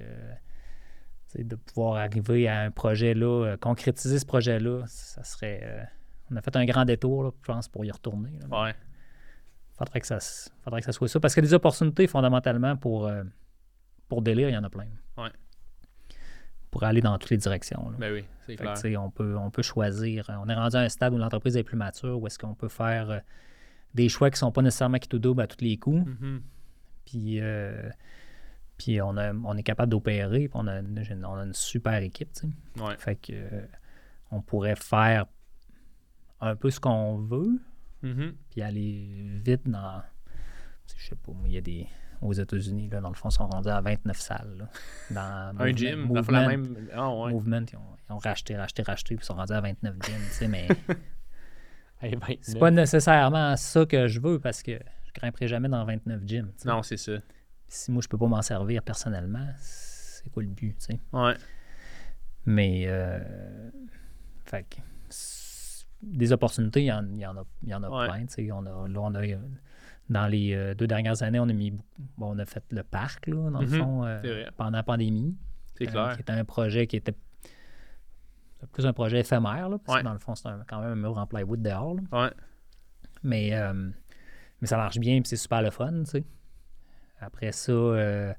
de 1.37 1.55
pouvoir 1.55 1.97
arriver 1.97 2.49
à 2.49 2.61
un 2.63 2.71
projet 2.71 3.15
là, 3.15 3.45
euh, 3.45 3.57
concrétiser 3.57 4.19
ce 4.19 4.27
projet-là, 4.27 4.83
ça 4.87 5.23
serait. 5.23 5.61
Euh, 5.63 5.85
on 6.31 6.37
a 6.37 6.43
fait 6.43 6.57
un 6.57 6.65
grand 6.65 6.85
détour, 6.85 7.35
je 7.43 7.53
pense, 7.53 7.69
pour 7.69 7.85
y 7.85 7.91
retourner. 7.91 8.39
ouais 8.51 8.75
faudrait 9.79 10.01
que 10.01 10.07
ça, 10.07 10.19
faudrait 10.65 10.81
que 10.81 10.87
ça 10.87 10.93
soit 10.93 11.09
ça. 11.09 11.21
Parce 11.21 11.35
que 11.35 11.41
des 11.41 11.55
opportunités, 11.55 12.07
fondamentalement, 12.07 12.77
pour, 12.77 13.07
euh, 13.07 13.23
pour 14.09 14.23
délire, 14.23 14.49
il 14.49 14.55
y 14.55 14.57
en 14.57 14.65
a 14.65 14.71
plein. 14.71 14.89
Ouais. 15.17 15.31
Pour 16.71 16.83
aller 16.83 17.01
dans 17.01 17.17
toutes 17.17 17.31
les 17.31 17.37
directions. 17.37 17.93
Ben 17.99 18.13
oui, 18.13 18.25
c'est 18.47 18.57
clair. 18.57 19.03
on, 19.03 19.11
peut, 19.11 19.37
on 19.37 19.51
peut 19.51 19.63
choisir. 19.63 20.29
On 20.43 20.49
est 20.49 20.55
rendu 20.55 20.77
à 20.77 20.81
un 20.81 20.89
stade 20.89 21.15
où 21.15 21.19
l'entreprise 21.19 21.57
est 21.57 21.63
plus 21.63 21.77
mature, 21.77 22.21
où 22.21 22.27
est-ce 22.27 22.39
qu'on 22.39 22.55
peut 22.55 22.69
faire 22.69 23.23
des 23.95 24.09
choix 24.09 24.31
qui 24.31 24.35
ne 24.35 24.39
sont 24.39 24.53
pas 24.53 24.63
nécessairement 24.63 24.99
qui 24.99 25.09
tout 25.09 25.19
double 25.19 25.43
à 25.43 25.47
tous 25.47 25.65
les 25.65 25.77
coups. 25.77 26.07
Mm-hmm. 26.07 26.41
Puis, 27.05 27.41
euh, 27.41 27.91
puis 28.77 29.01
on, 29.01 29.17
a, 29.17 29.33
on 29.33 29.57
est 29.57 29.63
capable 29.63 29.91
d'opérer, 29.91 30.51
on 30.55 30.67
a, 30.67 30.81
on 30.83 31.37
a, 31.37 31.45
une 31.45 31.55
super 31.55 32.03
équipe. 32.03 32.31
Ouais. 32.77 32.97
Fait 32.99 33.17
que 33.17 33.67
on 34.31 34.43
pourrait 34.43 34.77
faire 34.77 35.27
un 36.41 36.55
peu 36.55 36.71
ce 36.71 36.79
qu'on 36.79 37.17
veut, 37.17 37.59
Mm-hmm. 38.05 38.33
Puis 38.51 38.63
aller 38.63 39.41
vite 39.45 39.69
dans. 39.69 40.03
Je 40.97 41.09
sais 41.09 41.17
pas, 41.17 41.33
il 41.47 41.53
y 41.53 41.59
a 41.59 41.61
des. 41.61 41.87
Aux 42.21 42.33
États-Unis, 42.33 42.89
dans 42.89 43.09
le 43.09 43.15
fond, 43.15 43.29
ils 43.29 43.35
sont 43.35 43.47
rendus 43.47 43.69
à 43.69 43.81
29 43.81 44.19
salles. 44.19 44.69
dans 45.11 45.55
un 45.59 45.73
gym, 45.73 46.07
Movement, 46.07 46.41
la 46.41 46.49
même. 46.49 46.89
Ah, 46.93 47.11
Movement, 47.31 47.65
ils 47.73 48.13
ont, 48.13 48.19
racheté, 48.19 48.57
racheté, 48.57 48.83
racheté, 48.83 49.15
puis 49.15 49.23
ils 49.23 49.27
sont 49.27 49.35
rendus 49.35 49.53
à 49.53 49.61
29 49.61 49.95
gyms, 50.03 50.15
tu 50.17 50.33
sais, 50.33 50.49
mais. 50.49 50.67
c'est 52.41 52.59
pas 52.59 52.71
nécessairement 52.71 53.57
ça 53.57 53.87
que 53.87 54.07
je 54.09 54.21
veux 54.21 54.39
parce 54.39 54.63
que 54.63 54.73
je 54.73 55.13
grimperai 55.21 55.49
jamais 55.49 55.69
dans 55.69 55.85
29 55.85 56.23
gyms. 56.27 56.51
Non, 56.65 56.83
c'est 56.83 56.97
ça. 56.97 57.13
si 57.67 57.91
moi, 57.91 58.01
je 58.03 58.09
peux 58.09 58.19
pas 58.19 58.27
m'en 58.27 58.43
servir 58.43 58.83
personnellement, 58.83 59.47
c'est 59.59 60.31
quoi 60.31 60.43
le 60.43 60.49
but, 60.49 60.77
tu 60.79 60.87
sais? 60.95 61.01
Ouais. 61.13 61.35
Mais, 62.47 62.85
euh, 62.87 63.19
fait 64.47 64.63
que, 64.65 64.77
des 66.03 66.33
opportunités, 66.33 66.83
il 66.83 66.87
y 66.87 66.93
en, 66.93 67.05
il 67.13 67.19
y 67.21 67.27
en 67.27 67.37
a, 67.37 67.45
y 67.67 67.75
en 67.75 67.83
a 67.83 68.07
plein, 68.07 68.27
tu 68.27 68.35
sais. 68.35 68.53
On 68.53 68.65
a, 68.65 68.89
là, 68.89 69.01
on 69.01 69.15
a, 69.15 69.23
dans 70.09 70.27
les 70.27 70.55
euh, 70.55 70.75
deux 70.75 70.87
dernières 70.87 71.23
années, 71.23 71.41
on 71.41 71.49
a 71.49 71.53
mis, 71.53 71.73
bon, 72.17 72.35
on 72.35 72.39
a 72.39 72.47
fait 72.47 72.65
le 72.71 72.83
parc, 72.83 73.27
là, 73.27 73.51
dans 73.51 73.61
le 73.61 73.67
Mhm. 73.67 73.79
fond, 73.79 74.05
euh, 74.05 74.47
pendant 74.57 74.79
la 74.79 74.83
pandémie. 74.83 75.37
C'est 75.77 75.89
euh, 75.89 75.91
clair. 75.91 76.15
qui 76.15 76.21
était 76.23 76.33
un 76.33 76.45
projet 76.45 76.87
qui 76.87 76.97
était 76.97 77.15
plus 78.67 78.87
un 78.87 78.93
projet 78.93 79.21
éphémère, 79.21 79.69
là, 79.69 79.79
parce 79.79 79.97
Ouais. 79.97 80.03
que 80.03 80.07
dans 80.07 80.13
le 80.13 80.19
fond, 80.19 80.35
c'est 80.35 80.49
quand 80.69 80.81
même 80.81 80.91
un 80.93 80.95
mur 80.97 81.17
en 81.17 81.27
plywood 81.27 81.63
dehors. 81.63 81.95
là. 81.95 82.25
Ouais. 82.25 82.31
Mais, 83.23 83.55
euh, 83.55 83.89
mais 84.61 84.67
ça 84.69 84.77
marche 84.77 84.99
bien, 84.99 85.21
puis 85.21 85.29
c'est 85.29 85.37
super 85.37 85.63
le 85.63 85.71
fun, 85.71 85.93
tu 86.05 86.11
sais. 86.11 86.25
Après 87.21 87.51
ça, 87.53 87.73
euh, 87.73 88.33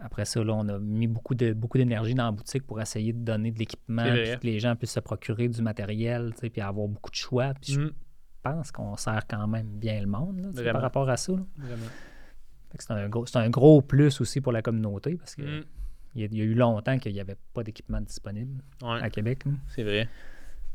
après 0.00 0.24
ça, 0.24 0.42
là, 0.42 0.52
on 0.54 0.68
a 0.68 0.78
mis 0.78 1.06
beaucoup 1.06 1.34
de 1.34 1.52
beaucoup 1.52 1.78
d'énergie 1.78 2.14
dans 2.14 2.24
la 2.24 2.32
boutique 2.32 2.66
pour 2.66 2.80
essayer 2.80 3.12
de 3.12 3.18
donner 3.18 3.50
de 3.52 3.58
l'équipement, 3.58 4.02
C'est 4.04 4.22
puis 4.32 4.38
que 4.40 4.46
les 4.46 4.58
gens 4.58 4.74
puissent 4.74 4.92
se 4.92 5.00
procurer 5.00 5.48
du 5.48 5.62
matériel, 5.62 6.32
tu 6.34 6.40
sais, 6.40 6.50
puis 6.50 6.60
avoir 6.60 6.88
beaucoup 6.88 7.10
de 7.10 7.16
choix. 7.16 7.52
Puis 7.54 7.74
je 7.74 7.80
Mhm. 7.80 7.92
pense 8.42 8.72
qu'on 8.72 8.96
sert 8.96 9.26
quand 9.28 9.46
même 9.46 9.66
bien 9.78 10.00
le 10.00 10.06
monde 10.06 10.40
là, 10.56 10.72
par 10.72 10.82
rapport 10.82 11.08
à 11.08 11.16
ça. 11.16 11.32
Vraiment. 11.56 11.86
Que 12.76 12.82
C'est 12.82 12.92
un, 12.92 13.08
gros, 13.08 13.26
c'est 13.26 13.38
un 13.38 13.50
gros 13.50 13.82
plus 13.82 14.20
aussi 14.20 14.40
pour 14.40 14.52
la 14.52 14.62
communauté 14.62 15.16
parce 15.16 15.34
qu'il 15.34 15.64
Y, 16.14 16.22
a- 16.24 16.26
il 16.26 16.38
y 16.38 16.40
a 16.40 16.44
eu 16.44 16.54
longtemps 16.54 16.98
qu'il 16.98 17.12
n'y 17.12 17.20
avait 17.20 17.36
pas 17.54 17.62
d'équipement 17.62 18.00
disponible 18.00 18.62
Ouais. 18.82 19.00
à 19.02 19.10
Québec. 19.10 19.44
C'est 19.68 19.82
vrai. 19.84 20.08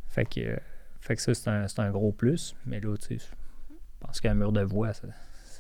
Fait 0.08 0.26
que, 0.26 0.40
euh, 0.40 0.56
fait 1.02 1.16
que 1.16 1.22
ça, 1.22 1.34
c'est 1.34 1.50
un, 1.50 1.68
c'est 1.68 1.80
un 1.82 1.92
gros 1.92 2.12
plus. 2.12 2.56
Mais 2.66 2.80
là, 2.80 2.96
tu 2.98 3.18
sais, 3.20 3.26
je 3.70 3.76
pense 4.00 4.22
qu'un 4.22 4.34
mur 4.34 4.52
de 4.52 4.62
voix, 4.62 4.94
ça, 4.94 5.08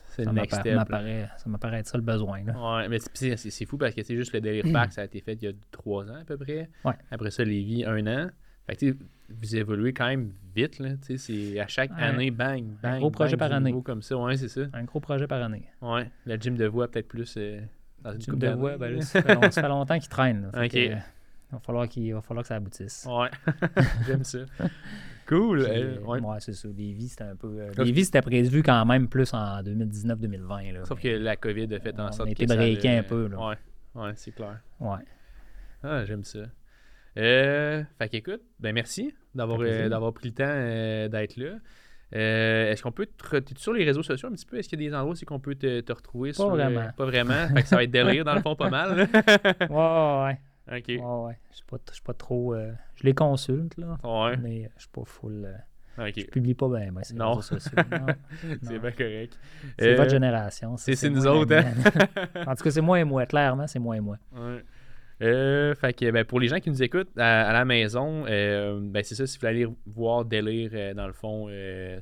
C'est 0.09 0.23
ça 0.23 0.32
m'apparaît, 0.32 1.80
être 1.80 1.88
ça 1.88 1.97
le 1.97 2.03
besoin. 2.03 2.41
Là. 2.45 2.78
Ouais, 2.78 2.88
mais 2.88 2.99
c'est- 3.13 3.65
fou 3.65 3.78
parce 3.78 3.93
que 3.93 4.01
c'est 4.01 4.15
juste 4.15 4.32
le 4.34 4.39
Délire 4.39 4.65
Park, 4.71 4.93
ça 4.93 5.01
a 5.01 5.05
été 5.05 5.19
fait 5.19 5.34
il 5.34 5.43
y 5.43 5.47
a 5.49 5.51
trois 5.71 6.09
ans 6.09 6.21
à 6.21 6.23
peu 6.23 6.38
près. 6.38 6.69
Ouais. 6.86 6.93
Après 7.11 7.32
ça, 7.32 7.43
Lévis, 7.43 7.84
un 7.86 8.05
an. 8.07 8.30
Fait 8.65 8.76
que 8.78 8.95
vous 9.30 9.55
évoluez 9.57 9.93
quand 9.93 10.07
même 10.07 10.32
vite, 10.55 10.80
là. 10.80 10.91
C'est 11.01 11.59
à 11.59 11.67
chaque 11.67 11.91
Ouais. 11.91 12.01
année, 12.01 12.32
bang, 12.32 12.63
bang. 12.82 12.99
gros 12.99 13.11
projet 13.11 13.36
bang, 13.36 13.49
par 13.49 13.57
année. 13.57 13.76
comme 13.84 14.01
ça, 14.01 14.17
ouais, 14.17 14.38
c'est 14.38 14.47
ça. 14.47 14.61
Un 14.73 14.86
gros 14.86 14.99
projet 15.01 15.28
par 15.28 15.41
année. 15.43 15.67
Ouais. 15.82 16.09
Le 16.26 16.36
gym 16.38 16.55
de 16.55 16.65
voix, 16.65 16.88
peut-être 16.89 17.07
plus 17.09 17.36
euh, 17.38 17.59
dans 18.06 18.14
une 18.14 18.20
Tu 18.20 18.32
couple 18.32 18.36
me 18.45 18.49
d'années. 18.49 18.60
vois, 18.62 18.78
ben 18.78 18.95
là, 18.95 19.01
ça, 19.01 19.22
fait 19.22 19.36
long- 19.36 19.51
ça 19.51 19.62
fait 19.62 19.68
longtemps 19.68 19.99
qu'il 19.99 20.10
traîne. 20.10 20.49
là. 20.53 20.68
Que, 20.70 20.78
euh, 20.78 20.95
il, 20.95 21.53
va 21.53 21.60
falloir 21.60 21.88
qu'il, 21.89 22.03
il 22.03 22.14
va 22.14 22.22
falloir 22.22 22.43
que 22.43 22.47
ça 22.47 22.56
aboutisse. 22.56 23.08
Ouais. 23.10 23.30
J'aime 24.08 24.24
ça. 24.24 24.39
Cool. 25.28 25.64
Puis, 25.64 25.72
euh, 25.72 25.99
ouais. 26.01 26.20
ouais, 26.22 26.38
c'est 26.39 26.53
ça. 26.53 26.68
Lévis, 26.68 27.10
c'était 27.10 27.24
un 27.24 27.36
peu. 27.36 27.47
euh, 27.60 27.72
Lévis, 27.84 28.06
c'était 28.06 28.22
prévu 28.22 28.62
quand 28.64 28.86
même 28.86 29.08
plus 29.08 29.34
en 29.34 29.62
2019-2020. 29.64 30.74
là. 30.74 30.86
Sauf 30.86 30.99
que 31.01 31.08
la 31.08 31.36
COVID 31.36 31.74
a 31.74 31.80
fait 31.80 31.99
en 31.99 32.08
On 32.08 32.12
sorte 32.12 32.30
a 32.30 32.34
que 32.36 32.45
breaké 32.45 32.89
a- 32.89 32.99
un 32.99 33.03
peu, 33.03 33.28
là. 33.28 33.47
Ouais. 33.49 33.56
Ouais, 33.95 34.12
c'est 34.16 34.32
clair. 34.32 34.60
Ouais. 34.80 34.99
Ah, 35.84 36.03
j'aime 36.06 36.24
ça. 36.24 36.39
Euh, 37.18 37.84
fait 37.97 38.10
qu'écoute, 38.10 38.41
ben 38.60 38.74
merci 38.74 39.14
d'avoir, 39.34 39.60
euh, 39.62 39.88
d'avoir 39.88 40.14
pris 40.14 40.30
le 40.30 40.34
temps 40.36 40.43
euh, 40.47 41.08
d'être 41.08 41.38
là. 41.38 41.56
Euh, 42.16 42.72
est-ce 42.72 42.84
qu'on 42.84 42.91
peut 42.91 43.08
te 43.08 43.38
t'es-tu 43.38 43.62
sur 43.62 43.74
les 43.74 43.84
réseaux 43.84 44.03
sociaux 44.03 44.30
un 44.30 44.32
petit 44.34 44.45
peu? 44.45 44.58
Est-ce 44.58 44.70
qu'il 44.70 44.80
y 44.82 44.86
a 44.86 44.89
des 44.89 44.95
endroits 44.95 45.14
où 45.14 45.16
c'est 45.16 45.26
qu'on 45.26 45.39
peut 45.39 45.56
te, 45.56 45.80
te 45.82 45.91
retrouver? 45.93 46.34
sur, 46.34 46.45
euh, 46.45 46.49
vraiment. 46.49 46.89
pas 46.95 47.06
vraiment. 47.06 47.47
Fait 47.53 47.64
que 47.64 47.68
ça 47.68 47.76
va 47.78 47.84
être 47.84 47.91
délire 47.91 48.24
dans 48.24 48.36
le 48.36 48.41
fond 48.41 48.56
pas 48.56 48.70
mal. 48.70 49.08
Ouais, 49.70 50.24
ouais. 50.26 50.39
OK. 50.80 50.88
ouais, 50.88 51.26
ouais. 51.28 51.38
Je 51.51 51.56
suis 51.58 51.66
pas, 51.66 51.78
je 51.89 51.93
suis 51.93 52.03
pas 52.03 52.14
trop. 52.14 52.53
euh, 52.53 52.72
je 52.95 53.03
les 53.03 53.14
consulte, 53.14 53.78
là. 53.78 53.97
Ouais. 54.03 54.38
Mais 54.38 54.70
je 54.76 54.82
suis 54.82 54.89
pas 54.91 55.03
full. 55.06 55.45
euh, 55.45 55.53
je 56.12 56.22
OK. 56.22 56.30
publie 56.32 56.53
pas 56.53 56.68
bien, 56.70 56.91
moi, 56.91 57.01
les 57.10 57.16
Non. 57.18 57.39
C'est 57.41 58.80
bien 58.80 58.91
correct. 58.91 59.39
C'est 59.80 59.93
Euh, 59.93 59.95
votre 59.95 60.10
génération. 60.12 60.78
c'est- 60.78 60.95
c'est 60.95 61.10
nous 61.10 61.26
autres, 61.28 61.56
hein? 61.56 61.64
en 62.47 62.56
tout 62.56 62.64
cas, 62.64 62.72
c'est 62.72 62.82
moi 62.82 62.99
et 62.99 63.03
moi. 63.03 63.26
Clairement, 63.26 63.68
c'est 63.68 63.80
moi 63.80 63.95
et 63.97 63.99
moi. 64.01 64.18
Ouais. 64.36 64.64
Euh, 65.22 65.74
fait 65.76 65.93
que 65.93 66.11
ben, 66.11 66.26
pour 66.26 66.39
les 66.39 66.49
gens 66.49 66.59
qui 66.59 66.70
nous 66.70 66.84
écoutent 66.84 67.18
à, 67.18 67.49
à 67.49 67.53
la 67.53 67.63
maison, 67.63 68.26
euh, 68.28 68.80
ben, 68.82 69.01
c'est 69.03 69.16
ça, 69.16 69.26
si 69.26 69.38
vous 69.38 69.47
voulez 69.47 69.63
aller 69.63 69.76
voir 69.86 70.26
Délire 70.26 70.72
euh, 70.74 70.93
dans 70.93 71.07
le 71.07 71.13
fond 71.13 71.47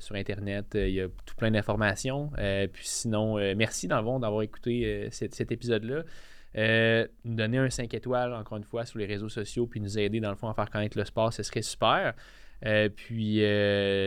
sur 0.00 0.16
Internet, 0.16 0.66
il 0.74 0.90
y 0.90 1.00
a 1.00 1.08
tout 1.08 1.34
plein 1.36 1.50
d'informations. 1.50 2.30
Puis 2.72 2.86
sinon, 2.86 3.36
merci 3.54 3.88
dans 3.88 3.98
le 3.98 4.04
fond 4.04 4.18
d'avoir 4.18 4.42
écouté 4.42 5.08
cet, 5.10 5.34
cet 5.34 5.52
épisode-là. 5.52 6.02
Nous 7.24 7.34
donner 7.34 7.58
un 7.58 7.70
5 7.70 7.92
étoiles, 7.94 8.32
encore 8.34 8.58
une 8.58 8.64
fois, 8.64 8.84
sur 8.84 8.98
les 8.98 9.06
réseaux 9.06 9.28
sociaux, 9.28 9.66
puis 9.66 9.80
nous 9.80 9.98
aider 9.98 10.20
dans 10.20 10.30
le 10.30 10.36
fond 10.36 10.48
à 10.48 10.54
faire 10.54 10.70
connaître 10.70 10.98
le 10.98 11.04
sport, 11.04 11.32
ce 11.32 11.42
serait 11.42 11.62
super. 11.62 12.14
Puis 12.96 13.42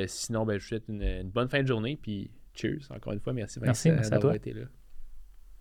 sinon, 0.08 0.46
ben, 0.46 0.58
je 0.58 0.64
vous 0.64 0.68
souhaite 0.68 0.88
une, 0.90 1.04
une 1.04 1.30
bonne 1.30 1.50
fin 1.50 1.62
de 1.62 1.68
journée, 1.68 1.98
puis 2.02 2.30
cheers, 2.54 2.80
encore 2.90 3.14
une 3.14 3.20
fois, 3.20 3.34
merci, 3.34 3.60
Merci, 3.62 3.92
d'avoir 4.10 4.36
été 4.36 4.54
là. 4.54 4.64